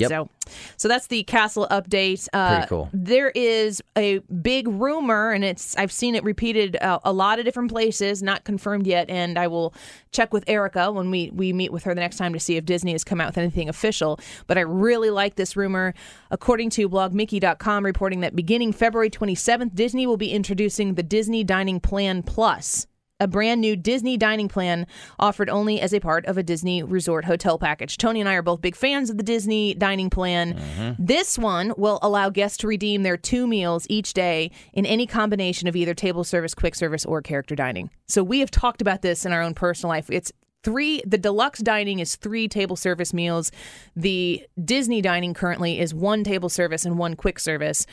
Yep. 0.00 0.10
So, 0.10 0.28
so 0.76 0.88
that's 0.88 1.06
the 1.06 1.22
castle 1.24 1.66
update. 1.70 2.28
Uh, 2.32 2.56
Pretty 2.56 2.68
cool. 2.68 2.88
There 2.92 3.30
is 3.30 3.82
a 3.96 4.18
big 4.42 4.66
rumor, 4.68 5.30
and 5.30 5.44
it's 5.44 5.76
I've 5.76 5.92
seen 5.92 6.14
it 6.14 6.24
repeated 6.24 6.76
uh, 6.76 7.00
a 7.04 7.12
lot 7.12 7.38
of 7.38 7.44
different 7.44 7.70
places, 7.70 8.22
not 8.22 8.44
confirmed 8.44 8.86
yet. 8.86 9.10
And 9.10 9.38
I 9.38 9.46
will 9.46 9.74
check 10.12 10.32
with 10.32 10.44
Erica 10.48 10.90
when 10.90 11.10
we 11.10 11.30
we 11.32 11.52
meet 11.52 11.72
with 11.72 11.84
her 11.84 11.94
the 11.94 12.00
next 12.00 12.16
time 12.16 12.32
to 12.32 12.40
see 12.40 12.56
if 12.56 12.64
Disney 12.64 12.92
has 12.92 13.04
come 13.04 13.20
out 13.20 13.28
with 13.28 13.38
anything 13.38 13.68
official. 13.68 14.18
But 14.46 14.58
I 14.58 14.62
really 14.62 15.10
like 15.10 15.36
this 15.36 15.56
rumor. 15.56 15.94
According 16.30 16.70
to 16.70 16.88
BlogMickey.com, 16.88 17.84
reporting 17.84 18.20
that 18.20 18.34
beginning 18.34 18.72
February 18.72 19.10
27th, 19.10 19.74
Disney 19.74 20.06
will 20.06 20.16
be 20.16 20.32
introducing 20.32 20.94
the 20.94 21.02
Disney 21.02 21.44
Dining 21.44 21.80
Plan 21.80 22.22
Plus 22.22 22.86
a 23.20 23.28
brand 23.28 23.60
new 23.60 23.76
Disney 23.76 24.16
dining 24.16 24.48
plan 24.48 24.86
offered 25.18 25.48
only 25.50 25.80
as 25.80 25.92
a 25.92 26.00
part 26.00 26.24
of 26.26 26.38
a 26.38 26.42
Disney 26.42 26.82
resort 26.82 27.24
hotel 27.26 27.58
package. 27.58 27.96
Tony 27.98 28.20
and 28.20 28.28
I 28.28 28.34
are 28.34 28.42
both 28.42 28.60
big 28.60 28.74
fans 28.74 29.10
of 29.10 29.16
the 29.18 29.22
Disney 29.22 29.74
dining 29.74 30.10
plan. 30.10 30.54
Mm-hmm. 30.54 31.04
This 31.04 31.38
one 31.38 31.72
will 31.76 31.98
allow 32.02 32.30
guests 32.30 32.56
to 32.58 32.66
redeem 32.66 33.02
their 33.02 33.16
two 33.16 33.46
meals 33.46 33.86
each 33.88 34.14
day 34.14 34.50
in 34.72 34.86
any 34.86 35.06
combination 35.06 35.68
of 35.68 35.76
either 35.76 35.94
table 35.94 36.24
service, 36.24 36.54
quick 36.54 36.74
service, 36.74 37.04
or 37.04 37.22
character 37.22 37.54
dining. 37.54 37.90
So 38.08 38.22
we 38.24 38.40
have 38.40 38.50
talked 38.50 38.80
about 38.80 39.02
this 39.02 39.24
in 39.26 39.32
our 39.32 39.42
own 39.42 39.54
personal 39.54 39.90
life. 39.90 40.08
It's 40.10 40.32
three 40.62 41.00
the 41.06 41.16
deluxe 41.16 41.60
dining 41.60 42.00
is 42.00 42.16
three 42.16 42.46
table 42.46 42.76
service 42.76 43.14
meals 43.14 43.50
the 43.96 44.46
disney 44.62 45.00
dining 45.00 45.32
currently 45.32 45.80
is 45.80 45.94
one 45.94 46.22
table 46.22 46.50
service 46.50 46.84
and 46.84 46.98
one 46.98 47.16
quick 47.16 47.38
service 47.38 47.86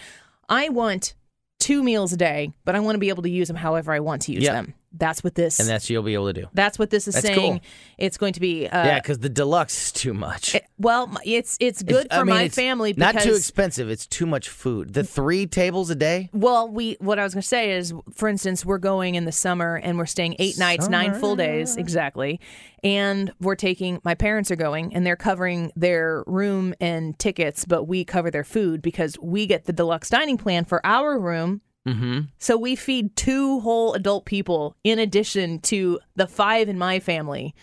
i 0.49 0.67
want 0.67 1.13
two 1.59 1.81
meals 1.81 2.11
a 2.11 2.17
day 2.17 2.51
but 2.65 2.75
i 2.75 2.79
want 2.81 2.93
to 2.95 2.99
be 2.99 3.07
able 3.07 3.23
to 3.23 3.29
use 3.29 3.47
them 3.47 3.55
however 3.55 3.93
i 3.93 4.01
want 4.01 4.21
to 4.21 4.33
use 4.33 4.43
Yeah. 4.43 4.51
them 4.51 4.73
that's 4.97 5.23
what 5.23 5.35
this 5.35 5.59
And 5.59 5.67
that's 5.69 5.89
you'll 5.89 6.03
be 6.03 6.13
able 6.13 6.27
to 6.27 6.41
do. 6.41 6.47
that's 6.53 6.77
what 6.79 6.89
this 6.89 7.07
is 7.07 7.13
That's 7.15 7.27
saying. 7.27 7.39
cool. 7.59 7.59
It's 7.97 8.17
going 8.17 8.33
to 8.33 8.39
be 8.39 8.67
uh, 8.67 8.85
yeah, 8.85 8.99
because 8.99 9.19
the 9.19 9.29
deluxe 9.29 9.85
is 9.87 9.91
too 9.91 10.13
much. 10.13 10.55
well, 10.77 11.11
it's 11.25 11.57
it's 11.59 11.81
good 11.83 12.05
It's- 12.05 12.15
for 12.17 12.21
I 12.21 12.23
mean, 12.23 12.35
my 12.35 12.49
family 12.49 12.93
because 12.93 13.13
not 13.15 13.23
too 13.23 13.35
expensive. 13.35 13.89
It's 13.89 14.05
too 14.05 14.25
much 14.25 14.49
food. 14.49 14.93
The 14.93 15.03
three 15.03 15.45
tables 15.47 15.89
a 15.89 15.95
day. 15.95 16.29
well, 16.33 16.67
we 16.69 16.97
what 16.99 17.19
I 17.19 17.23
was 17.23 17.33
going 17.33 17.41
to 17.41 17.47
say 17.47 17.71
is, 17.71 17.93
for 18.13 18.27
instance, 18.29 18.65
we're 18.65 18.77
going 18.77 19.15
in 19.15 19.25
the 19.25 19.31
summer 19.31 19.75
and 19.75 19.97
we're 19.97 20.05
staying 20.05 20.35
eight 20.39 20.57
nights, 20.57 20.87
nine 20.89 21.13
full 21.19 21.35
days 21.35 21.75
exactly, 21.77 22.39
and 22.83 23.31
we're 23.39 23.55
taking 23.55 23.99
my 24.03 24.15
parents 24.15 24.51
are 24.51 24.55
going 24.55 24.93
and 24.93 25.05
they're 25.05 25.15
covering 25.15 25.71
their 25.75 26.23
room 26.27 26.73
and 26.79 27.17
tickets, 27.19 27.65
but 27.65 27.85
we 27.85 28.03
cover 28.05 28.29
their 28.31 28.43
food 28.43 28.81
because 28.81 29.17
we 29.21 29.45
get 29.47 29.65
the 29.65 29.73
deluxe 29.73 30.09
dining 30.09 30.37
plan 30.37 30.65
for 30.65 30.85
our 30.85 31.19
room. 31.19 31.61
Mm-hmm. 31.87 32.19
So 32.37 32.57
we 32.57 32.75
feed 32.75 33.15
two 33.15 33.59
whole 33.61 33.93
adult 33.93 34.25
people 34.25 34.75
in 34.83 34.99
addition 34.99 35.59
to 35.61 35.99
the 36.15 36.27
five 36.27 36.69
in 36.69 36.77
my 36.77 36.99
family. 36.99 37.55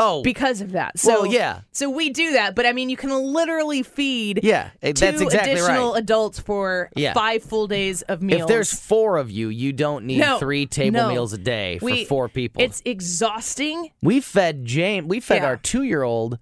Oh, 0.00 0.22
because 0.22 0.60
of 0.60 0.72
that. 0.72 0.96
So 0.96 1.22
Well, 1.22 1.26
yeah. 1.32 1.62
So 1.72 1.90
we 1.90 2.10
do 2.10 2.34
that, 2.34 2.54
but 2.54 2.66
I 2.66 2.72
mean, 2.72 2.88
you 2.88 2.96
can 2.96 3.10
literally 3.10 3.82
feed 3.82 4.40
Yeah, 4.44 4.70
eh, 4.80 4.92
two 4.92 5.00
that's 5.06 5.20
exactly 5.20 5.52
additional 5.54 5.94
right. 5.94 5.98
adults 6.02 6.38
for 6.38 6.88
Yeah. 6.94 7.14
five 7.14 7.42
full 7.42 7.66
days 7.66 8.02
of 8.02 8.22
meals. 8.22 8.42
if 8.42 8.46
there's 8.46 8.72
four 8.72 9.16
of 9.16 9.28
you, 9.28 9.48
you 9.48 9.72
don't 9.72 10.04
need 10.06 10.20
No, 10.20 10.38
three 10.38 10.66
table 10.66 11.00
no. 11.00 11.08
meals 11.08 11.32
a 11.32 11.38
day 11.38 11.78
for 11.80 11.86
We- 11.86 12.04
four 12.04 12.28
people. 12.28 12.62
it's 12.62 12.80
exhausting. 12.84 13.90
we 14.00 14.20
fed 14.20 14.64
James. 14.64 15.08
We 15.08 15.18
fed 15.18 15.42
Yeah. 15.42 15.48
our 15.48 15.56
two-year-old 15.56 16.38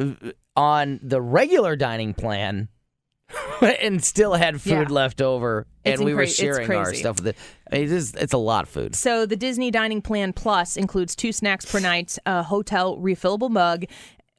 uh, 0.00 0.12
on 0.56 0.98
the 1.02 1.20
regular 1.20 1.76
dining 1.76 2.14
plan. 2.14 2.68
and 3.60 4.02
still 4.02 4.34
had 4.34 4.60
food 4.60 4.70
Yeah. 4.70 4.84
left 4.88 5.20
over, 5.20 5.66
It's 5.84 5.96
and 5.98 6.04
we 6.04 6.14
were 6.14 6.22
incra- 6.24 6.36
sharing 6.36 6.72
our 6.72 6.94
stuff 6.94 7.16
with 7.16 7.28
it. 7.28 7.36
I 7.70 7.76
mean, 7.76 7.84
it 7.84 7.92
is, 7.92 8.14
it's 8.14 8.32
a 8.32 8.38
lot 8.38 8.64
of 8.64 8.68
food. 8.70 8.94
So 8.94 9.26
the 9.26 9.36
Disney 9.36 9.70
Dining 9.70 10.00
Plan 10.00 10.32
Plus 10.32 10.76
includes 10.76 11.14
two 11.14 11.32
snacks 11.32 11.64
per 11.70 11.80
night, 11.80 12.18
a 12.26 12.42
hotel 12.42 12.96
refillable 12.96 13.50
mug 13.50 13.84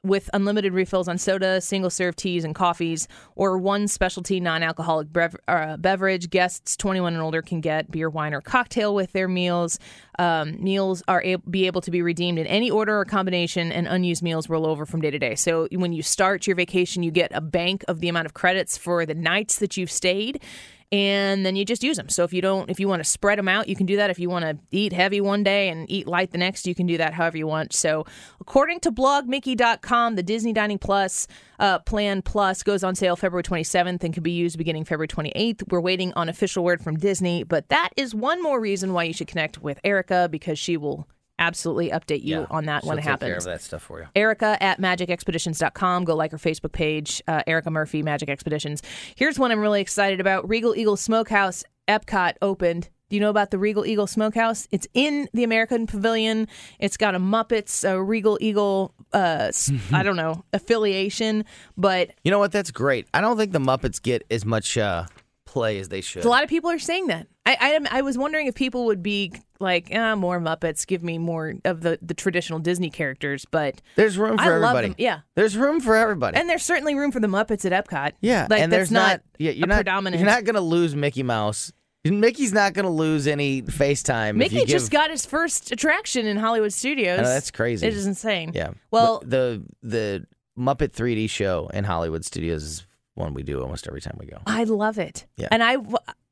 with 0.04 0.30
unlimited 0.34 0.74
refills 0.74 1.08
on 1.08 1.18
soda, 1.18 1.60
single 1.60 1.90
serve 1.90 2.16
teas 2.16 2.44
and 2.44 2.56
coffees, 2.56 3.08
or 3.36 3.58
one 3.58 3.88
specialty 3.88 4.40
non 4.40 4.64
alcoholic 4.64 5.10
brev- 5.10 5.36
uh, 5.48 5.78
beverage. 5.78 6.30
Guests 6.30 6.78
21 6.78 7.14
and 7.14 7.22
older 7.22 7.42
can 7.42 7.60
get 7.60 7.92
beer, 7.92 8.10
wine, 8.10 8.34
or 8.34 8.42
cocktail 8.42 8.96
with 8.96 9.12
their 9.12 9.28
meals. 9.28 9.78
Um, 10.18 10.62
meals 10.64 11.04
are 11.08 11.22
ab- 11.26 11.50
be 11.50 11.68
able 11.68 11.82
to 11.82 11.92
be 11.92 12.02
redeemed 12.02 12.40
in 12.40 12.48
any 12.48 12.72
order 12.72 12.98
or 13.00 13.06
combination, 13.06 13.72
and 13.72 13.88
unused 13.88 14.24
meals 14.24 14.50
roll 14.50 14.66
over 14.66 14.86
from 14.86 15.02
day 15.02 15.12
to 15.12 15.20
day. 15.20 15.36
So 15.36 15.68
when 15.72 15.92
you 15.92 16.02
start 16.02 16.48
your 16.48 16.56
vacation, 16.56 17.04
you 17.04 17.12
get 17.12 17.32
a 17.34 17.42
bank 17.42 17.84
of 17.88 18.00
the 18.00 18.08
amount 18.10 18.26
of 18.26 18.34
credits 18.34 18.78
for 18.78 19.06
the 19.06 19.16
nights 19.16 19.60
that 19.60 19.76
you've 19.76 19.92
stayed 19.92 20.42
and 20.92 21.46
then 21.46 21.56
you 21.56 21.66
just 21.66 21.84
use 21.84 21.98
them. 21.98 22.10
So 22.10 22.24
if 22.24 22.34
you 22.34 22.42
don't, 22.42 22.70
if 22.70 22.80
you 22.80 22.88
want 22.88 23.02
to 23.02 23.10
spread 23.10 23.38
them 23.38 23.48
out, 23.48 23.68
you 23.68 23.76
can 23.76 23.86
do 23.86 23.96
that. 23.98 24.10
If 24.10 24.18
you 24.18 24.30
want 24.30 24.46
to 24.46 24.58
eat 24.72 24.92
heavy 24.92 25.22
one 25.22 25.44
day 25.44 25.70
and 25.70 25.90
eat 25.90 26.08
light 26.08 26.32
the 26.32 26.40
next, 26.40 26.66
you 26.66 26.74
can 26.74 26.88
do 26.88 26.98
that 26.98 27.14
however 27.14 27.38
you 27.38 27.46
want. 27.46 27.74
So 27.74 28.06
according 28.42 28.80
to 28.82 28.92
blogmickey.com, 28.92 30.16
the 30.16 30.24
Disney 30.24 30.52
Dining 30.52 30.80
Plus 30.80 31.28
uh, 31.60 31.80
Plan 31.80 32.22
Plus 32.24 32.64
goes 32.64 32.84
on 32.84 32.96
sale 32.96 33.16
February 33.16 33.44
27th 33.44 34.04
and 34.04 34.14
can 34.14 34.24
be 34.24 34.32
used 34.32 34.58
beginning 34.58 34.86
February 34.86 35.08
28th. 35.08 35.72
We're 35.72 35.80
waiting 35.80 36.12
on 36.14 36.28
official 36.28 36.64
word 36.64 36.82
from 36.82 36.98
Disney, 36.98 37.44
but 37.44 37.70
that 37.70 37.90
is 37.96 38.16
one 38.16 38.42
more 38.42 38.60
reason 38.60 38.94
why 38.94 39.04
you 39.04 39.14
should 39.14 39.28
connect 39.28 39.62
with 39.62 39.80
Erica 39.84 40.28
because 40.32 40.58
she 40.58 40.76
will 40.76 41.08
absolutely 41.40 41.90
update 41.90 42.24
you 42.24 42.46
on 42.52 42.66
that 42.66 42.84
when 42.84 42.98
it 43.00 43.02
take 43.02 43.06
care 43.06 43.30
happens. 43.30 43.46
of 43.46 43.52
that 43.52 43.62
stuff 43.62 43.82
for 43.82 44.00
you. 44.02 44.08
Erica 44.16 44.58
at 44.62 44.80
magicexpeditions.com. 44.80 46.04
Go 46.04 46.16
like 46.16 46.32
her 46.32 46.38
Facebook 46.38 46.72
page, 46.72 47.22
uh, 47.28 47.42
Erica 47.48 47.72
Murphy, 47.72 48.04
Magic 48.04 48.30
Expeditions. 48.30 48.84
Here's 49.16 49.40
one 49.40 49.52
I'm 49.52 49.60
really 49.60 49.82
excited 49.82 50.20
about 50.20 50.48
Regal 50.48 50.76
Eagle 50.76 50.98
Smokehouse, 50.98 51.64
Epcot 51.88 52.34
opened. 52.42 52.90
Do 53.10 53.16
you 53.16 53.22
know 53.22 53.32
about 53.32 53.50
the 53.50 53.58
Regal 53.58 53.88
Eagle 53.88 54.06
Smokehouse? 54.06 54.68
It's 54.70 54.88
in 54.94 55.28
the 55.34 55.44
American 55.44 55.88
Pavilion. 55.88 56.48
It's 56.78 56.96
got 56.96 57.16
a 57.16 57.20
Muppets, 57.20 57.84
a 57.90 58.00
Regal 58.02 58.38
Eagle, 58.40 58.94
uh, 59.14 59.52
I 59.92 60.04
don't 60.04 60.16
know, 60.16 60.44
affiliation, 60.54 61.46
but 61.76 62.12
You 62.24 62.30
know 62.30 62.38
what? 62.38 62.52
That's 62.52 62.70
great. 62.70 63.08
I 63.14 63.22
don't 63.22 63.36
think 63.38 63.52
the 63.52 63.60
Muppets 63.60 64.00
get 64.00 64.28
as 64.30 64.46
much 64.46 64.78
uh, 64.78 65.06
play 65.46 65.80
as 65.80 65.90
they 65.90 66.02
should. 66.02 66.24
a 66.24 66.30
lot 66.30 66.44
of 66.44 66.50
people 66.50 66.70
are 66.70 66.78
saying 66.78 67.08
that. 67.08 67.26
I, 67.50 67.80
I, 67.92 68.00
I 68.00 68.02
was 68.02 68.18
wondering 68.18 68.48
if 68.48 68.56
people 68.56 68.86
would 68.86 69.02
be 69.02 69.34
like, 69.60 69.90
ah, 69.94 70.16
more 70.16 70.40
Muppets, 70.40 70.86
give 70.86 71.04
me 71.04 71.18
more 71.18 71.56
of 71.66 71.82
the, 71.82 71.98
the 72.02 72.14
traditional 72.14 72.60
Disney 72.60 72.90
characters, 72.90 73.46
but 73.50 73.82
There's 73.96 74.18
room 74.18 74.38
for 74.38 74.44
I 74.44 74.58
love 74.58 74.76
everybody. 74.76 75.04
yeah. 75.04 75.20
There's 75.36 75.58
room 75.58 75.82
for 75.82 75.96
everybody. 75.96 76.38
and 76.38 76.50
there's 76.50 76.64
certainly 76.64 76.96
room 76.96 77.12
for 77.12 77.20
the 77.20 77.28
Muppets 77.28 77.70
at 77.70 77.86
Epcot. 77.86 78.14
yeah, 78.22 78.48
like 78.50 78.62
and 78.62 78.72
that's 78.72 78.78
there's 78.78 78.92
not, 78.92 79.22
yeah, 79.38 79.52
you're 79.52 79.68
not 79.68 79.76
predominant. 79.76 80.20
You're 80.22 80.30
not 80.30 80.44
going 80.44 80.56
to 80.56 80.62
lose 80.62 80.96
Mickey 80.96 81.24
Mouse. 81.24 81.74
Mickey's 82.06 82.54
not 82.54 82.74
going 82.74 82.86
to 82.86 82.92
lose 82.92 83.28
any 83.28 83.62
FaceTime. 83.62 84.30
if 84.30 84.36
Mickey 84.36 84.66
just 84.66 84.90
got 84.90 85.10
his 85.12 85.26
first 85.26 85.72
attraction 85.72 86.26
in 86.26 86.38
Hollywood 86.38 86.72
Studios. 86.72 87.20
Know, 87.20 87.28
that's 87.28 87.52
crazy. 87.52 87.86
It 87.86 87.94
is 87.94 88.08
insane. 88.08 88.52
Yeah. 88.54 88.72
Well, 88.90 89.22
the 89.26 89.64
the 89.84 90.26
Muppet 90.58 90.92
3D 90.92 91.30
show 91.30 91.70
in 91.74 91.84
Hollywood 91.84 92.24
Studios 92.24 92.64
is 92.64 92.88
one 93.16 93.34
we 93.34 93.44
do 93.44 93.62
almost 93.62 93.86
every 93.88 94.00
time 94.02 94.16
we 94.20 94.28
go. 94.28 94.38
I 94.46 94.64
love 94.64 94.98
it. 94.98 95.28
Yeah. 95.36 95.50
And 95.52 95.62
I, 95.62 95.76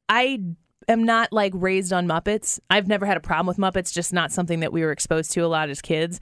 I 0.07 0.41
am 0.87 1.03
not 1.03 1.31
like 1.33 1.53
raised 1.55 1.93
on 1.93 2.07
Muppets. 2.07 2.59
I've 2.69 2.87
never 2.87 3.05
had 3.05 3.17
a 3.17 3.21
problem 3.21 3.47
with 3.47 3.57
Muppets, 3.57 3.93
just 3.93 4.13
not 4.13 4.31
something 4.31 4.61
that 4.61 4.71
we 4.71 4.81
were 4.81 4.91
exposed 4.91 5.31
to 5.31 5.41
a 5.41 5.47
lot 5.47 5.69
as 5.69 5.81
kids. 5.81 6.19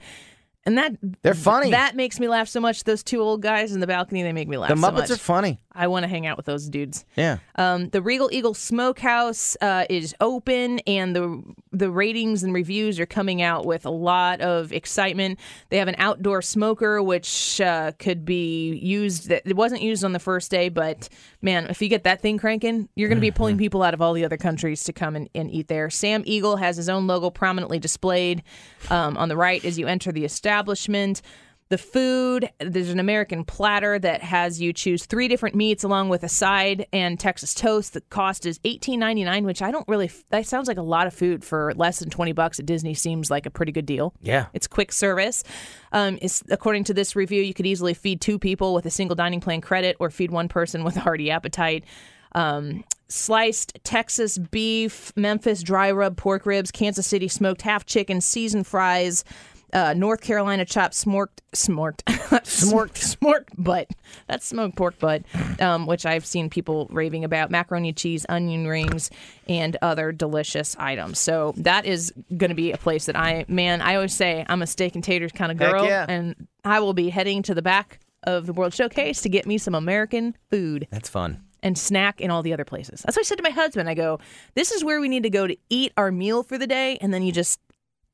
And 0.64 0.76
that 0.78 0.96
They're 1.22 1.34
funny. 1.34 1.70
That 1.70 1.94
makes 1.94 2.18
me 2.18 2.26
laugh 2.28 2.48
so 2.48 2.60
much. 2.60 2.82
Those 2.84 3.04
two 3.04 3.20
old 3.20 3.40
guys 3.40 3.72
in 3.72 3.80
the 3.80 3.86
balcony, 3.86 4.24
they 4.24 4.32
make 4.32 4.48
me 4.48 4.56
laugh 4.58 4.70
the 4.70 4.76
so 4.76 4.82
Muppets 4.90 4.96
much. 4.96 5.10
are 5.10 5.16
funny. 5.16 5.60
I 5.76 5.86
want 5.88 6.04
to 6.04 6.08
hang 6.08 6.26
out 6.26 6.36
with 6.36 6.46
those 6.46 6.68
dudes. 6.68 7.04
Yeah. 7.16 7.38
Um, 7.56 7.90
the 7.90 8.02
Regal 8.02 8.28
Eagle 8.32 8.54
Smokehouse 8.54 9.56
uh, 9.60 9.84
is 9.90 10.14
open, 10.20 10.80
and 10.80 11.14
the 11.14 11.42
the 11.72 11.90
ratings 11.90 12.42
and 12.42 12.54
reviews 12.54 12.98
are 12.98 13.06
coming 13.06 13.42
out 13.42 13.66
with 13.66 13.84
a 13.84 13.90
lot 13.90 14.40
of 14.40 14.72
excitement. 14.72 15.38
They 15.68 15.76
have 15.76 15.88
an 15.88 15.96
outdoor 15.98 16.42
smoker, 16.42 17.02
which 17.02 17.60
uh, 17.60 17.92
could 17.98 18.24
be 18.24 18.74
used. 18.76 19.28
That 19.28 19.42
it 19.44 19.56
wasn't 19.56 19.82
used 19.82 20.04
on 20.04 20.12
the 20.12 20.18
first 20.18 20.50
day, 20.50 20.68
but 20.68 21.08
man, 21.42 21.66
if 21.66 21.82
you 21.82 21.88
get 21.88 22.04
that 22.04 22.20
thing 22.20 22.38
cranking, 22.38 22.88
you're 22.96 23.08
going 23.08 23.18
to 23.18 23.20
be 23.20 23.30
pulling 23.36 23.58
people 23.58 23.82
out 23.82 23.94
of 23.94 24.00
all 24.00 24.12
the 24.12 24.24
other 24.24 24.36
countries 24.36 24.84
to 24.84 24.92
come 24.92 25.16
and, 25.16 25.28
and 25.34 25.50
eat 25.50 25.68
there. 25.68 25.90
Sam 25.90 26.22
Eagle 26.26 26.56
has 26.56 26.76
his 26.76 26.88
own 26.88 27.06
logo 27.06 27.30
prominently 27.30 27.78
displayed 27.78 28.42
um, 28.90 29.16
on 29.16 29.28
the 29.28 29.36
right 29.36 29.64
as 29.64 29.78
you 29.78 29.86
enter 29.86 30.12
the 30.12 30.24
establishment. 30.24 31.22
The 31.68 31.78
food, 31.78 32.48
there's 32.60 32.90
an 32.90 33.00
American 33.00 33.44
platter 33.44 33.98
that 33.98 34.22
has 34.22 34.60
you 34.60 34.72
choose 34.72 35.04
three 35.04 35.26
different 35.26 35.56
meats 35.56 35.82
along 35.82 36.10
with 36.10 36.22
a 36.22 36.28
side 36.28 36.86
and 36.92 37.18
Texas 37.18 37.54
toast. 37.54 37.92
The 37.92 38.02
cost 38.02 38.46
is 38.46 38.60
$18.99, 38.60 39.44
which 39.44 39.62
I 39.62 39.72
don't 39.72 39.86
really, 39.88 40.08
that 40.30 40.46
sounds 40.46 40.68
like 40.68 40.76
a 40.76 40.82
lot 40.82 41.08
of 41.08 41.14
food 41.14 41.42
for 41.42 41.72
less 41.74 41.98
than 41.98 42.08
20 42.08 42.30
bucks 42.32 42.60
at 42.60 42.66
Disney 42.66 42.94
seems 42.94 43.32
like 43.32 43.46
a 43.46 43.50
pretty 43.50 43.72
good 43.72 43.86
deal. 43.86 44.14
Yeah. 44.22 44.46
It's 44.52 44.68
quick 44.68 44.92
service. 44.92 45.42
Um, 45.90 46.20
according 46.50 46.84
to 46.84 46.94
this 46.94 47.16
review, 47.16 47.42
you 47.42 47.52
could 47.52 47.66
easily 47.66 47.94
feed 47.94 48.20
two 48.20 48.38
people 48.38 48.72
with 48.72 48.86
a 48.86 48.90
single 48.90 49.16
dining 49.16 49.40
plan 49.40 49.60
credit 49.60 49.96
or 49.98 50.08
feed 50.10 50.30
one 50.30 50.48
person 50.48 50.84
with 50.84 50.96
a 50.96 51.00
hearty 51.00 51.32
appetite. 51.32 51.82
Um, 52.30 52.84
sliced 53.08 53.78
Texas 53.82 54.38
beef, 54.38 55.12
Memphis 55.16 55.62
dry 55.62 55.90
rub 55.90 56.16
pork 56.16 56.46
ribs, 56.46 56.70
Kansas 56.70 57.06
City 57.06 57.26
smoked 57.28 57.62
half 57.62 57.86
chicken, 57.86 58.20
seasoned 58.20 58.66
fries, 58.66 59.24
uh, 59.72 59.94
North 59.94 60.20
Carolina 60.20 60.64
chopped 60.64 60.94
smoked 61.06 61.42
smoked 61.52 62.02
smoked 62.44 62.98
smoked 62.98 63.50
butt. 63.56 63.90
That's 64.28 64.46
smoked 64.46 64.76
pork 64.76 64.98
butt, 64.98 65.22
um, 65.60 65.86
which 65.86 66.06
I've 66.06 66.26
seen 66.26 66.50
people 66.50 66.88
raving 66.90 67.24
about. 67.24 67.50
Macaroni 67.50 67.92
cheese, 67.92 68.26
onion 68.28 68.66
rings, 68.66 69.10
and 69.48 69.76
other 69.82 70.12
delicious 70.12 70.76
items. 70.78 71.18
So 71.18 71.54
that 71.58 71.86
is 71.86 72.12
going 72.36 72.50
to 72.50 72.54
be 72.54 72.72
a 72.72 72.78
place 72.78 73.06
that 73.06 73.16
I 73.16 73.44
man. 73.48 73.80
I 73.80 73.94
always 73.96 74.14
say 74.14 74.44
I'm 74.48 74.62
a 74.62 74.66
steak 74.66 74.94
and 74.94 75.04
taters 75.04 75.32
kind 75.32 75.52
of 75.52 75.58
girl, 75.58 75.84
yeah. 75.84 76.06
and 76.08 76.46
I 76.64 76.80
will 76.80 76.94
be 76.94 77.10
heading 77.10 77.42
to 77.44 77.54
the 77.54 77.62
back 77.62 78.00
of 78.24 78.46
the 78.46 78.52
World 78.52 78.74
Showcase 78.74 79.22
to 79.22 79.28
get 79.28 79.46
me 79.46 79.56
some 79.58 79.74
American 79.74 80.36
food 80.50 80.88
That's 80.90 81.08
fun. 81.08 81.42
and 81.62 81.78
snack 81.78 82.20
in 82.20 82.30
all 82.30 82.42
the 82.42 82.52
other 82.52 82.64
places. 82.64 83.02
That's 83.02 83.16
what 83.16 83.24
I 83.24 83.28
said 83.28 83.36
to 83.36 83.42
my 83.44 83.50
husband. 83.50 83.88
I 83.88 83.94
go, 83.94 84.18
"This 84.54 84.72
is 84.72 84.82
where 84.82 85.00
we 85.00 85.08
need 85.08 85.22
to 85.22 85.30
go 85.30 85.46
to 85.46 85.56
eat 85.70 85.92
our 85.96 86.10
meal 86.10 86.42
for 86.42 86.58
the 86.58 86.66
day, 86.66 86.98
and 87.00 87.14
then 87.14 87.22
you 87.22 87.30
just 87.32 87.60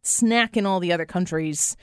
snack 0.03 0.57
in 0.57 0.67
all 0.67 0.81
the 0.81 0.93
other 0.93 1.07
countries 1.07 1.77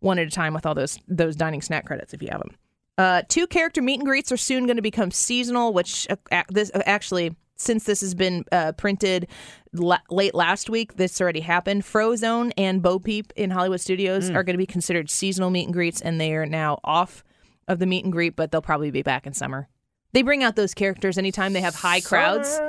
one 0.00 0.18
at 0.18 0.26
a 0.26 0.30
time 0.30 0.54
with 0.54 0.66
all 0.66 0.74
those 0.74 0.98
those 1.08 1.36
dining 1.36 1.62
snack 1.62 1.86
credits 1.86 2.12
if 2.14 2.22
you 2.22 2.28
have 2.30 2.40
them." 2.40 2.56
Uh, 2.98 3.22
two 3.28 3.46
character 3.46 3.82
meet 3.82 4.00
and 4.00 4.06
greets 4.06 4.32
are 4.32 4.36
soon 4.36 4.66
going 4.66 4.76
to 4.76 4.82
become 4.82 5.10
seasonal, 5.10 5.72
which 5.72 6.06
uh, 6.10 6.42
this 6.48 6.70
uh, 6.74 6.82
actually. 6.86 7.34
Since 7.58 7.84
this 7.84 8.02
has 8.02 8.14
been 8.14 8.44
uh, 8.52 8.72
printed 8.72 9.28
la- 9.72 9.96
late 10.10 10.34
last 10.34 10.68
week, 10.68 10.96
this 10.96 11.18
already 11.22 11.40
happened. 11.40 11.84
Frozone 11.84 12.52
and 12.58 12.82
Bo 12.82 12.98
Peep 12.98 13.32
in 13.34 13.48
Hollywood 13.48 13.80
Studios 13.80 14.28
are 14.28 14.42
going 14.44 14.52
to 14.52 14.58
be 14.58 14.66
considered 14.66 15.08
seasonal 15.08 15.48
meet 15.48 15.64
and 15.64 15.72
greets, 15.72 16.02
and 16.02 16.20
they 16.20 16.34
are 16.34 16.44
now 16.44 16.78
off 16.84 17.24
of 17.66 17.78
the 17.78 17.86
meet 17.86 18.04
and 18.04 18.12
greet, 18.12 18.36
but 18.36 18.50
they'll 18.50 18.60
probably 18.60 18.90
be 18.90 19.00
back 19.00 19.26
in 19.26 19.32
summer. 19.32 19.70
They 20.12 20.20
bring 20.20 20.42
out 20.42 20.54
those 20.54 20.74
characters 20.74 21.16
anytime 21.16 21.54
they 21.54 21.62
have 21.62 21.74
high 21.74 22.02
crowds. 22.02 22.60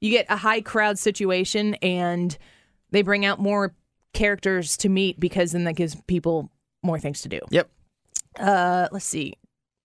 You 0.00 0.10
get 0.10 0.24
a 0.30 0.36
high 0.36 0.62
crowd 0.62 0.98
situation, 0.98 1.74
and 1.82 2.34
they 2.92 3.02
bring 3.02 3.26
out 3.26 3.40
more 3.40 3.74
characters 4.14 4.76
to 4.78 4.88
meet 4.88 5.20
because 5.20 5.52
then 5.52 5.64
that 5.64 5.74
gives 5.74 5.96
people 6.06 6.50
more 6.82 6.98
things 6.98 7.20
to 7.22 7.28
do. 7.28 7.40
Yep. 7.50 7.68
Uh, 8.38 8.88
let's 8.92 9.04
see. 9.04 9.34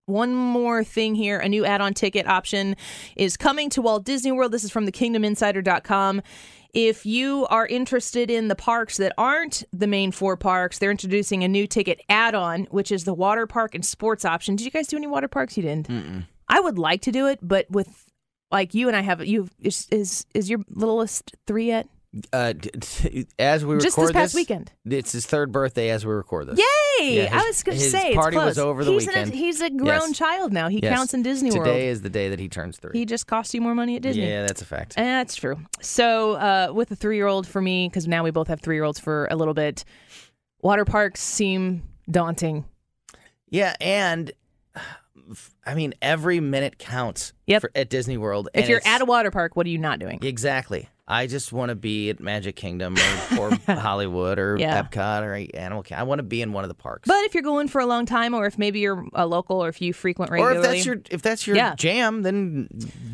One 0.06 0.34
more 0.34 0.84
thing 0.84 1.14
here. 1.14 1.38
A 1.40 1.48
new 1.48 1.66
add 1.66 1.82
on 1.82 1.94
ticket 1.94 2.28
option 2.28 2.76
is 3.16 3.38
coming 3.38 3.70
to 3.72 3.82
Walt 3.82 4.06
Disney 4.06 4.32
World. 4.32 4.52
This 4.52 4.64
is 4.64 4.72
from 4.72 4.88
thekingdominsider.com. 4.88 6.22
If 6.74 7.06
you 7.06 7.48
are 7.48 7.66
interested 7.66 8.30
in 8.30 8.48
the 8.48 8.56
parks 8.56 8.98
that 8.98 9.14
aren't 9.18 9.64
the 9.74 9.88
main 9.88 10.12
four 10.12 10.38
parks, 10.38 10.78
they're 10.78 10.92
introducing 10.92 11.44
a 11.44 11.48
new 11.48 11.66
ticket 11.68 12.02
add 12.10 12.36
on, 12.36 12.66
which 12.66 12.92
is 12.92 13.06
the 13.06 13.14
water 13.14 13.48
park 13.48 13.74
and 13.76 13.86
sports 13.86 14.26
option. 14.26 14.56
Did 14.56 14.66
you 14.66 14.72
guys 14.72 14.88
do 14.88 14.98
any 14.98 15.08
water 15.08 15.28
parks? 15.28 15.58
You 15.58 15.64
didn't. 15.64 16.26
I 16.48 16.60
would 16.60 16.78
like 16.78 17.02
to 17.04 17.12
do 17.12 17.28
it, 17.28 17.40
but 17.42 17.70
with 17.70 18.06
like 18.52 18.74
you 18.74 18.88
and 18.88 18.98
I 18.98 19.02
have 19.02 19.24
you 19.26 19.48
is 19.60 19.88
is, 19.92 20.26
is 20.34 20.50
your 20.50 20.60
littlest 20.70 21.36
three 21.46 21.68
yet? 21.68 21.88
Uh, 22.34 22.54
as 23.38 23.64
we 23.64 23.78
Just 23.78 23.96
record 23.96 24.08
this 24.08 24.14
past 24.14 24.34
weekend. 24.36 24.72
it's 24.84 25.12
his 25.12 25.28
third 25.28 25.52
birthday 25.52 25.92
as 25.92 26.04
we 26.08 26.12
record 26.12 26.48
this. 26.48 26.58
Yay! 26.58 27.18
Yeah, 27.18 27.24
his- 27.26 27.32
I 27.32 27.48
was 27.48 27.64
going 27.64 27.78
to 27.78 27.84
his 27.84 27.92
say 27.92 28.08
it's 28.08 28.16
party 28.16 28.36
was 28.36 28.56
close. 28.56 28.58
over 28.58 28.84
the 28.84 28.92
he's 28.94 29.06
weekend. 29.06 29.32
A, 29.32 29.36
he's 29.36 29.62
a 29.62 29.70
grown 29.70 29.86
Yes. 30.10 30.18
child 30.18 30.52
now. 30.52 30.70
He 30.70 30.80
Yes. 30.82 30.96
counts 30.98 31.14
in 31.14 31.22
Disney 31.22 31.52
World. 31.52 31.66
Today 31.66 31.88
is 31.88 32.02
the 32.02 32.10
day 32.10 32.30
that 32.30 32.40
he 32.40 32.50
turns 32.50 32.78
three. 32.78 32.98
He 32.98 33.06
just 33.06 33.28
cost 33.28 33.54
you 33.54 33.62
more 33.62 33.76
money 33.76 33.96
at 33.96 34.02
Disney. 34.02 34.28
Yeah, 34.28 34.42
that's 34.42 34.62
a 34.64 34.66
fact. 34.66 34.96
Eh, 34.98 35.04
That's 35.04 35.36
true. 35.36 35.60
So, 35.82 36.34
uh, 36.34 36.72
with 36.74 36.90
a 36.90 36.96
three 36.96 37.16
year 37.16 37.28
old 37.28 37.46
for 37.46 37.62
me, 37.62 37.88
because 37.88 38.08
now 38.08 38.24
we 38.24 38.32
both 38.32 38.48
have 38.48 38.60
three 38.60 38.76
year 38.76 38.86
olds 38.86 39.00
for 39.00 39.28
a 39.30 39.36
little 39.36 39.54
bit, 39.54 39.86
water 40.64 40.86
parks 40.86 41.22
seem 41.22 41.84
daunting. 42.10 42.66
Yeah, 43.52 43.76
and 43.80 44.32
I 45.64 45.76
mean 45.76 45.94
every 46.02 46.40
minute 46.40 46.80
counts. 46.80 47.34
Yep. 47.46 47.62
for- 47.62 47.72
at 47.76 47.90
Disney 47.92 48.18
World. 48.18 48.50
If 48.56 48.62
and 48.62 48.70
you're 48.70 48.80
it's- 48.80 48.96
at 48.96 49.02
a 49.02 49.06
water 49.06 49.30
park, 49.30 49.56
what 49.56 49.68
are 49.68 49.70
you 49.70 49.78
not 49.78 50.00
doing? 50.00 50.18
exactly, 50.24 50.90
I 51.10 51.26
just 51.28 51.52
want 51.52 51.70
to 51.70 51.76
be 51.76 52.10
at 52.12 52.20
Magic 52.20 52.56
Kingdom 52.56 52.96
or, 53.38 53.50
or 53.50 53.52
Hollywood 53.76 54.38
or 54.38 54.58
Yeah. 54.60 54.84
Epcot 54.84 55.24
or 55.24 55.58
Animal 55.58 55.82
Kingdom. 55.84 56.02
I 56.02 56.04
want 56.04 56.20
to 56.20 56.24
be 56.24 56.42
in 56.42 56.54
one 56.54 56.64
of 56.64 56.68
the 56.68 56.76
parks. 56.76 57.08
But 57.08 57.26
if 57.26 57.34
you're 57.34 57.42
going 57.44 57.68
for 57.68 57.82
a 57.82 57.86
long 57.88 58.06
time, 58.06 58.34
or 58.36 58.46
if 58.46 58.58
maybe 58.60 58.80
you're 58.80 59.04
a 59.14 59.26
local, 59.26 59.64
or 59.64 59.70
if 59.70 59.82
you 59.82 59.92
frequent 59.92 60.32
regularly, 60.32 60.58
or 60.58 60.62
if 60.62 60.66
that's 60.72 60.86
your 60.86 60.98
if 61.10 61.22
that's 61.24 61.48
your 61.48 61.56
Yeah. 61.56 61.74
jam, 61.76 62.22
then 62.22 62.68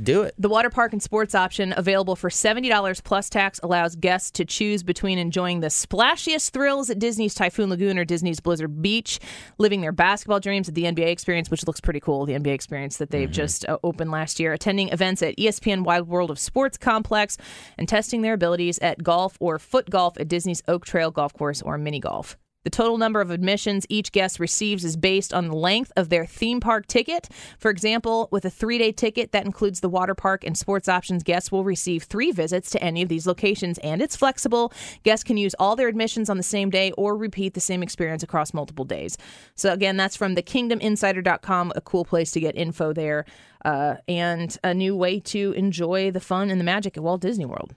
do 0.03 0.23
it. 0.23 0.35
The 0.37 0.49
water 0.49 0.69
park 0.69 0.91
and 0.93 1.01
sports 1.01 1.33
option, 1.33 1.73
available 1.77 2.15
for 2.15 2.29
$70 2.29 3.01
plus 3.03 3.29
tax, 3.29 3.59
allows 3.63 3.95
guests 3.95 4.29
to 4.31 4.45
choose 4.45 4.83
between 4.83 5.17
enjoying 5.17 5.61
the 5.61 5.67
splashiest 5.67 6.51
thrills 6.51 6.89
at 6.89 6.99
Disney's 6.99 7.33
Typhoon 7.33 7.69
Lagoon 7.69 7.97
or 7.97 8.03
Disney's 8.03 8.39
Blizzard 8.41 8.81
Beach, 8.81 9.19
living 9.57 9.79
their 9.81 9.91
basketball 9.93 10.39
dreams 10.41 10.67
at 10.67 10.75
the 10.75 10.83
NBA 10.83 11.07
experience, 11.07 11.49
which 11.49 11.65
looks 11.65 11.79
pretty 11.79 11.99
cool, 12.01 12.25
the 12.25 12.33
NBA 12.33 12.53
experience 12.53 12.97
that 12.97 13.11
they've 13.11 13.31
just 13.31 13.65
uh, 13.69 13.77
opened 13.83 14.11
last 14.11 14.39
year, 14.39 14.51
attending 14.51 14.89
events 14.89 15.21
at 15.21 15.35
ESPN 15.37 15.83
Wide 15.83 16.03
World 16.07 16.29
of 16.29 16.37
Sports 16.39 16.77
Complex, 16.77 17.37
and 17.77 17.84
testing 17.85 18.21
their 18.21 18.33
abilities 18.33 18.79
at 18.79 19.03
golf 19.03 19.37
or 19.39 19.59
foot 19.59 19.89
golf 19.89 20.17
at 20.19 20.27
Disney's 20.27 20.61
Oak 20.67 20.85
Trail 20.85 21.11
Golf 21.11 21.33
Course 21.33 21.61
or 21.61 21.77
mini 21.77 21.99
golf. 21.99 22.37
The 22.65 22.71
total 22.71 22.97
number 22.97 23.21
of 23.21 23.29
admissions 23.29 23.85
each 23.89 24.11
guest 24.11 24.39
receives 24.39 24.83
is 24.83 24.97
based 24.97 25.31
on 25.35 25.47
the 25.47 25.55
length 25.55 25.91
of 25.95 26.09
their 26.09 26.25
theme 26.25 26.59
park 26.59 26.87
ticket. 26.87 27.29
For 27.59 27.69
example, 27.69 28.27
with 28.31 28.43
a 28.43 28.49
three 28.49 28.79
day 28.79 28.91
ticket 28.91 29.31
that 29.33 29.45
includes 29.45 29.81
the 29.81 29.87
water 29.87 30.15
park 30.15 30.43
and 30.43 30.57
sports 30.57 30.89
options, 30.89 31.21
guests 31.21 31.51
will 31.51 31.63
receive 31.63 32.03
three 32.03 32.31
visits 32.31 32.71
to 32.71 32.83
any 32.83 33.03
of 33.03 33.07
these 33.07 33.27
locations, 33.27 33.77
and 33.77 34.01
it's 34.01 34.15
flexible. 34.15 34.73
Guests 35.03 35.23
can 35.23 35.37
use 35.37 35.53
all 35.59 35.75
their 35.75 35.87
admissions 35.87 36.27
on 36.27 36.37
the 36.37 36.43
same 36.43 36.71
day 36.71 36.91
or 36.93 37.15
repeat 37.15 37.53
the 37.53 37.59
same 37.59 37.83
experience 37.83 38.23
across 38.23 38.51
multiple 38.51 38.83
days. 38.83 39.15
So, 39.53 39.71
again, 39.71 39.95
that's 39.95 40.15
from 40.15 40.35
thekingdominsider.com, 40.35 41.73
a 41.75 41.81
cool 41.81 42.03
place 42.03 42.31
to 42.31 42.39
get 42.39 42.55
info 42.55 42.93
there, 42.93 43.25
uh, 43.63 43.97
and 44.07 44.57
a 44.63 44.73
new 44.73 44.95
way 44.95 45.19
to 45.19 45.51
enjoy 45.51 46.09
the 46.09 46.19
fun 46.19 46.49
and 46.49 46.59
the 46.59 46.65
magic 46.65 46.97
at 46.97 47.03
Walt 47.03 47.21
Disney 47.21 47.45
World. 47.45 47.75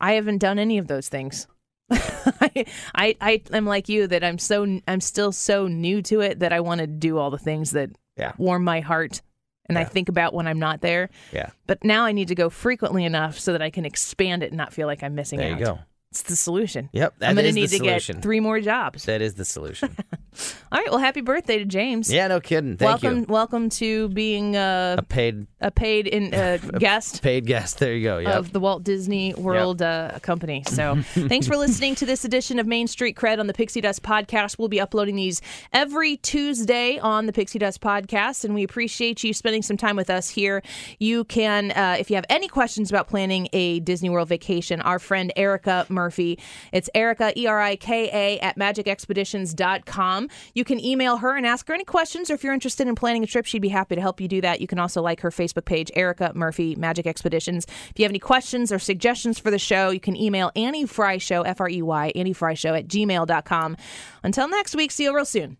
I 0.00 0.14
haven't 0.14 0.38
done 0.38 0.58
any 0.58 0.78
of 0.78 0.88
those 0.88 1.08
things. 1.08 1.46
I, 2.40 2.66
I 2.94 3.16
I 3.20 3.42
am 3.52 3.66
like 3.66 3.88
you 3.88 4.06
that 4.06 4.22
I'm 4.24 4.38
so 4.38 4.80
I'm 4.86 5.00
still 5.00 5.32
so 5.32 5.66
new 5.66 6.02
to 6.02 6.20
it 6.20 6.38
that 6.40 6.52
I 6.52 6.60
want 6.60 6.80
to 6.80 6.86
do 6.86 7.18
all 7.18 7.30
the 7.30 7.38
things 7.38 7.72
that 7.72 7.90
Yeah. 8.16 8.32
warm 8.38 8.64
my 8.64 8.80
heart 8.80 9.22
and 9.68 9.78
I 9.78 9.84
think 9.84 10.08
about 10.08 10.34
when 10.34 10.48
I'm 10.48 10.58
not 10.58 10.80
there. 10.80 11.10
Yeah, 11.32 11.50
But 11.68 11.84
now 11.84 12.04
I 12.04 12.10
need 12.10 12.26
to 12.28 12.34
go 12.34 12.50
frequently 12.50 13.04
enough 13.04 13.38
so 13.38 13.52
that 13.52 13.62
I 13.62 13.70
can 13.70 13.84
expand 13.84 14.42
it 14.42 14.46
and 14.48 14.56
not 14.56 14.72
feel 14.72 14.88
like 14.88 15.04
I'm 15.04 15.14
missing 15.14 15.38
there 15.38 15.52
out. 15.52 15.58
you 15.60 15.64
go. 15.64 15.78
It's 16.12 16.22
the 16.22 16.34
solution. 16.34 16.88
Yep, 16.92 17.14
I'm 17.20 17.36
gonna 17.36 17.46
is 17.46 17.54
the 17.54 17.60
need 17.60 17.68
to 17.68 17.76
solution. 17.76 18.16
get 18.16 18.22
three 18.22 18.40
more 18.40 18.60
jobs. 18.60 19.04
That 19.04 19.22
is 19.22 19.34
the 19.34 19.44
solution. 19.44 19.96
All 20.72 20.78
right. 20.80 20.88
Well, 20.90 20.98
happy 20.98 21.20
birthday 21.20 21.58
to 21.58 21.64
James. 21.64 22.12
yeah, 22.12 22.26
no 22.26 22.40
kidding. 22.40 22.76
Thank 22.76 22.88
welcome, 23.02 23.18
you. 23.20 23.26
welcome 23.28 23.68
to 23.70 24.08
being 24.08 24.56
uh, 24.56 24.96
A 24.98 25.02
paid 25.02 25.46
a 25.60 25.70
paid 25.70 26.08
in, 26.08 26.34
uh, 26.34 26.56
guest 26.80 27.22
paid 27.22 27.46
guest. 27.46 27.78
There 27.78 27.94
you 27.94 28.02
go. 28.02 28.18
Yep. 28.18 28.34
of 28.34 28.52
the 28.52 28.58
Walt 28.58 28.82
Disney 28.82 29.34
World 29.34 29.82
uh, 29.82 30.18
Company. 30.20 30.64
So 30.66 30.96
thanks 31.14 31.46
for 31.46 31.56
listening 31.56 31.94
to 31.96 32.06
this 32.06 32.24
edition 32.24 32.58
of 32.58 32.66
Main 32.66 32.88
Street 32.88 33.14
Cred 33.14 33.38
on 33.38 33.46
the 33.46 33.54
Pixie 33.54 33.80
Dust 33.80 34.02
Podcast. 34.02 34.58
We'll 34.58 34.68
be 34.68 34.80
uploading 34.80 35.14
these 35.14 35.40
every 35.72 36.16
Tuesday 36.16 36.98
on 36.98 37.26
the 37.26 37.32
Pixie 37.32 37.60
Dust 37.60 37.80
Podcast, 37.80 38.44
and 38.44 38.52
we 38.52 38.64
appreciate 38.64 39.22
you 39.22 39.32
spending 39.32 39.62
some 39.62 39.76
time 39.76 39.94
with 39.94 40.10
us 40.10 40.28
here. 40.28 40.60
You 40.98 41.22
can, 41.22 41.70
uh, 41.70 41.96
if 42.00 42.10
you 42.10 42.16
have 42.16 42.26
any 42.28 42.48
questions 42.48 42.90
about 42.90 43.06
planning 43.06 43.48
a 43.52 43.78
Disney 43.78 44.10
World 44.10 44.28
vacation, 44.28 44.80
our 44.80 44.98
friend 44.98 45.32
Erica 45.36 45.86
Murphy, 46.00 46.38
it's 46.72 46.88
Erica, 46.94 47.38
E 47.38 47.46
R 47.46 47.60
I 47.60 47.76
K 47.76 48.08
A, 48.12 48.38
at 48.40 48.56
magicexpeditions.com. 48.56 50.28
You 50.54 50.64
can 50.64 50.80
email 50.82 51.18
her 51.18 51.36
and 51.36 51.46
ask 51.46 51.68
her 51.68 51.74
any 51.74 51.84
questions, 51.84 52.30
or 52.30 52.34
if 52.34 52.42
you're 52.42 52.54
interested 52.54 52.88
in 52.88 52.94
planning 52.94 53.22
a 53.22 53.26
trip, 53.26 53.44
she'd 53.44 53.60
be 53.60 53.68
happy 53.68 53.94
to 53.94 54.00
help 54.00 54.20
you 54.20 54.28
do 54.28 54.40
that. 54.40 54.60
You 54.60 54.66
can 54.66 54.78
also 54.78 55.02
like 55.02 55.20
her 55.20 55.30
Facebook 55.30 55.66
page, 55.66 55.90
Erica 55.94 56.32
Murphy 56.34 56.74
Magic 56.74 57.06
Expeditions. 57.06 57.66
If 57.90 57.98
you 57.98 58.04
have 58.04 58.12
any 58.12 58.18
questions 58.18 58.72
or 58.72 58.78
suggestions 58.78 59.38
for 59.38 59.50
the 59.50 59.58
show, 59.58 59.90
you 59.90 60.00
can 60.00 60.16
email 60.16 60.50
Annie 60.56 60.86
Frey 60.86 61.18
Show, 61.18 61.42
F 61.42 61.60
R 61.60 61.68
E 61.68 61.82
Y, 61.82 62.12
Annie 62.14 62.32
Frey 62.32 62.54
Show 62.54 62.74
at 62.74 62.88
gmail.com. 62.88 63.76
Until 64.22 64.48
next 64.48 64.74
week, 64.74 64.90
see 64.90 65.04
you 65.04 65.14
real 65.14 65.24
soon. 65.24 65.59